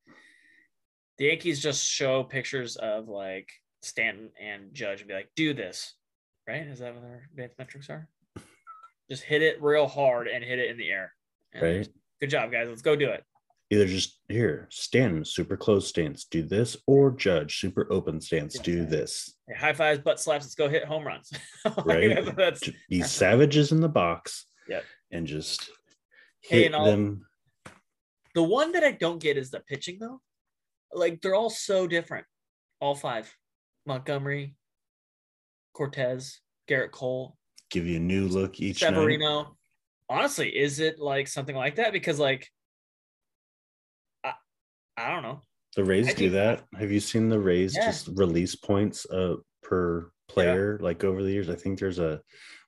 the 1.18 1.26
Yankees 1.26 1.62
just 1.62 1.86
show 1.86 2.24
pictures 2.24 2.76
of 2.76 3.08
like 3.08 3.50
Stanton 3.82 4.30
and 4.41 4.74
Judge 4.74 5.02
and 5.02 5.08
be 5.08 5.14
like, 5.14 5.30
do 5.36 5.54
this. 5.54 5.93
Right? 6.48 6.66
Is 6.68 6.80
that 6.80 6.93
what 6.93 7.04
their 7.04 7.28
advanced 7.32 7.58
metrics 7.60 7.89
are? 7.89 8.08
Just 9.10 9.24
hit 9.24 9.41
it 9.41 9.62
real 9.62 9.88
hard 9.88 10.28
and 10.28 10.43
hit 10.43 10.60
it 10.60 10.70
in 10.70 10.78
the 10.78 10.89
air. 10.89 11.14
And 11.54 11.64
right 11.64 11.89
Good 12.20 12.32
job, 12.32 12.52
guys. 12.52 12.68
Let's 12.68 12.82
go 12.82 12.95
do 12.95 13.10
it. 13.10 13.24
Either 13.70 13.86
just 13.86 14.20
here 14.30 14.68
stand 14.72 15.28
super 15.28 15.57
close 15.57 15.88
stance 15.88 16.26
do 16.26 16.41
this 16.41 16.78
or 16.88 17.11
judge 17.11 17.59
super 17.59 17.86
open 17.91 18.22
stance 18.22 18.57
do 18.59 18.86
this 18.86 19.36
Hey, 19.47 19.55
high 19.55 19.74
fives, 19.74 19.99
butt 19.99 20.20
slaps. 20.20 20.45
Let's 20.45 20.55
go 20.55 20.70
hit 20.70 20.86
home 20.86 21.05
runs. 21.05 21.32
Right. 21.86 22.36
that's, 22.36 22.70
be 22.89 23.01
savages 23.01 23.72
in 23.72 23.82
the 23.82 23.89
box 23.89 24.45
yeah 24.70 24.82
and 25.11 25.28
just 25.28 25.70
Hey, 26.41 26.63
hit 26.63 26.74
and 26.74 26.86
them 26.86 27.26
the 28.38 28.43
one 28.43 28.72
that 28.74 28.84
I 28.84 28.91
don't 28.91 29.20
get 29.20 29.36
is 29.36 29.49
the 29.49 29.61
pitching 29.61 29.97
though. 29.99 30.22
Like 30.93 31.22
they're 31.22 31.34
all 31.34 31.49
so 31.49 31.88
different. 31.88 32.28
All 32.80 32.93
five. 32.93 33.36
Montgomery, 33.88 34.55
Cortes, 35.74 36.41
Gerrit 36.70 36.91
Cole, 36.91 37.36
give 37.72 37.88
you 37.88 37.97
a 37.97 37.99
new 37.99 38.28
look 38.28 38.59
each 38.59 38.84
night 38.84 38.89
Severino. 38.89 39.57
Honestly, 40.07 40.49
is 40.49 40.80
it 40.80 40.99
like 40.99 41.28
something 41.28 41.55
like 41.55 41.78
that? 41.78 41.93
Because 41.93 42.20
like 42.20 42.47
I 44.98 45.12
don't 45.12 45.24
know. 45.24 45.41
The 45.76 45.84
Rays 45.84 46.10
I 46.10 46.14
do 46.14 46.30
that. 46.32 46.64
Have 46.80 46.91
you 46.91 47.00
seen 47.00 47.30
the 47.30 47.39
Rays 47.39 47.76
Yeah. 47.76 47.86
just 47.86 48.10
release 48.16 48.56
points 48.56 49.06
uh 49.10 49.36
per 49.62 50.12
player 50.28 50.80
like 50.82 51.04
over 51.04 51.22
the 51.24 51.32
years? 51.32 51.50
I 51.50 51.56
think 51.56 51.80
there's 51.80 52.00
a 52.00 52.20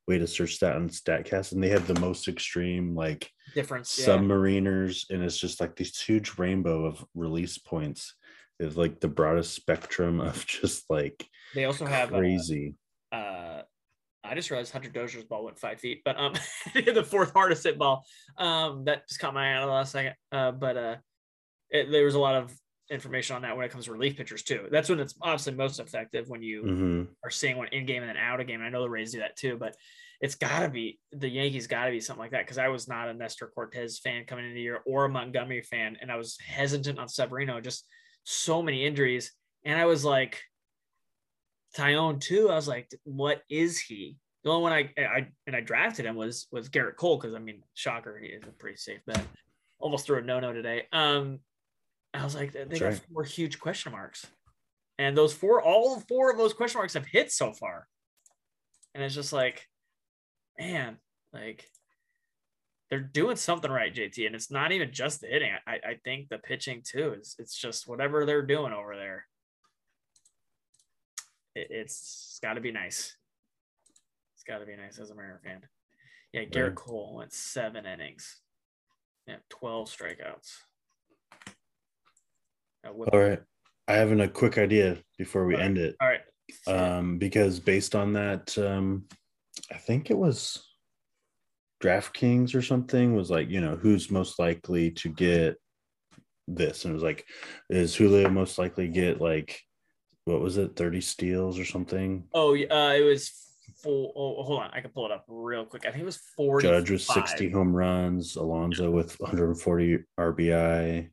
way 0.07 0.17
to 0.19 0.27
search 0.27 0.59
that 0.59 0.75
on 0.75 0.89
Statcast, 0.89 1.51
and 1.53 1.63
they 1.63 1.69
have 1.69 1.88
the 1.88 1.99
most 1.99 2.27
extreme 2.27 2.95
like 2.95 3.30
Difference. 3.55 3.97
Yeah. 3.99 4.05
submariners, 4.17 5.09
and 5.09 5.23
it's 5.23 5.38
just 5.39 5.59
like 5.59 5.75
this 5.75 5.99
huge 5.99 6.38
rainbow 6.38 6.86
of 6.86 7.03
release 7.15 7.57
points. 7.57 8.13
Is 8.59 8.75
like 8.77 8.99
the 8.99 9.07
broadest 9.07 9.53
spectrum 9.55 10.19
of 10.19 10.45
just 10.47 10.84
like 10.89 11.25
They 11.55 11.63
also 11.65 11.86
have 11.86 12.13
uh, 12.13 12.17
crazy. 12.17 12.75
uh 13.11 13.61
I 14.21 14.36
just 14.36 14.51
realized 14.51 14.73
Hunter 14.73 14.89
Dozier's 14.89 15.23
ball 15.23 15.45
went 15.45 15.57
five 15.57 15.80
feet, 15.80 16.01
but 16.03 16.19
um 16.19 16.34
the 16.75 17.03
fourth 17.03 17.32
hardest 17.34 17.63
hit 17.63 17.80
ball. 17.80 18.05
Um 18.38 18.84
that 18.86 19.07
just 19.07 19.19
caught 19.21 19.34
my 19.34 19.53
eye 19.53 19.57
on 19.57 19.67
the 19.67 19.73
last 19.73 19.93
second. 19.93 20.13
Uh 20.32 20.51
but 20.51 20.77
uh 20.77 20.95
it, 21.72 21.91
there 21.91 22.05
was 22.05 22.15
a 22.15 22.20
lot 22.20 22.36
of 22.36 22.53
information 22.91 23.36
on 23.36 23.43
that 23.43 23.55
when 23.55 23.65
it 23.65 23.72
comes 23.72 23.86
to 23.86 23.91
relief 23.91 24.17
pitchers 24.17 24.43
too. 24.43 24.67
That's 24.72 24.89
when 24.89 24.99
it's 24.99 25.15
obviously 25.22 25.53
most 25.53 25.80
effective 25.80 26.28
when 26.28 26.41
you 26.41 26.63
Mhm. 26.63 27.07
are 27.24 27.30
seeing 27.30 27.57
one 27.57 27.67
in 27.67 27.86
game 27.86 28.01
and 28.01 28.09
then 28.09 28.17
out 28.17 28.39
of 28.41 28.47
game. 28.47 28.61
I 28.61 28.70
know 28.70 28.82
the 28.82 28.89
Rays 28.89 29.11
do 29.11 29.20
that 29.20 29.36
too, 29.36 29.57
but 29.57 29.76
it's 30.22 30.36
got 30.36 30.63
to 30.63 30.70
be 30.70 30.99
the 31.11 31.30
Yankees 31.30 31.67
got 31.67 31.86
to 31.86 31.91
be 31.91 31.99
something 31.99 32.20
like 32.22 32.32
that 32.32 32.45
because 32.45 32.57
I 32.57 32.67
was 32.70 32.88
not 32.88 33.07
a 33.07 33.13
Nestor 33.13 33.47
Cortes 33.47 33.99
fan 33.99 34.26
coming 34.26 34.45
into 34.45 34.55
the 34.55 34.61
year 34.61 34.82
or 34.86 35.05
a 35.05 35.09
Montgomery 35.09 35.61
fan, 35.61 35.97
and 36.01 36.11
I 36.11 36.15
was 36.17 36.38
hesitant 36.45 36.99
on 36.99 37.07
Severino. 37.07 37.61
Just 37.61 37.86
so 38.24 38.61
many 38.61 38.86
injuries, 38.86 39.32
and 39.63 39.80
I 39.80 39.86
was 39.86 40.03
like, 40.03 40.41
Taillon 41.78 42.20
too. 42.20 42.49
I 42.49 42.55
was 42.55 42.67
like, 42.67 42.89
what 43.03 43.43
is 43.49 43.80
he? 43.80 44.17
The 44.43 44.49
only 44.49 44.63
one 44.63 44.74
I, 44.74 44.93
I 44.97 45.28
and 45.47 45.55
I 45.55 45.61
drafted 45.61 46.05
him 46.05 46.15
was 46.15 46.47
was 46.51 46.70
Gerrit 46.70 46.95
Cole 46.95 47.17
because 47.17 47.36
I 47.36 47.39
mean, 47.39 47.61
shocker, 47.76 48.17
he 48.17 48.30
is 48.30 48.43
a 48.43 48.51
pretty 48.51 48.78
safe 48.78 48.99
bet. 49.05 49.26
Almost 49.80 50.05
threw 50.05 50.17
a 50.17 50.22
no 50.22 50.39
no 50.39 50.53
today. 50.53 50.88
Um, 50.91 51.39
I 52.14 52.24
was 52.24 52.36
like, 52.36 52.53
they 52.53 52.64
That's 52.64 52.80
got 52.80 52.86
right. 52.88 53.01
four 53.14 53.24
huge 53.24 53.60
question 53.60 53.91
marks, 53.91 54.26
and 54.97 55.16
those 55.16 55.34
four, 55.34 55.62
all 55.62 55.99
four 56.01 56.32
of 56.32 56.38
those 56.38 56.53
question 56.53 56.80
marks 56.80 56.93
have 56.93 57.05
hit 57.05 57.32
so 57.32 57.53
far, 57.53 57.88
and 58.93 59.03
it's 59.03 59.16
just 59.16 59.32
like, 59.32 59.68
man, 60.57 60.97
like 61.34 61.66
they're 62.89 62.99
doing 62.99 63.36
something 63.36 63.70
right, 63.72 63.93
JT, 63.93 64.26
and 64.26 64.36
it's 64.36 64.49
not 64.49 64.72
even 64.72 64.91
just 64.91 65.22
the 65.22 65.28
hitting. 65.28 65.51
I, 65.68 65.74
I 65.74 65.93
think 66.03 66.30
the 66.30 66.39
pitching 66.39 66.82
too 66.84 67.16
is 67.20 67.36
it's 67.38 67.55
just 67.55 67.88
whatever 67.88 68.26
they're 68.26 68.41
doing 68.45 68.74
over 68.74 68.95
there. 68.95 69.26
It, 71.53 71.68
it's 71.70 72.39
got 72.41 72.53
to 72.53 72.62
be 72.62 72.72
nice. 72.72 73.16
It's 74.36 74.43
got 74.43 74.60
to 74.60 74.66
be 74.66 74.76
nice 74.76 74.97
as 74.97 75.12
a 75.12 75.16
Mariner 75.16 75.39
fan. 75.43 75.62
Yeah, 76.34 76.45
Gerrit. 76.45 76.76
Cole 76.76 77.18
went 77.18 77.34
seven 77.34 77.86
innings. 77.86 78.41
Yeah, 79.28 79.38
twelve 79.49 79.89
strikeouts. 79.89 80.57
All 82.89 83.19
right, 83.19 83.41
I 83.87 83.93
have 83.93 84.11
a 84.11 84.27
quick 84.27 84.57
idea 84.57 84.97
before 85.17 85.45
we 85.45 85.55
All 85.55 85.59
right. 85.59 85.65
end 85.65 85.77
it. 85.77 85.95
All 86.01 86.07
right. 86.07 86.21
um, 86.67 87.17
because 87.17 87.59
based 87.59 87.95
on 87.95 88.13
that, 88.13 88.57
um, 88.57 89.05
I 89.71 89.77
think 89.77 90.09
it 90.09 90.17
was 90.17 90.63
DraftKings 91.81 92.55
or 92.55 92.61
something 92.61 93.15
was 93.15 93.29
like, 93.29 93.49
you 93.49 93.61
know, 93.61 93.75
who's 93.75 94.11
most 94.11 94.39
likely 94.39 94.91
to 94.91 95.09
get 95.09 95.57
this, 96.47 96.83
and 96.83 96.91
it 96.91 96.93
was 96.93 97.03
like, 97.03 97.25
is 97.69 97.95
Julio 97.95 98.29
most 98.29 98.57
likely 98.57 98.87
get 98.87 99.21
like, 99.21 99.59
what 100.25 100.41
was 100.41 100.57
it, 100.57 100.75
thirty 100.75 101.01
steals 101.01 101.59
or 101.59 101.65
something? 101.65 102.25
Oh, 102.33 102.53
yeah, 102.53 102.67
uh, 102.67 102.93
it 102.93 103.03
was 103.03 103.31
full. 103.81 104.11
Oh, 104.15 104.43
hold 104.43 104.61
on, 104.61 104.71
I 104.73 104.81
can 104.81 104.91
pull 104.91 105.05
it 105.05 105.11
up 105.11 105.25
real 105.27 105.65
quick. 105.65 105.85
I 105.85 105.91
think 105.91 106.03
it 106.03 106.05
was 106.05 106.21
forty. 106.35 106.67
Judge 106.67 106.91
with 106.91 107.01
sixty 107.01 107.49
home 107.49 107.75
runs, 107.75 108.35
Alonso 108.35 108.91
with 108.91 109.19
one 109.19 109.29
hundred 109.29 109.47
and 109.49 109.61
forty 109.61 109.99
RBI. 110.19 111.09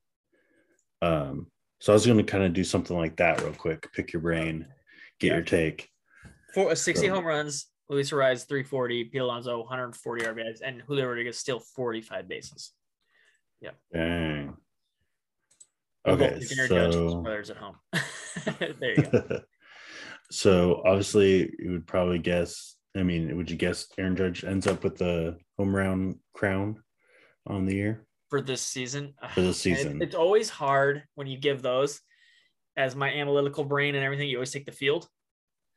Um, 1.02 1.46
so 1.80 1.92
I 1.92 1.94
was 1.94 2.06
going 2.06 2.18
to 2.18 2.24
kind 2.24 2.44
of 2.44 2.52
do 2.52 2.64
something 2.64 2.96
like 2.96 3.16
that 3.16 3.40
real 3.42 3.52
quick. 3.52 3.92
Pick 3.92 4.12
your 4.12 4.20
oh, 4.20 4.24
brain, 4.24 4.66
get 5.20 5.28
Yeah. 5.28 5.34
your 5.34 5.44
take. 5.44 5.88
For 6.54 6.70
uh, 6.70 6.74
60 6.74 7.06
So- 7.06 7.14
home 7.14 7.24
runs, 7.24 7.66
Luis 7.88 8.10
Arraez 8.10 8.46
340, 8.48 9.04
Pete 9.04 9.20
Alonso 9.20 9.58
140 9.60 10.24
RBIs, 10.24 10.60
and 10.64 10.82
Julio 10.82 11.06
Rodriguez 11.06 11.38
still 11.38 11.60
45 11.60 12.26
bases. 12.26 12.72
Yep. 13.60 13.76
Dang. 13.92 14.56
Okay, 16.06 16.40
so 16.40 17.20
brothers 17.22 17.50
at 17.50 17.56
home. 17.56 17.76
there 18.80 18.94
you 18.96 19.02
go. 19.02 19.40
so 20.30 20.82
obviously 20.84 21.52
you 21.58 21.72
would 21.72 21.86
probably 21.86 22.18
guess. 22.18 22.76
I 22.96 23.02
mean, 23.02 23.36
would 23.36 23.50
you 23.50 23.56
guess 23.56 23.88
Aaron 23.98 24.16
Judge 24.16 24.44
ends 24.44 24.66
up 24.66 24.84
with 24.84 24.96
the 24.96 25.36
home 25.58 25.74
run 25.74 26.20
crown 26.32 26.82
on 27.46 27.66
the 27.66 27.74
year? 27.74 28.05
For 28.28 28.40
this 28.40 28.60
season, 28.62 29.14
For 29.34 29.40
this 29.40 29.64
And 29.66 29.76
season. 29.76 30.02
it's 30.02 30.14
always 30.14 30.48
hard 30.50 31.04
when 31.14 31.26
you 31.26 31.38
give 31.38 31.62
those. 31.62 32.00
As 32.76 32.94
my 32.94 33.10
analytical 33.10 33.64
brain 33.64 33.94
and 33.94 34.04
everything, 34.04 34.28
you 34.28 34.36
always 34.36 34.50
take 34.50 34.66
the 34.66 34.72
field. 34.72 35.08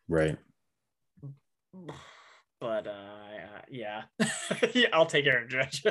Right. 0.07 0.37
But 2.61 2.87
uh, 2.87 2.89
uh, 2.89 3.61
yeah, 3.69 4.01
yeah, 4.73 4.87
I'll 4.91 5.05
take 5.05 5.25
Aaron 5.25 5.47
Judge. 5.47 5.81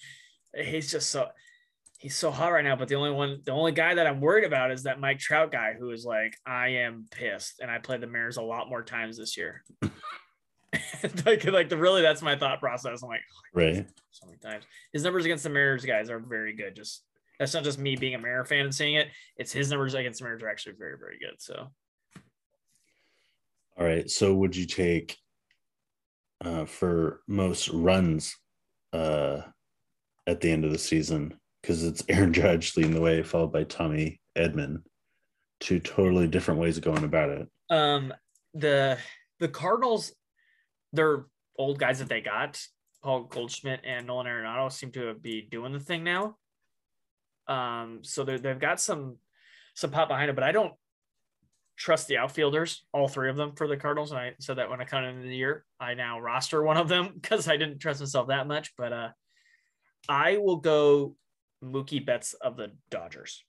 he's 0.56 0.88
just 0.92 1.10
so 1.10 1.26
he's 1.98 2.14
so 2.14 2.30
hot 2.30 2.52
right 2.52 2.62
now. 2.62 2.76
But 2.76 2.86
the 2.86 2.94
only 2.94 3.10
one, 3.10 3.40
the 3.44 3.50
only 3.50 3.72
guy 3.72 3.94
that 3.94 4.06
I'm 4.06 4.20
worried 4.20 4.44
about 4.44 4.70
is 4.70 4.84
that 4.84 5.00
Mike 5.00 5.18
Trout 5.18 5.50
guy 5.50 5.72
who 5.76 5.90
is 5.90 6.04
like, 6.04 6.36
I 6.46 6.68
am 6.68 7.06
pissed, 7.10 7.58
and 7.60 7.68
I 7.72 7.78
played 7.78 8.02
the 8.02 8.06
Mariners 8.06 8.36
a 8.36 8.42
lot 8.42 8.68
more 8.68 8.84
times 8.84 9.18
this 9.18 9.36
year. 9.36 9.64
like, 11.26 11.44
like 11.44 11.68
the 11.68 11.76
really, 11.76 12.02
that's 12.02 12.22
my 12.22 12.36
thought 12.36 12.60
process. 12.60 13.02
I'm 13.02 13.08
like, 13.08 13.20
Right. 13.52 13.86
so 14.10 14.26
many 14.26 14.38
times. 14.38 14.64
His 14.92 15.02
numbers 15.04 15.24
against 15.24 15.44
the 15.44 15.50
Mariners 15.50 15.84
guys 15.84 16.08
are 16.10 16.18
very 16.18 16.54
good. 16.54 16.74
Just 16.76 17.04
that's 17.38 17.54
not 17.54 17.64
just 17.64 17.78
me 17.78 17.96
being 17.96 18.14
a 18.14 18.18
Mariner 18.18 18.44
fan 18.44 18.64
and 18.64 18.74
seeing 18.74 18.94
it. 18.94 19.08
It's 19.36 19.52
his 19.52 19.70
numbers 19.70 19.94
against 19.94 20.18
the 20.20 20.24
Mariners 20.24 20.42
are 20.44 20.48
actually 20.48 20.74
very, 20.78 20.96
very 20.98 21.18
good. 21.18 21.40
So 21.40 21.68
All 23.78 23.84
right. 23.86 24.08
So 24.10 24.34
would 24.34 24.54
you 24.56 24.66
take 24.66 25.16
uh 26.44 26.64
for 26.64 27.20
most 27.28 27.68
runs 27.68 28.36
uh 28.92 29.42
at 30.26 30.40
the 30.40 30.50
end 30.50 30.64
of 30.64 30.72
the 30.72 30.78
season? 30.78 31.34
Because 31.60 31.84
it's 31.84 32.02
Aaron 32.08 32.32
Judge 32.32 32.76
leading 32.76 32.94
the 32.94 33.00
way, 33.00 33.22
followed 33.22 33.52
by 33.52 33.64
Tommy 33.64 34.20
Edman. 34.36 34.82
Two 35.60 35.78
totally 35.80 36.26
different 36.26 36.60
ways 36.60 36.76
of 36.76 36.84
going 36.84 37.04
about 37.04 37.30
it. 37.30 37.48
um 37.70 38.12
the 38.54 38.98
the 39.40 39.48
Cardinals, 39.48 40.12
they're 40.92 41.26
old 41.58 41.78
guys 41.78 41.98
that 41.98 42.08
they 42.08 42.20
got. 42.20 42.60
Paul 43.02 43.24
Goldschmidt 43.24 43.80
and 43.84 44.06
Nolan 44.06 44.26
Arenado 44.26 44.70
seem 44.70 44.92
to 44.92 45.14
be 45.14 45.42
doing 45.42 45.72
the 45.72 45.80
thing 45.80 46.04
now. 46.04 46.36
Um, 47.48 48.04
so 48.04 48.24
they- 48.24 48.36
they've 48.38 48.58
got 48.58 48.80
some 48.80 49.18
some 49.74 49.90
pop 49.90 50.06
behind 50.08 50.28
it, 50.28 50.34
but 50.34 50.44
I 50.44 50.52
don't 50.52 50.74
trust 51.76 52.06
the 52.06 52.18
outfielders, 52.18 52.84
all 52.92 53.08
three 53.08 53.30
of 53.30 53.36
them 53.36 53.56
for 53.56 53.66
the 53.66 53.76
Cardinals. 53.76 54.10
And 54.12 54.20
I 54.20 54.34
said 54.38 54.58
that 54.58 54.68
when 54.68 54.82
I 54.82 54.84
come 54.84 55.02
into 55.02 55.26
the 55.26 55.34
year, 55.34 55.64
I 55.80 55.94
now 55.94 56.20
roster 56.20 56.62
one 56.62 56.76
of 56.76 56.88
them 56.88 57.14
because 57.20 57.48
I 57.48 57.56
didn't 57.56 57.78
trust 57.78 58.00
myself 58.00 58.28
that 58.28 58.46
much. 58.46 58.76
But 58.76 58.92
uh, 58.92 59.08
I 60.10 60.36
will 60.36 60.56
go 60.58 61.16
Mookie 61.64 62.04
Betts 62.04 62.34
of 62.34 62.56
the 62.58 62.76
Dodgers, 62.90 63.42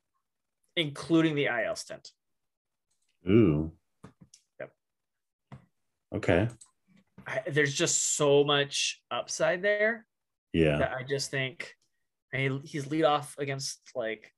including 0.77 1.35
the 1.35 1.47
IL 1.47 1.75
stint. 1.75 2.11
Ooh. 3.29 3.73
Yep. 4.61 4.71
Okay. 6.15 6.47
I, 7.27 7.41
there's 7.47 7.73
just 7.73 8.15
so 8.15 8.43
much 8.43 9.01
upside 9.11 9.61
there 9.61 10.05
Yeah. 10.53 10.77
that 10.77 10.93
I 10.93 11.03
just 11.03 11.31
think 11.31 11.73
and 12.33 12.61
he, 12.63 12.67
he's 12.67 12.87
lead 12.89 13.03
off 13.03 13.35
against 13.37 13.79
like 13.95 14.31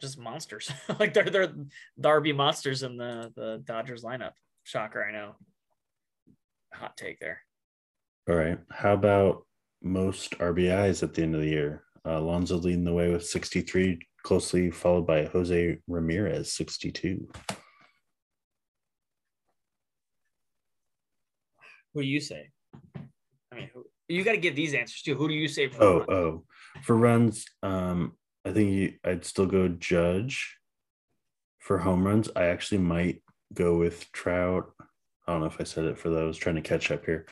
just 0.00 0.18
monsters. 0.18 0.70
like 0.98 1.14
they're 1.14 1.24
they're 1.30 1.46
the 1.46 2.08
RB 2.08 2.34
monsters 2.34 2.82
in 2.82 2.96
the 2.96 3.32
the 3.36 3.62
Dodgers 3.64 4.02
lineup. 4.02 4.32
Shocker, 4.64 5.04
I 5.04 5.12
know. 5.12 5.36
Hot 6.72 6.96
take 6.96 7.20
there. 7.20 7.40
All 8.28 8.34
right. 8.34 8.58
How 8.70 8.94
about 8.94 9.46
most 9.82 10.32
RBIs 10.38 11.02
at 11.02 11.14
the 11.14 11.22
end 11.22 11.34
of 11.34 11.42
the 11.42 11.48
year? 11.48 11.84
Uh, 12.06 12.18
Alonso 12.18 12.56
leading 12.56 12.84
the 12.84 12.92
way 12.92 13.10
with 13.10 13.24
63, 13.24 13.98
closely 14.22 14.70
followed 14.70 15.06
by 15.06 15.24
Jose 15.26 15.78
Ramirez, 15.86 16.52
62. 16.52 17.28
Who 21.94 22.02
do 22.02 22.08
you 22.08 22.20
say? 22.20 22.50
I 22.96 23.54
mean, 23.54 23.70
who, 23.72 23.84
you 24.08 24.24
got 24.24 24.32
to 24.32 24.38
give 24.38 24.56
these 24.56 24.74
answers 24.74 25.02
too. 25.02 25.14
Who 25.14 25.28
do 25.28 25.34
you 25.34 25.48
say? 25.48 25.68
For 25.68 25.82
Oh, 25.82 26.04
oh. 26.08 26.44
For 26.82 26.96
runs, 26.96 27.44
um, 27.62 28.12
I 28.44 28.52
think 28.52 28.72
you, 28.72 28.92
I'd 29.04 29.24
still 29.24 29.46
go 29.46 29.68
Judge. 29.68 30.56
For 31.60 31.78
home 31.78 32.04
runs, 32.04 32.28
I 32.36 32.44
actually 32.46 32.78
might 32.78 33.22
go 33.54 33.76
with 33.76 34.10
Trout. 34.12 34.70
I 35.26 35.32
don't 35.32 35.40
know 35.40 35.46
if 35.46 35.60
I 35.60 35.64
said 35.64 35.84
it 35.84 35.98
for 35.98 36.10
those. 36.10 36.20
I 36.20 36.26
was 36.26 36.36
trying 36.36 36.56
to 36.56 36.60
catch 36.60 36.90
up 36.90 37.06
here. 37.06 37.26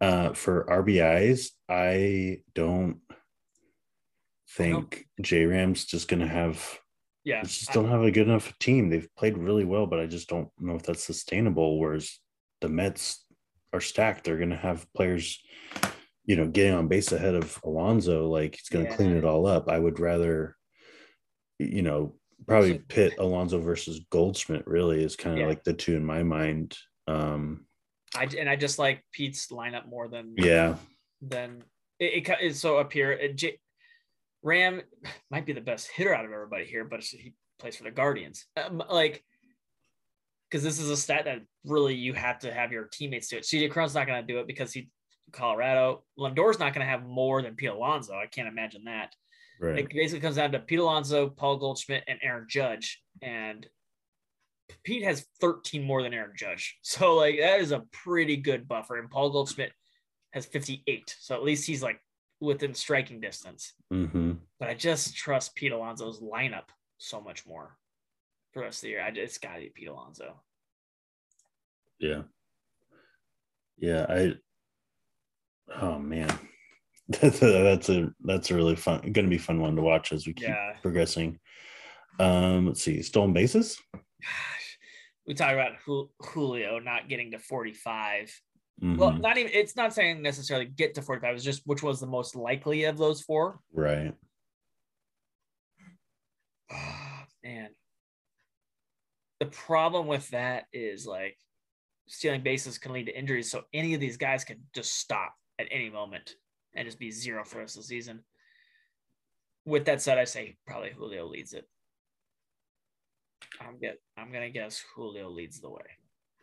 Uh, 0.00 0.34
for 0.34 0.66
RBIs, 0.66 1.50
I 1.68 2.42
don't 2.54 3.00
think 4.50 5.06
J 5.22 5.46
Ram's 5.46 5.84
just 5.84 6.08
going 6.08 6.20
to 6.20 6.26
have 6.26 6.78
yeah. 7.24 7.42
just 7.42 7.72
don't 7.72 7.88
have 7.88 8.02
a 8.02 8.10
good 8.10 8.28
enough 8.28 8.58
team. 8.58 8.88
They've 8.88 9.08
played 9.16 9.38
really 9.38 9.64
well, 9.64 9.86
but 9.86 10.00
I 10.00 10.06
just 10.06 10.28
don't 10.28 10.48
know 10.58 10.74
if 10.74 10.82
that's 10.82 11.04
sustainable. 11.04 11.78
Whereas 11.78 12.18
the 12.60 12.68
Mets 12.68 13.24
are 13.72 13.80
stacked. 13.80 14.24
They're 14.24 14.38
going 14.38 14.50
to 14.50 14.56
have 14.56 14.86
players, 14.94 15.40
you 16.24 16.36
know, 16.36 16.46
getting 16.48 16.74
on 16.74 16.88
base 16.88 17.12
ahead 17.12 17.34
of 17.34 17.58
Alonso. 17.64 18.28
Like 18.28 18.56
he's 18.56 18.68
going 18.68 18.84
to 18.84 18.90
Yeah. 18.90 18.96
clean 18.96 19.16
it 19.16 19.24
all 19.24 19.46
up. 19.46 19.68
I 19.68 19.78
would 19.78 20.00
rather, 20.00 20.56
you 21.58 21.82
know, 21.82 22.16
probably 22.46 22.78
pit 22.78 23.14
Alonso 23.18 23.58
versus 23.60 24.00
Goldschmidt. 24.10 24.66
Really 24.66 25.02
is 25.02 25.16
kind 25.16 25.34
of 25.34 25.40
Yeah. 25.40 25.46
like 25.46 25.64
the 25.64 25.72
two 25.74 25.96
in 25.96 26.04
my 26.04 26.22
mind. 26.22 26.76
Um, 27.06 27.66
I 28.14 28.24
and 28.24 28.48
I 28.48 28.56
just 28.56 28.78
like 28.78 29.04
Pete's 29.12 29.48
lineup 29.48 29.86
more 29.86 30.08
than 30.08 30.34
Yeah. 30.36 30.76
than 31.20 31.62
it, 31.98 32.28
it, 32.28 32.36
it 32.40 32.56
so 32.56 32.78
up 32.78 32.92
here. 32.92 33.12
It, 33.12 33.36
J, 33.36 33.58
Ram 34.42 34.82
might 35.30 35.46
be 35.46 35.52
the 35.52 35.60
best 35.60 35.88
hitter 35.88 36.14
out 36.14 36.24
of 36.24 36.32
everybody 36.32 36.64
here, 36.64 36.84
but 36.84 37.02
he 37.04 37.34
plays 37.58 37.76
for 37.76 37.84
the 37.84 37.90
Guardians. 37.90 38.46
Um, 38.56 38.82
like, 38.88 39.22
because 40.50 40.64
this 40.64 40.80
is 40.80 40.90
a 40.90 40.96
stat 40.96 41.26
that 41.26 41.40
really 41.64 41.94
you 41.94 42.12
have 42.12 42.40
to 42.40 42.52
have 42.52 42.72
your 42.72 42.84
teammates 42.84 43.28
do 43.28 43.36
it. 43.36 43.44
CJ 43.44 43.70
Cron's 43.70 43.94
not 43.94 44.06
going 44.06 44.20
to 44.20 44.32
do 44.32 44.40
it 44.40 44.46
because 44.46 44.72
he 44.72 44.90
Colorado. 45.32 46.02
Lindor's 46.16 46.58
not 46.58 46.74
going 46.74 46.84
to 46.84 46.90
have 46.90 47.06
more 47.06 47.42
than 47.42 47.54
Pete 47.54 47.70
Alonso. 47.70 48.14
I 48.14 48.26
can't 48.26 48.48
imagine 48.48 48.84
that. 48.84 49.14
Right. 49.60 49.80
It 49.80 49.90
basically 49.90 50.20
comes 50.20 50.36
down 50.36 50.52
to 50.52 50.58
Pete 50.58 50.78
Alonso, 50.78 51.28
Paul 51.28 51.58
Goldschmidt, 51.58 52.04
and 52.08 52.18
Aaron 52.22 52.46
Judge. 52.48 53.02
And 53.22 53.66
Pete 54.84 55.04
has 55.04 55.26
13 55.40 55.82
more 55.82 56.02
than 56.02 56.14
Aaron 56.14 56.32
Judge. 56.36 56.78
So, 56.82 57.14
like, 57.14 57.38
that 57.38 57.60
is 57.60 57.72
a 57.72 57.84
pretty 57.92 58.36
good 58.36 58.66
buffer. 58.66 58.96
And 58.98 59.10
Paul 59.10 59.30
Goldschmidt 59.30 59.72
has 60.32 60.46
58. 60.46 61.14
So, 61.18 61.34
at 61.34 61.44
least 61.44 61.66
he's 61.66 61.82
like 61.82 62.00
within 62.40 62.74
striking 62.74 63.20
distance. 63.20 63.74
hmm 63.90 64.32
But 64.58 64.68
I 64.68 64.74
just 64.74 65.14
trust 65.14 65.54
Pete 65.54 65.72
Alonso's 65.72 66.20
lineup 66.20 66.70
so 66.98 67.20
much 67.20 67.46
more 67.46 67.76
for 68.52 68.60
the 68.60 68.64
rest 68.64 68.78
of 68.78 68.82
the 68.82 68.88
year. 68.90 69.02
I 69.02 69.10
just 69.10 69.40
got 69.40 69.54
to 69.54 69.60
be 69.60 69.70
Pete 69.74 69.88
Alonso. 69.88 70.40
Yeah. 71.98 72.22
Yeah. 73.78 74.06
I, 74.08 74.32
oh 75.80 75.98
man. 75.98 76.30
That's 77.20 77.42
a, 77.42 77.62
that's 77.64 77.88
a, 77.88 78.14
that's 78.22 78.50
a 78.52 78.54
really 78.54 78.76
fun, 78.76 79.00
going 79.00 79.24
to 79.24 79.28
be 79.28 79.36
fun 79.36 79.58
one 79.60 79.74
to 79.74 79.82
watch 79.82 80.12
as 80.12 80.28
we 80.28 80.32
keep 80.32 80.46
Yeah. 80.46 80.76
progressing. 80.80 81.40
Um, 82.20 82.68
let's 82.68 82.82
see, 82.84 83.02
stolen 83.02 83.32
bases. 83.32 83.76
Gosh, 83.92 84.78
we 85.26 85.34
talk 85.34 85.52
about 85.52 85.72
Jul- 85.84 86.12
Julio 86.20 86.78
not 86.78 87.08
getting 87.08 87.32
to 87.32 87.40
45. 87.40 88.32
Well, 88.80 89.10
Mhm. 89.10 89.20
not 89.22 89.38
even, 89.38 89.50
it's 89.52 89.74
not 89.74 89.92
saying 89.92 90.22
necessarily 90.22 90.66
get 90.66 90.94
to 90.94 91.02
45, 91.02 91.34
it's 91.34 91.42
just 91.44 91.62
which 91.66 91.82
was 91.82 91.98
the 91.98 92.06
most 92.06 92.36
likely 92.36 92.84
of 92.84 92.96
those 92.96 93.20
four. 93.22 93.58
right. 93.72 94.14
Man. 97.42 97.70
The 99.40 99.46
problem 99.46 100.06
with 100.06 100.28
that 100.30 100.66
is 100.72 101.06
like 101.06 101.36
stealing 102.08 102.42
bases 102.42 102.78
can 102.78 102.92
lead 102.92 103.06
to 103.06 103.18
injuries. 103.18 103.50
So 103.50 103.62
any 103.72 103.94
of 103.94 104.00
these 104.00 104.16
guys 104.16 104.44
could 104.44 104.60
just 104.74 104.94
stop 104.94 105.34
at 105.58 105.66
any 105.70 105.88
moment 105.90 106.34
and 106.74 106.86
just 106.86 106.98
be 106.98 107.10
zero 107.10 107.44
for 107.44 107.54
the 107.56 107.60
rest 107.60 107.76
of 107.76 107.82
the 107.82 107.88
season. 107.88 108.20
With 109.64 109.86
that 109.86 110.02
said, 110.02 110.18
I 110.18 110.24
say 110.24 110.56
probably 110.66 110.90
Julio 110.90 111.26
leads 111.26 111.52
it. 111.54 111.66
I'm 113.60 113.78
get 113.80 113.98
I'm 114.16 114.30
gonna 114.32 114.50
guess 114.50 114.82
Julio 114.94 115.30
leads 115.30 115.60
the 115.60 115.70
way. 115.70 115.82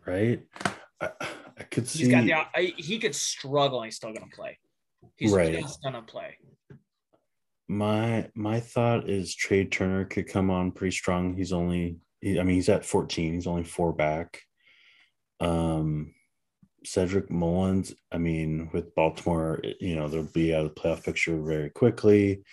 Right. 0.05 0.41
I, 0.99 1.09
I 1.59 1.63
could 1.63 1.87
see. 1.87 1.99
He's 1.99 2.07
got 2.09 2.25
the 2.25 2.33
I, 2.33 2.73
he 2.77 2.97
could 2.99 3.15
struggle 3.15 3.79
and 3.81 3.85
he's 3.87 3.95
still 3.95 4.13
gonna 4.13 4.25
play. 4.33 4.57
He's 5.15 5.31
Right. 5.31 5.53
just 5.61 5.83
gonna 5.83 6.01
play. 6.01 6.37
my 7.67 8.29
my 8.33 8.59
thought 8.59 9.09
is 9.09 9.35
Trea 9.35 9.65
Turner 9.65 10.05
could 10.05 10.27
come 10.27 10.49
on 10.49 10.71
pretty 10.71 10.95
strong. 10.95 11.35
He's 11.35 11.51
only, 11.53 11.97
I 12.23 12.43
mean, 12.43 12.55
he's 12.55 12.69
at 12.69 12.85
14. 12.85 13.33
He's 13.33 13.47
only 13.47 13.63
four 13.63 13.93
back. 13.93 14.41
Um, 15.39 16.13
Cedric 16.83 17.29
Mullins, 17.29 17.93
I 18.11 18.17
mean, 18.17 18.69
with 18.71 18.95
Baltimore, 18.95 19.61
you 19.79 19.95
know, 19.95 20.07
they'll 20.07 20.23
be 20.23 20.53
out 20.53 20.65
of 20.65 20.73
the 20.73 20.81
playoff 20.81 21.03
picture 21.03 21.39
very 21.41 21.69
quickly. 21.69 22.43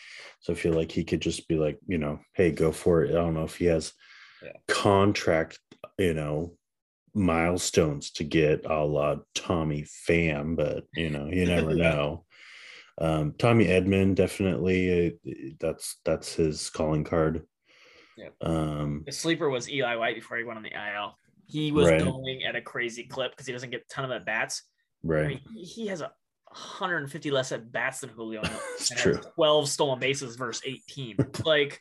So 0.40 0.52
I 0.52 0.56
feel 0.56 0.72
like 0.72 0.90
he 0.90 1.04
could 1.04 1.20
just 1.20 1.46
be 1.48 1.56
like, 1.56 1.78
you 1.86 1.98
know, 1.98 2.20
hey, 2.34 2.50
go 2.50 2.72
for 2.72 3.04
it. 3.04 3.10
I 3.10 3.14
don't 3.14 3.34
know 3.34 3.44
if 3.44 3.56
he 3.56 3.66
has 3.66 3.92
Yeah. 4.42 4.52
contract, 4.68 5.58
you 5.98 6.14
know, 6.14 6.56
milestones 7.14 8.10
to 8.12 8.24
get 8.24 8.66
a 8.66 8.84
la 8.84 9.16
Tommy 9.34 9.82
Pham, 9.84 10.56
but 10.56 10.84
you 10.96 11.10
know, 11.10 11.28
you 11.30 11.46
never 11.46 11.74
know. 11.74 12.24
Um, 12.98 13.34
Tommy 13.38 13.66
Edman 13.66 14.14
definitely 14.14 15.08
uh, 15.26 15.32
that's 15.60 16.00
that's 16.04 16.34
his 16.34 16.70
calling 16.70 17.04
card. 17.04 17.46
Yeah. 18.16 18.28
Um, 18.42 19.02
The 19.06 19.12
sleeper 19.12 19.48
was 19.50 19.68
Eli 19.68 19.96
White 19.96 20.14
before 20.14 20.36
he 20.36 20.44
went 20.44 20.56
on 20.56 20.62
the 20.62 20.72
IL. 20.72 21.18
He 21.46 21.72
was 21.72 21.90
Right. 21.90 22.02
going 22.02 22.44
at 22.44 22.56
a 22.56 22.60
crazy 22.62 23.04
clip 23.04 23.32
because 23.32 23.46
he 23.46 23.52
doesn't 23.52 23.70
get 23.70 23.82
a 23.82 23.94
ton 23.94 24.04
of 24.04 24.10
at 24.10 24.24
bats. 24.24 24.62
I 25.04 25.06
right. 25.08 25.28
mean, 25.28 25.64
he- 25.64 25.86
has 25.88 26.00
a 26.00 26.12
150 26.50 27.30
less 27.30 27.52
at 27.52 27.70
bats 27.72 28.00
than 28.00 28.10
Julio. 28.10 28.40
It's 28.76 28.88
true. 28.90 29.20
12 29.34 29.68
stolen 29.68 29.98
bases 29.98 30.36
versus 30.36 30.62
18. 30.64 31.16
like, 31.44 31.80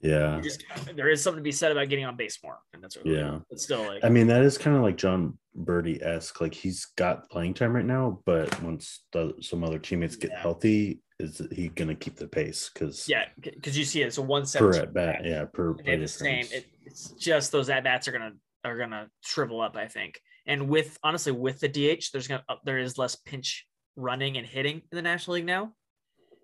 Yeah. 0.00 0.40
just 0.42 0.64
there 0.94 1.08
is 1.08 1.22
something 1.22 1.38
to 1.40 1.44
be 1.44 1.52
said 1.52 1.72
about 1.72 1.88
getting 1.88 2.04
on 2.04 2.16
base 2.16 2.38
more, 2.42 2.58
and 2.72 2.82
that's 2.82 2.96
what. 2.96 3.06
Yeah. 3.06 3.38
But 3.48 3.60
still, 3.60 3.82
like, 3.86 4.04
I 4.04 4.08
mean, 4.08 4.26
that 4.28 4.42
is 4.42 4.58
kind 4.58 4.76
of 4.76 4.82
like 4.82 4.96
Jon 4.96 5.38
Berti 5.56 6.00
esque. 6.02 6.40
Like 6.40 6.54
he's 6.54 6.84
got 6.96 7.28
playing 7.30 7.54
time 7.54 7.74
right 7.74 7.84
now, 7.84 8.20
but 8.26 8.60
once 8.62 9.04
the, 9.12 9.34
some 9.40 9.64
other 9.64 9.78
teammates 9.78 10.16
get 10.16 10.30
Yeah. 10.32 10.40
healthy, 10.40 11.00
is 11.18 11.42
he 11.50 11.68
going 11.68 11.88
to 11.88 11.94
keep 11.94 12.16
the 12.16 12.28
pace? 12.28 12.70
Because 12.72 13.08
yeah, 13.08 13.24
because 13.40 13.76
you 13.76 13.84
see 13.84 14.02
it. 14.02 14.06
It's 14.06 14.18
a 14.18 14.58
per 14.58 14.74
at 14.74 14.94
bat, 14.94 15.22
yeah, 15.24 15.44
per 15.46 15.74
play 15.74 15.96
the 15.96 16.06
same. 16.06 16.46
It, 16.52 16.66
it's 16.84 17.10
just 17.12 17.50
those 17.50 17.68
at 17.70 17.84
bats 17.84 18.06
are 18.06 18.12
gonna 18.12 18.32
are 18.64 18.76
gonna 18.76 19.08
shrivel 19.22 19.60
up, 19.60 19.76
I 19.76 19.88
think. 19.88 20.20
And 20.46 20.68
with 20.68 20.96
honestly, 21.02 21.32
with 21.32 21.60
the 21.60 21.68
DH, 21.68 22.10
there's 22.12 22.28
gonna 22.28 22.44
uh, 22.48 22.56
there 22.64 22.78
is 22.78 22.98
less 22.98 23.16
pinch 23.16 23.66
running 23.96 24.36
and 24.36 24.46
hitting 24.46 24.76
in 24.76 24.96
the 24.96 25.02
National 25.02 25.34
League 25.34 25.44
now. 25.44 25.72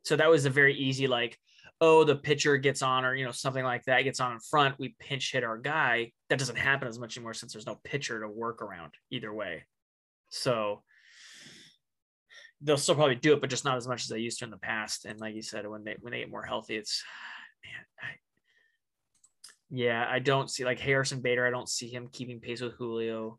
So 0.03 0.17
that 0.17 0.29
was 0.29 0.45
a 0.45 0.51
very 0.51 0.75
easy 0.75 1.07
like, 1.07 1.39
oh, 1.81 2.05
the 2.05 2.17
pitcher 2.17 2.57
gets 2.57 2.83
on 2.83 3.05
or 3.05 3.15
you 3.15 3.25
know 3.25 3.31
something 3.31 3.65
like 3.65 3.85
that 3.85 4.03
gets 4.03 4.19
on 4.19 4.33
in 4.33 4.41
front. 4.41 4.79
We 4.79 4.97
pinch 4.99 5.31
hit 5.33 5.45
our 5.45 5.57
guy. 5.57 6.13
That 6.31 6.41
doesn't 6.41 6.59
happen 6.59 6.89
as 6.89 6.99
much 6.99 7.17
anymore 7.17 7.35
since 7.35 7.53
there's 7.53 7.67
no 7.67 7.79
pitcher 7.85 8.21
to 8.21 8.29
work 8.29 8.61
around 8.61 8.93
either 9.11 9.33
way. 9.33 9.65
So 10.31 10.83
they'll 12.65 12.79
still 12.79 12.95
probably 12.95 13.15
do 13.15 13.35
it, 13.35 13.41
but 13.41 13.51
just 13.51 13.65
not 13.65 13.77
as 13.77 13.87
much 13.87 14.03
as 14.03 14.09
they 14.09 14.19
used 14.19 14.39
to 14.39 14.45
in 14.45 14.51
the 14.51 14.57
past. 14.57 15.05
And 15.05 15.21
like 15.21 15.35
you 15.35 15.43
said, 15.43 15.69
when 15.69 15.85
they 15.85 15.97
when 16.01 16.13
they 16.13 16.21
get 16.21 16.31
more 16.31 16.43
healthy, 16.43 16.77
it's 16.77 17.05
man, 17.63 17.85
I, 18.01 18.07
yeah, 19.71 20.07
I 20.09 20.19
don't 20.19 20.51
see 20.51 20.65
like 20.65 20.81
Harrison 20.81 21.21
Bader. 21.21 21.47
I 21.47 21.51
don't 21.51 21.69
see 21.69 21.89
him 21.89 22.09
keeping 22.11 22.41
pace 22.41 22.63
with 22.63 22.75
Julio. 22.75 23.39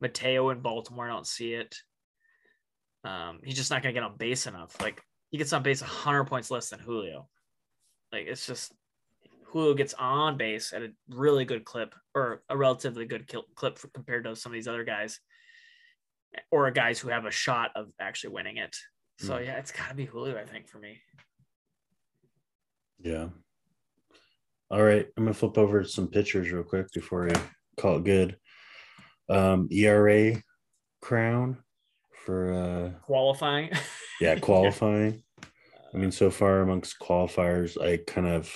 Mateo 0.00 0.50
in 0.50 0.60
Baltimore, 0.60 1.06
I 1.06 1.12
don't 1.12 1.26
see 1.26 1.52
it. 1.52 1.76
Um, 3.04 3.40
he's 3.44 3.56
just 3.56 3.70
not 3.70 3.82
gonna 3.82 3.92
get 3.92 4.04
on 4.04 4.16
base 4.16 4.46
enough. 4.46 4.80
Like 4.80 5.02
he 5.30 5.38
gets 5.38 5.52
on 5.52 5.62
base 5.62 5.80
100 5.82 6.24
points 6.24 6.50
less 6.50 6.70
than 6.70 6.80
Julio. 6.80 7.28
Like 8.12 8.26
it's 8.28 8.46
just 8.46 8.72
Julio 9.46 9.74
gets 9.74 9.94
on 9.94 10.36
base 10.36 10.72
at 10.72 10.82
a 10.82 10.92
really 11.08 11.44
good 11.44 11.64
clip 11.64 11.94
or 12.14 12.42
a 12.48 12.56
relatively 12.56 13.04
good 13.04 13.30
clip 13.56 13.78
for, 13.78 13.88
compared 13.88 14.24
to 14.24 14.36
some 14.36 14.52
of 14.52 14.54
these 14.54 14.68
other 14.68 14.84
guys 14.84 15.18
or 16.50 16.70
guys 16.70 16.98
who 16.98 17.08
have 17.08 17.24
a 17.24 17.30
shot 17.30 17.70
of 17.74 17.88
actually 18.00 18.32
winning 18.34 18.56
it. 18.56 18.76
So 19.18 19.34
Mm. 19.34 19.46
yeah, 19.46 19.56
it's 19.58 19.72
got 19.72 19.88
to 19.88 19.94
be 19.94 20.06
Julio, 20.06 20.38
I 20.38 20.44
think, 20.46 20.68
for 20.68 20.78
me. 20.78 21.00
Yeah. 23.00 23.28
All 24.70 24.82
right. 24.82 25.06
I'm 25.16 25.24
gonna 25.24 25.34
flip 25.34 25.58
over 25.58 25.84
some 25.84 26.08
pictures 26.08 26.50
real 26.50 26.62
quick 26.62 26.86
before 26.92 27.28
I 27.30 27.40
call 27.78 27.96
it 27.96 28.04
good. 28.04 28.36
Um, 29.28 29.68
ERA 29.70 30.42
crown 31.00 31.58
for 32.24 32.52
uh 32.52 32.90
Qualifying. 33.06 33.70
yeah, 34.20 34.38
qualifying. 34.38 35.22
I 35.92 35.96
mean, 35.96 36.12
so 36.12 36.30
far 36.30 36.60
amongst 36.60 37.00
qualifiers, 37.00 37.80
I 37.80 37.96
kind 37.96 38.28
of 38.28 38.54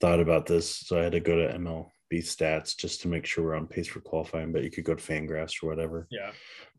thought 0.00 0.18
about 0.20 0.46
this, 0.46 0.74
so 0.74 0.98
I 0.98 1.04
had 1.04 1.12
to 1.12 1.20
go 1.20 1.36
to 1.36 1.54
MLB 2.12 2.18
stats 2.22 2.76
just 2.76 3.02
to 3.02 3.08
make 3.08 3.26
sure 3.26 3.44
we're 3.44 3.54
on 3.56 3.66
pace 3.66 3.88
for 3.88 4.00
qualifying. 4.00 4.52
But 4.52 4.64
you 4.64 4.70
could 4.70 4.84
go 4.84 4.94
to 4.94 5.02
Fangraphs 5.02 5.62
or 5.62 5.68
whatever. 5.68 6.06
yeah. 6.10 6.30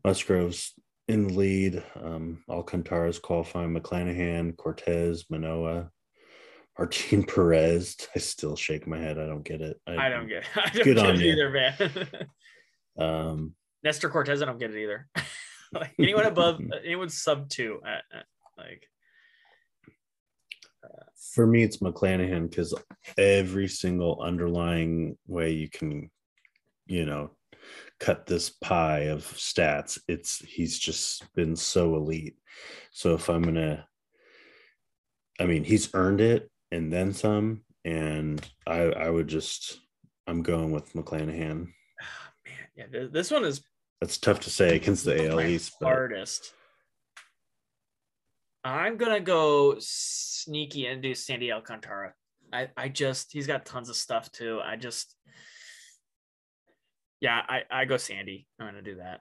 Musgrove's 0.04 0.74
in 1.08 1.28
the 1.28 1.34
lead. 1.34 1.82
Um, 2.00 2.42
Alcantara's 2.48 3.18
qualifying. 3.18 3.74
McClanahan, 3.74 4.56
Cortes, 4.56 5.24
Manoah, 5.30 5.90
Martin 6.78 7.24
Perez. 7.26 7.96
I 8.14 8.18
still 8.18 8.56
shake 8.56 8.86
my 8.86 8.98
head. 8.98 9.18
I 9.18 9.26
don't 9.26 9.44
get 9.44 9.60
it. 9.60 9.80
I 9.86 10.08
don't 10.08 10.28
get 10.28 10.44
it. 10.44 10.48
I 10.56 10.70
don't 10.70 10.84
Good 10.84 10.96
get 10.96 11.06
on 11.06 11.14
it 11.16 11.20
you. 11.20 11.32
either, 11.32 11.50
man. 11.50 12.08
Um, 12.98 13.54
Nestor 13.82 14.10
Cortes, 14.10 14.42
I 14.42 14.44
don't 14.44 14.58
get 14.58 14.74
it 14.74 14.82
either. 14.82 15.08
like 15.72 15.92
anyone 15.98 16.26
above, 16.26 16.60
anyone 16.84 17.08
sub 17.08 17.48
two, 17.48 17.80
uh, 17.86 18.00
uh, 18.14 18.22
like 18.58 18.82
for 21.20 21.46
me, 21.46 21.62
it's 21.62 21.78
McClanahan 21.78 22.48
because 22.48 22.74
every 23.18 23.68
single 23.68 24.20
underlying 24.22 25.16
way 25.26 25.50
you 25.50 25.68
can, 25.68 26.10
you 26.86 27.04
know, 27.04 27.30
cut 27.98 28.26
this 28.26 28.50
pie 28.50 29.08
of 29.08 29.22
stats, 29.24 29.98
it's 30.08 30.38
he's 30.38 30.78
just 30.78 31.32
been 31.34 31.54
so 31.54 31.94
elite. 31.94 32.36
So 32.90 33.14
if 33.14 33.28
I'm 33.28 33.42
gonna, 33.42 33.86
I 35.38 35.44
mean, 35.44 35.64
he's 35.64 35.94
earned 35.94 36.20
it 36.20 36.50
and 36.72 36.92
then 36.92 37.12
some, 37.12 37.62
and 37.84 38.40
I 38.66 38.80
I 38.84 39.10
would 39.10 39.28
just 39.28 39.78
I'm 40.26 40.42
going 40.42 40.72
with 40.72 40.92
McClanahan. 40.94 41.68
Ah, 42.00 42.32
man, 42.46 42.88
yeah, 42.92 43.06
this 43.12 43.30
one 43.30 43.44
is 43.44 43.62
That's 44.00 44.18
tough 44.18 44.40
to 44.40 44.50
say 44.50 44.76
against 44.76 45.04
the 45.04 45.28
AL 45.28 45.40
East, 45.42 45.74
but 45.80 45.86
hardest. 45.86 46.54
I'm 48.64 48.96
gonna 48.96 49.20
go 49.20 49.76
sneaky 49.78 50.86
and 50.86 51.02
do 51.02 51.14
Sandy 51.14 51.52
Alcantara. 51.52 52.14
I, 52.52 52.68
I 52.76 52.88
just 52.88 53.32
he's 53.32 53.46
got 53.46 53.64
tons 53.64 53.88
of 53.88 53.96
stuff 53.96 54.30
too. 54.32 54.60
I 54.62 54.76
just 54.76 55.14
yeah, 57.20 57.40
I, 57.48 57.62
I 57.70 57.84
go 57.84 57.96
Sandy. 57.96 58.46
I'm 58.58 58.66
gonna 58.66 58.82
do 58.82 58.96
that. 58.96 59.20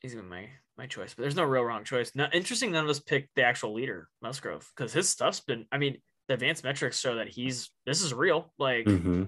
he's 0.00 0.14
been 0.14 0.28
my 0.28 0.48
my 0.76 0.86
choice, 0.86 1.14
but 1.14 1.22
there's 1.22 1.36
no 1.36 1.44
real 1.44 1.62
wrong 1.62 1.84
choice. 1.84 2.12
Now, 2.14 2.28
interesting, 2.32 2.70
none 2.72 2.84
of 2.84 2.90
us 2.90 3.00
picked 3.00 3.34
the 3.34 3.42
actual 3.44 3.72
leader, 3.72 4.08
Musgrove, 4.22 4.70
because 4.76 4.92
his 4.92 5.08
stuff's 5.08 5.40
been. 5.40 5.64
I 5.72 5.78
mean, 5.78 5.98
the 6.28 6.34
advanced 6.34 6.64
metrics 6.64 7.00
show 7.00 7.14
that 7.16 7.28
he's 7.28 7.70
this 7.86 8.02
is 8.02 8.12
real. 8.12 8.52
Like, 8.58 8.86
hmm 8.86 9.24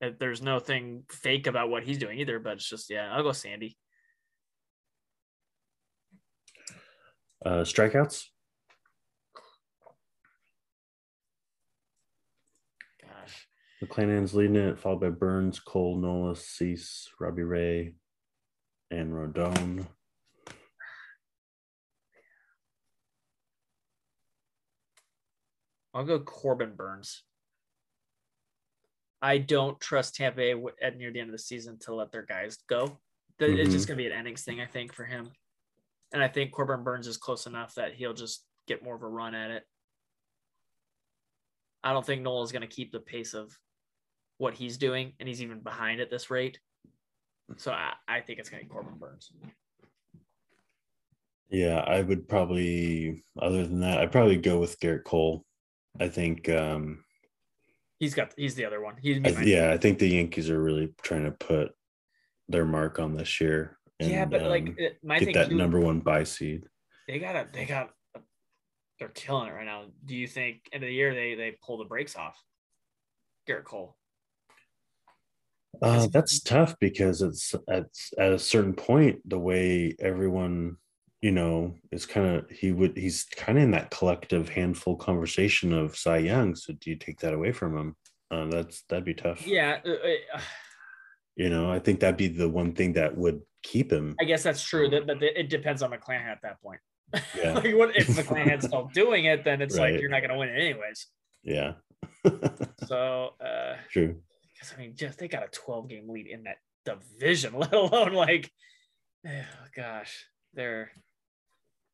that 0.00 0.18
there's 0.18 0.42
nothing 0.42 1.04
fake 1.10 1.46
about 1.46 1.70
what 1.70 1.84
he's 1.84 1.96
doing 1.98 2.18
either. 2.18 2.40
But 2.40 2.54
it's 2.54 2.68
just, 2.68 2.90
yeah, 2.90 3.08
I'll 3.12 3.22
go 3.22 3.30
Sandy. 3.30 3.76
Uh, 7.44 7.64
strikeouts. 7.64 8.26
Gosh, 13.00 13.48
McClanahan's 13.82 14.32
leading 14.32 14.56
it, 14.56 14.78
followed 14.78 15.00
by 15.00 15.10
Burnes, 15.10 15.58
Cole, 15.58 15.96
Nola, 15.96 16.36
Cease, 16.36 17.08
Robbie 17.18 17.42
Ray, 17.42 17.94
and 18.92 19.12
Rodón. 19.12 19.86
I'll 25.94 26.04
go 26.04 26.20
Corbin 26.20 26.74
Burnes. 26.74 27.22
I 29.20 29.38
don't 29.38 29.78
trust 29.80 30.14
Tampa 30.14 30.36
Bay 30.36 30.54
at 30.80 30.96
near 30.96 31.10
the 31.10 31.20
end 31.20 31.28
of 31.28 31.32
the 31.32 31.38
season 31.38 31.78
to 31.80 31.94
let 31.94 32.12
their 32.12 32.22
guys 32.22 32.58
go. 32.68 32.98
It's 33.38 33.72
just 33.72 33.88
gonna 33.88 33.96
be 33.96 34.06
an 34.06 34.18
innings 34.18 34.42
thing, 34.42 34.60
I 34.60 34.66
think, 34.66 34.92
for 34.94 35.04
him. 35.04 35.30
And 36.12 36.22
I 36.22 36.28
think 36.28 36.52
Corbin 36.52 36.84
Burnes 36.84 37.06
is 37.06 37.16
close 37.16 37.46
enough 37.46 37.74
that 37.76 37.94
he'll 37.94 38.14
just 38.14 38.44
get 38.68 38.84
more 38.84 38.94
of 38.94 39.02
a 39.02 39.08
run 39.08 39.34
at 39.34 39.50
it. 39.50 39.64
I 41.82 41.92
don't 41.92 42.04
think 42.04 42.22
Noel 42.22 42.42
is 42.42 42.52
gonna 42.52 42.66
keep 42.66 42.92
the 42.92 43.00
pace 43.00 43.34
of 43.34 43.50
what 44.38 44.54
he's 44.54 44.76
doing, 44.76 45.14
and 45.18 45.28
he's 45.28 45.42
even 45.42 45.60
behind 45.60 46.00
at 46.00 46.10
this 46.10 46.30
rate. 46.30 46.58
So 47.56 47.72
I, 47.72 47.92
I 48.08 48.20
think 48.20 48.38
it's 48.38 48.48
gonna 48.48 48.62
be 48.62 48.68
Corbin 48.68 48.98
Burnes. 48.98 49.32
Yeah, 51.50 51.80
I 51.80 52.00
would 52.00 52.28
probably, 52.28 53.24
other 53.40 53.66
than 53.66 53.80
that, 53.80 53.98
I'd 53.98 54.12
probably 54.12 54.36
go 54.36 54.58
with 54.58 54.80
Gerrit 54.80 55.04
Cole. 55.04 55.44
I 56.00 56.08
think, 56.08 56.48
um, 56.48 57.04
He's 57.98 58.14
got 58.14 58.32
he's 58.36 58.56
the 58.56 58.64
other 58.64 58.80
one. 58.80 58.96
He's 59.00 59.20
I, 59.24 59.42
yeah, 59.42 59.70
I 59.70 59.76
think 59.76 60.00
the 60.00 60.08
Yankees 60.08 60.50
are 60.50 60.60
really 60.60 60.92
trying 61.02 61.22
to 61.22 61.30
put 61.30 61.70
their 62.48 62.64
mark 62.64 62.98
on 62.98 63.14
this 63.14 63.40
year. 63.40 63.78
And, 64.02 64.10
yeah, 64.10 64.24
but 64.24 64.42
like 64.42 64.62
um, 64.68 64.74
it, 64.78 64.98
my 65.02 65.18
get 65.18 65.26
thing 65.26 65.34
that 65.34 65.52
number 65.52 65.80
one 65.80 66.00
buy 66.00 66.24
seed. 66.24 66.64
they 67.08 67.18
gotta 67.18 67.46
they 67.52 67.64
got 67.64 67.90
they're 68.98 69.08
killing 69.08 69.48
it 69.48 69.52
right 69.52 69.66
now. 69.66 69.84
Do 70.04 70.14
you 70.16 70.26
think 70.26 70.68
end 70.72 70.82
of 70.82 70.88
the 70.88 70.94
year 70.94 71.14
they 71.14 71.34
they 71.34 71.56
pull 71.64 71.78
the 71.78 71.84
brakes 71.84 72.16
off? 72.16 72.36
Gerrit 73.48 73.64
Cole. 73.64 73.96
Uh, 75.80 76.06
that's 76.12 76.40
tough 76.40 76.76
because 76.78 77.22
it's 77.22 77.54
at 77.68 77.86
at 78.18 78.32
a 78.32 78.38
certain 78.38 78.74
point 78.74 79.18
the 79.28 79.38
way 79.38 79.96
everyone 79.98 80.76
you 81.22 81.32
know 81.32 81.74
is 81.90 82.06
kind 82.06 82.26
of 82.26 82.50
he 82.50 82.72
would 82.72 82.96
he's 82.96 83.24
kind 83.24 83.58
of 83.58 83.64
in 83.64 83.70
that 83.72 83.90
collective 83.90 84.48
handful 84.48 84.96
conversation 84.96 85.72
of 85.72 85.96
Cy 85.96 86.18
Young. 86.18 86.54
So 86.54 86.72
do 86.74 86.90
you 86.90 86.96
take 86.96 87.20
that 87.20 87.34
away 87.34 87.52
from 87.52 87.76
him? 87.76 87.96
Uh, 88.30 88.46
that's 88.46 88.82
that'd 88.88 89.04
be 89.04 89.14
tough. 89.14 89.46
Yeah, 89.46 89.80
uh, 89.84 89.90
uh, 89.90 90.40
You 91.36 91.48
know, 91.48 91.70
I 91.70 91.78
think 91.78 92.00
that'd 92.00 92.16
be 92.16 92.28
the 92.28 92.48
one 92.48 92.72
thing 92.72 92.92
that 92.94 93.16
would 93.16 93.40
keep 93.62 93.92
him. 93.92 94.14
I 94.20 94.24
guess 94.24 94.42
that's 94.42 94.62
true. 94.62 94.88
That, 94.90 95.06
but 95.06 95.22
it 95.22 95.48
depends 95.48 95.82
on 95.82 95.90
McClanahan 95.90 96.32
at 96.32 96.42
that 96.42 96.60
point. 96.60 96.80
Yeah. 97.36 97.52
like 97.54 97.74
what 97.74 97.96
if 97.96 98.08
McClanahan's 98.08 98.66
still 98.66 98.90
doing 98.92 99.26
it, 99.26 99.44
then 99.44 99.62
it's 99.62 99.76
like 99.76 100.00
you're 100.00 100.10
not 100.10 100.22
gonna 100.22 100.36
win 100.36 100.48
it 100.48 100.58
anyways. 100.58 101.06
Yeah. 101.42 101.72
So 102.86 103.30
uh 103.40 103.76
True. 103.90 104.16
because 104.52 104.74
I 104.76 104.80
mean 104.80 104.94
just 104.96 105.18
they 105.18 105.28
got 105.28 105.44
a 105.44 105.48
12 105.48 105.88
game 105.88 106.08
lead 106.08 106.26
in 106.26 106.44
that 106.44 106.56
division, 106.84 107.54
let 107.58 107.72
alone 107.72 108.12
like 108.12 108.50
oh 109.26 109.66
gosh, 109.74 110.26
they're 110.52 110.90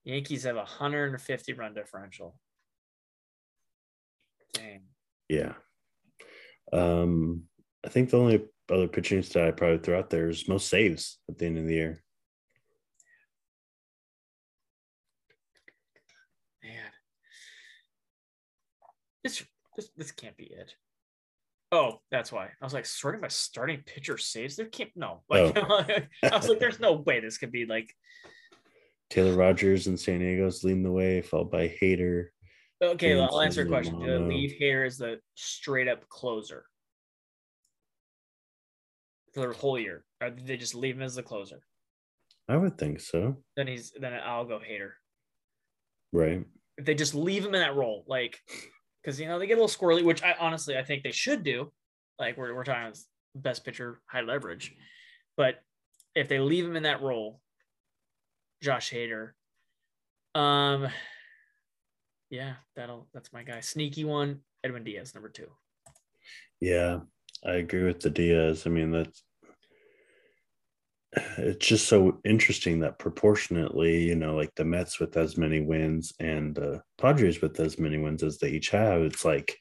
Yankees 0.05 0.45
have 0.45 0.57
a 0.57 0.61
150 0.61 1.53
run 1.53 1.75
differential. 1.75 2.37
Dang. 4.55 4.83
Yeah. 5.29 5.53
Um, 6.73 7.45
I 7.85 7.89
think 7.89 8.11
the 8.11 8.19
only 8.19 8.45
other 8.71 8.89
pitching 8.89 9.23
stat 9.23 9.49
I 9.49 9.51
probably 9.51 9.79
throw 9.79 9.99
out 9.99 10.11
there 10.11 10.29
is 10.29 10.49
most 10.49 10.69
saves 10.69 11.19
at 11.29 11.39
the 11.39 11.47
end 11.47 11.59
of 11.59 11.67
the 11.67 11.75
year. 11.75 12.03
Man, 16.63 16.91
this 19.25 19.45
this 19.77 19.91
this 19.97 20.13
can't 20.13 20.37
be 20.37 20.45
it. 20.45 20.75
Oh, 21.71 22.01
that's 22.11 22.33
why 22.33 22.47
I 22.47 22.65
was 22.65 22.73
like 22.73 22.87
sorting 22.87 23.21
by 23.21 23.29
starting 23.29 23.83
pitcher 23.85 24.17
saves. 24.19 24.57
There 24.57 24.67
can't 24.67 24.91
no. 24.97 25.23
Like 25.31 25.57
oh. 25.57 25.95
I 26.23 26.37
was 26.37 26.49
like, 26.49 26.61
there's 26.61 26.81
no 26.81 26.93
way 26.93 27.21
this 27.21 27.39
could 27.39 27.53
be 27.53 27.67
like. 27.67 27.95
Taylor 29.11 29.37
Rogers 29.37 29.87
in 29.87 29.97
San 29.97 30.19
Diego's 30.19 30.65
leading 30.65 30.83
the 30.83 30.93
way, 30.93 31.23
followed 31.23 31.51
by 31.51 31.75
Hader. 31.81 32.27
Okay, 32.83 33.15
well, 33.15 33.31
I'll 33.33 33.41
answer 33.41 33.63
your 33.63 33.71
question. 33.71 33.99
Do 33.99 34.07
they 34.07 34.13
Romano. 34.13 34.29
leave 34.29 34.53
here 34.53 34.85
as 34.85 34.99
the 34.99 35.19
straight 35.35 35.89
up 35.89 36.07
closer 36.09 36.65
for 39.43 39.53
the 39.53 39.59
whole 39.59 39.79
year, 39.79 40.05
or 40.21 40.31
did 40.31 40.47
they 40.47 40.57
just 40.57 40.75
leave 40.75 40.97
him 40.97 41.03
as 41.03 41.15
the 41.15 41.23
closer? 41.23 41.61
I 42.49 42.57
would 42.57 42.79
think 42.79 43.01
so. 43.01 43.37
Then 43.57 43.67
he's 43.67 43.93
then 43.99 44.15
I'll 44.15 44.45
go 44.45 44.59
Hader. 44.59 44.93
Right. 46.13 46.45
if 46.79 46.87
they 46.87 46.95
just 46.95 47.15
leave 47.15 47.45
him 47.45 47.55
in 47.55 47.61
that 47.61 47.77
role, 47.77 48.05
like, 48.07 48.39
because 49.03 49.21
you 49.21 49.27
know 49.27 49.39
they 49.39 49.47
get 49.47 49.59
a 49.59 49.61
little 49.63 49.69
squirrely, 49.69 50.03
which 50.03 50.23
I 50.23 50.35
honestly 50.39 50.77
I 50.77 50.83
think 50.83 51.03
they 51.03 51.13
should 51.13 51.43
do. 51.43 51.71
Like 52.19 52.37
we're 52.37 52.55
we're 52.55 52.65
talking 52.65 52.83
about 52.83 52.99
best 53.35 53.65
pitcher, 53.65 54.01
high 54.07 54.23
leverage, 54.23 54.75
but 55.37 55.57
if 56.15 56.29
they 56.29 56.39
leave 56.39 56.65
him 56.65 56.77
in 56.77 56.83
that 56.85 57.03
role, 57.03 57.41
Josh 58.63 58.93
Hader, 58.93 59.33
um, 60.35 60.89
yeah, 62.31 62.55
that'll 62.77 63.09
that's 63.13 63.33
my 63.33 63.43
guy. 63.43 63.61
Sneaky 63.61 64.05
one, 64.05 64.41
Edwin 64.65 64.85
Diaz, 64.85 65.15
number 65.15 65.29
two. 65.29 65.49
Yeah, 66.61 67.01
I 67.47 67.55
agree 67.55 67.85
with 67.85 68.01
the 68.01 68.11
Diaz. 68.11 68.65
I 68.67 68.71
mean, 68.71 68.91
that's 68.91 69.23
it's 71.13 71.67
just 71.67 71.89
so 71.89 72.21
interesting 72.25 72.81
that 72.81 72.99
proportionately, 72.99 74.05
you 74.05 74.15
know, 74.15 74.37
like 74.37 74.55
the 74.57 74.65
Mets 74.65 75.01
with 75.01 75.17
as 75.17 75.37
many 75.37 75.61
wins 75.61 76.13
and 76.21 76.55
the 76.55 76.83
Padres 76.99 77.41
with 77.41 77.59
as 77.61 77.79
many 77.79 77.99
wins 77.99 78.23
as 78.23 78.39
they 78.39 78.51
each 78.51 78.71
have, 78.71 79.01
it's 79.03 79.25
like 79.25 79.57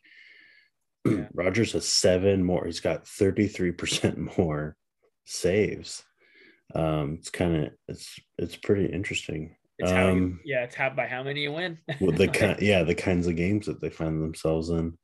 Yeah. 1.05 1.27
Rogers 1.33 1.71
has 1.73 1.87
seven 1.87 2.43
more. 2.43 2.65
He's 2.65 2.81
got 2.81 3.05
33% 3.05 4.17
more 4.37 4.75
saves. 5.25 6.03
Um, 6.75 7.15
it's 7.19 7.29
kind 7.29 7.55
of 7.55 7.71
it's 7.87 8.19
it's 8.37 8.57
pretty 8.57 8.87
interesting. 8.87 9.55
It's 9.79 9.89
how 9.91 10.07
you, 10.07 10.11
Um, 10.11 10.39
yeah, 10.43 10.63
it's 10.63 10.75
how 10.75 10.89
by 10.89 11.07
how 11.07 11.23
many 11.23 11.43
you 11.43 11.53
win. 11.53 11.77
well, 12.01 12.11
the 12.11 12.27
kind 12.39 12.59
yeah, 12.61 12.83
the 12.83 12.95
kinds 12.95 13.25
of 13.27 13.37
games 13.37 13.67
that 13.67 13.79
they 13.79 13.89
find 13.89 14.21
themselves 14.21 14.69
in. 14.69 14.97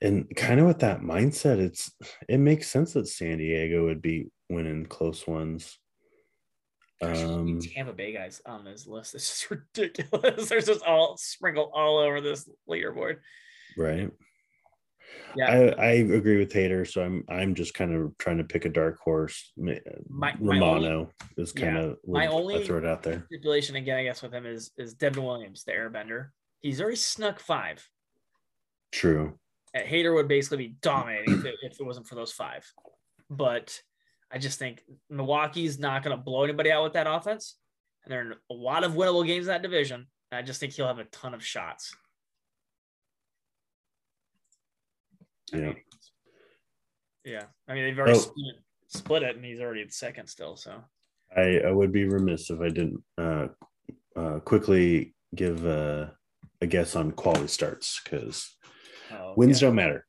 And 0.00 0.34
kind 0.36 0.60
of 0.60 0.66
with 0.66 0.80
that 0.80 1.00
mindset, 1.00 1.58
it's 1.58 1.92
it 2.28 2.38
makes 2.38 2.68
sense 2.68 2.92
that 2.94 3.08
San 3.08 3.38
Diego 3.38 3.84
would 3.86 4.02
be 4.02 4.30
winning 4.48 4.86
close 4.86 5.26
ones. 5.26 5.78
Gosh, 7.00 7.18
there's 7.18 7.20
so 7.20 7.38
many 7.38 7.52
Um, 7.52 7.60
Tampa 7.60 7.92
Bay 7.92 8.12
guys 8.12 8.40
on 8.46 8.64
this 8.64 8.86
list. 8.86 9.14
It's 9.14 9.28
just 9.28 9.50
ridiculous. 9.76 10.48
There's 10.48 10.66
just 10.66 10.84
all 10.84 11.16
sprinkled 11.16 11.70
all 11.74 11.98
over 11.98 12.20
this 12.20 12.48
leaderboard. 12.68 13.16
right. 13.76 14.10
Yeah. 15.36 15.50
I, 15.50 15.56
I 15.82 15.90
agree 15.92 16.38
with 16.38 16.52
Hader, 16.52 16.90
so 16.90 17.02
I'm 17.04 17.24
I'm 17.28 17.54
just 17.54 17.74
kind 17.74 17.94
of 17.94 18.16
trying 18.18 18.38
to 18.38 18.44
pick 18.44 18.64
a 18.64 18.68
dark 18.68 18.98
horse. 19.00 19.52
My 19.56 20.34
Romano 20.40 21.10
is 21.36 21.52
kind 21.52 21.76
yeah, 21.76 21.82
of 21.82 21.98
my 22.06 22.26
only 22.26 22.56
I 22.56 22.64
throw 22.64 22.78
it 22.78 22.86
out 22.86 23.02
there. 23.02 23.24
stipulation 23.26 23.76
again, 23.76 23.98
I 23.98 24.04
guess, 24.04 24.22
with 24.22 24.32
him 24.32 24.46
is 24.46 24.70
is 24.78 24.94
Devin 24.94 25.22
Williams, 25.22 25.64
the 25.64 25.72
airbender. 25.72 26.28
He's 26.60 26.80
already 26.80 26.96
snuck 26.96 27.38
five. 27.40 27.86
True. 28.92 29.38
Hader 29.76 30.14
would 30.14 30.28
basically 30.28 30.58
be 30.68 30.76
dominating 30.80 31.34
if 31.34 31.44
it, 31.46 31.54
if 31.62 31.80
it 31.80 31.84
wasn't 31.84 32.06
for 32.06 32.14
those 32.14 32.32
five. 32.32 32.70
But 33.30 33.80
I 34.30 34.38
just 34.38 34.58
think 34.58 34.82
Milwaukee's 35.10 35.78
not 35.78 36.02
going 36.02 36.16
to 36.16 36.22
blow 36.22 36.44
anybody 36.44 36.70
out 36.70 36.84
with 36.84 36.92
that 36.94 37.06
offense. 37.08 37.56
And 38.04 38.12
there 38.12 38.28
are 38.28 38.34
a 38.50 38.54
lot 38.54 38.84
of 38.84 38.92
winnable 38.92 39.26
games 39.26 39.46
in 39.46 39.52
that 39.52 39.62
division. 39.62 40.06
And 40.30 40.38
I 40.38 40.42
just 40.42 40.60
think 40.60 40.72
he'll 40.72 40.86
have 40.86 40.98
a 40.98 41.04
ton 41.04 41.34
of 41.34 41.44
shots. 41.44 41.94
I 45.52 45.56
Yeah. 45.58 45.62
mean, 45.66 45.76
yeah. 47.24 47.44
I 47.68 47.74
mean, 47.74 47.84
they've 47.84 47.98
already 47.98 48.18
Oh. 48.18 48.22
split, 48.22 48.54
split 48.88 49.22
it, 49.22 49.36
and 49.36 49.44
he's 49.44 49.60
already 49.60 49.82
at 49.82 49.92
second 49.92 50.26
still. 50.28 50.56
So 50.56 50.82
I, 51.34 51.60
I 51.60 51.70
would 51.70 51.92
be 51.92 52.04
remiss 52.04 52.50
if 52.50 52.60
I 52.60 52.68
didn't 52.68 53.02
uh, 53.18 53.48
uh, 54.16 54.40
quickly 54.40 55.14
give 55.34 55.64
uh, 55.66 56.10
a 56.60 56.66
guess 56.66 56.94
on 56.96 57.12
quality 57.12 57.48
starts 57.48 58.00
because 58.02 58.53
oh, 59.20 59.34
wins 59.36 59.60
yeah. 59.60 59.68
don't 59.68 59.76
matter. 59.76 60.06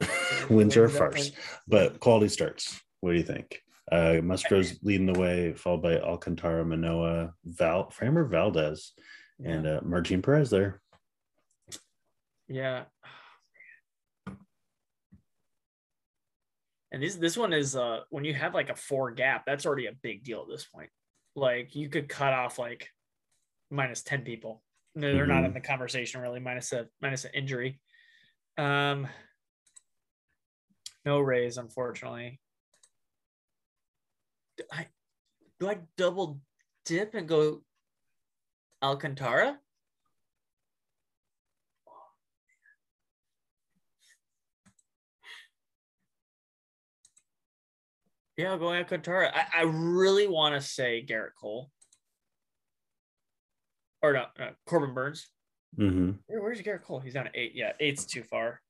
wins 0.50 0.76
are 0.76 0.84
a 0.84 0.90
farce, 0.90 1.32
but 1.66 2.00
quality 2.00 2.28
starts. 2.28 2.80
What 3.00 3.12
do 3.12 3.16
you 3.16 3.22
think? 3.22 3.62
Uh, 3.90 4.20
Musgrove's 4.22 4.78
leading 4.82 5.06
the 5.06 5.18
way, 5.18 5.52
followed 5.54 5.82
by 5.82 5.98
Alcantara, 5.98 6.64
Manoah, 6.64 7.34
Val, 7.44 7.90
Framber, 7.90 8.28
Valdez, 8.28 8.92
and 9.44 9.66
uh, 9.66 9.80
Martin 9.82 10.22
Perez 10.22 10.50
there. 10.50 10.80
Yeah. 12.48 12.84
And 16.92 17.02
this 17.02 17.16
this 17.16 17.36
one 17.36 17.52
is 17.52 17.74
uh 17.74 18.00
when 18.10 18.24
you 18.24 18.34
have 18.34 18.54
like 18.54 18.70
a 18.70 18.76
four 18.76 19.10
gap, 19.10 19.44
that's 19.44 19.66
already 19.66 19.86
a 19.86 19.92
big 20.00 20.22
deal 20.22 20.42
at 20.42 20.48
this 20.48 20.64
point. 20.64 20.90
Like 21.34 21.74
you 21.74 21.88
could 21.88 22.08
cut 22.08 22.32
off 22.32 22.58
like 22.58 22.88
minus 23.68 24.02
10 24.02 24.22
people. 24.22 24.62
No, 24.94 25.12
they're 25.12 25.24
mm-hmm. 25.24 25.34
not 25.34 25.44
in 25.44 25.54
the 25.54 25.60
conversation 25.60 26.20
really, 26.20 26.38
minus 26.38 26.72
a 26.72 26.86
minus 27.02 27.24
an 27.24 27.32
injury. 27.34 27.80
Um 28.56 29.08
no 31.04 31.20
raise, 31.20 31.58
unfortunately. 31.58 32.40
I 34.72 34.86
do 35.58 35.68
I 35.68 35.78
double 35.96 36.40
dip 36.84 37.14
and 37.14 37.28
go 37.28 37.62
Alcantara? 38.82 39.58
Yeah, 48.36 48.50
I'll 48.52 48.58
go 48.58 48.72
Alcantara. 48.72 49.30
I, 49.34 49.60
I 49.60 49.62
really 49.62 50.26
want 50.26 50.54
to 50.54 50.60
say 50.60 51.04
Gerrit 51.08 51.34
Cole. 51.40 51.70
Or 54.02 54.12
no, 54.12 54.26
no 54.38 54.50
Corbin 54.66 54.92
Burnes. 54.92 55.28
Mm-hmm. 55.78 56.10
Where, 56.26 56.42
where's 56.42 56.60
Gerrit 56.60 56.82
Cole? 56.82 57.00
He's 57.00 57.14
down 57.14 57.26
at 57.26 57.36
eight. 57.36 57.52
Yeah, 57.54 57.72
eight's 57.80 58.04
too 58.04 58.22
far. 58.22 58.60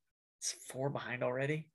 It's 0.40 0.52
four 0.68 0.90
behind 0.90 1.22
already. 1.22 1.68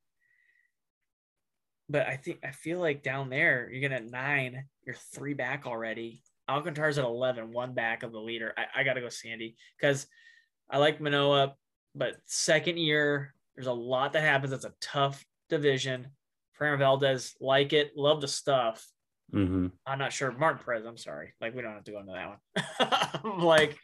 But 1.90 2.08
I 2.08 2.18
think 2.18 2.40
I 2.44 2.52
feel 2.52 2.80
like 2.80 3.04
down 3.04 3.30
there, 3.30 3.70
you're 3.72 3.88
gonna 3.88 4.02
nine, 4.02 4.66
you're 4.86 4.96
three 5.14 5.34
back 5.34 5.66
already. 5.66 6.22
Alcantara's 6.50 6.98
at 6.98 7.06
11, 7.06 7.52
one 7.52 7.74
back 7.74 8.04
of 8.04 8.12
the 8.12 8.20
leader. 8.20 8.54
I, 8.58 8.82
I 8.82 8.84
got 8.84 8.94
to 8.94 9.02
go 9.02 9.10
Sandy 9.10 9.56
because 9.80 10.08
I 10.70 10.80
like 10.80 11.00
Manoah, 11.00 11.54
but 11.94 12.16
second 12.26 12.78
year, 12.78 13.34
there's 13.56 13.68
a 13.68 13.74
lot 13.74 14.14
that 14.14 14.24
happens. 14.24 14.52
It's 14.52 14.66
a 14.66 14.74
tough 14.82 15.24
division. 15.50 16.08
Framber 16.60 16.80
Valdez, 16.80 17.36
like 17.40 17.74
it, 17.74 17.92
love 17.96 18.22
the 18.22 18.28
stuff. 18.28 18.86
Mm-hmm. 19.34 19.68
I'm 19.86 20.00
not 20.00 20.12
sure. 20.12 20.32
Martin 20.32 20.64
Perez, 20.64 20.86
I'm 20.86 20.98
sorry. 20.98 21.34
Like, 21.40 21.56
we 21.56 21.62
don't 21.62 21.74
have 21.74 21.84
to 21.84 21.92
go 21.92 22.00
into 22.00 22.14
that 22.14 23.22
one. 23.24 23.40
like, 23.46 23.78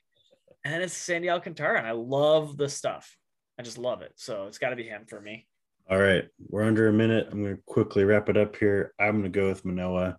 and 0.65 0.81
it's 0.81 0.97
Sandy 0.97 1.29
Alcantara, 1.29 1.77
and 1.77 1.87
I 1.87 1.91
love 1.91 2.57
the 2.57 2.67
stuff. 2.67 3.15
I 3.57 3.63
just 3.63 3.77
love 3.77 4.01
it. 4.01 4.11
So 4.15 4.47
it's 4.47 4.57
got 4.57 4.71
to 4.71 4.75
be 4.75 4.83
him 4.83 5.05
for 5.07 5.21
me. 5.21 5.47
All 5.89 5.99
right. 5.99 6.25
We're 6.49 6.63
under 6.63 6.87
a 6.87 6.93
minute. 6.93 7.27
I'm 7.31 7.43
going 7.43 7.55
to 7.55 7.61
quickly 7.65 8.03
wrap 8.03 8.27
it 8.27 8.35
up 8.35 8.55
here. 8.55 8.93
I'm 8.99 9.21
going 9.21 9.23
to 9.23 9.29
go 9.29 9.47
with 9.47 9.63
Manoah. 9.63 10.17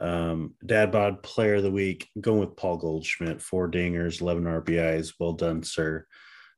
Um, 0.00 0.54
Dad 0.66 0.90
Bod 0.90 1.22
Player 1.22 1.54
of 1.54 1.62
the 1.62 1.70
Week. 1.70 2.08
Going 2.20 2.40
with 2.40 2.56
Paul 2.56 2.76
Goldschmidt. 2.76 3.40
Four 3.40 3.70
dingers, 3.70 4.20
11 4.20 4.44
RBIs. 4.44 5.14
Well 5.18 5.32
done, 5.32 5.62
sir. 5.62 6.04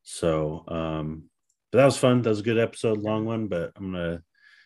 So, 0.03 0.65
um, 0.67 1.25
but 1.71 1.79
that 1.79 1.85
was 1.85 1.99
fun. 1.99 2.23
That 2.23 2.31
was 2.31 2.41
a 2.41 2.45
good 2.45 2.59
episode, 2.59 2.99
long 2.99 3.27
one, 3.27 3.47
but 3.47 3.73
I'm 3.77 3.93
going 3.93 4.17
to 4.17 4.23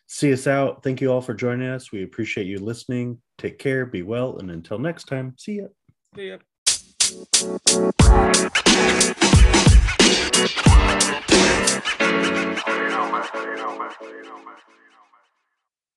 see 0.07 0.33
us 0.33 0.47
out. 0.47 0.83
Thank 0.83 1.01
you 1.01 1.13
all 1.13 1.21
for 1.21 1.35
joining 1.35 1.69
us. 1.69 1.93
We 1.93 2.05
appreciate 2.05 2.47
you 2.47 2.61
listening. 2.61 3.21
Take 3.37 3.59
care, 3.59 3.85
be 3.85 4.03
well, 4.03 4.39
and 4.39 4.51
until 4.51 4.79
next 4.79 5.05
time, 5.05 5.35
see 5.37 5.57
ya. 5.57 5.67
See 6.15 6.29
ya. 6.29 6.37
You 7.15 7.21
know, 12.91 13.09
man. 13.79 14.55
You. 14.69 14.94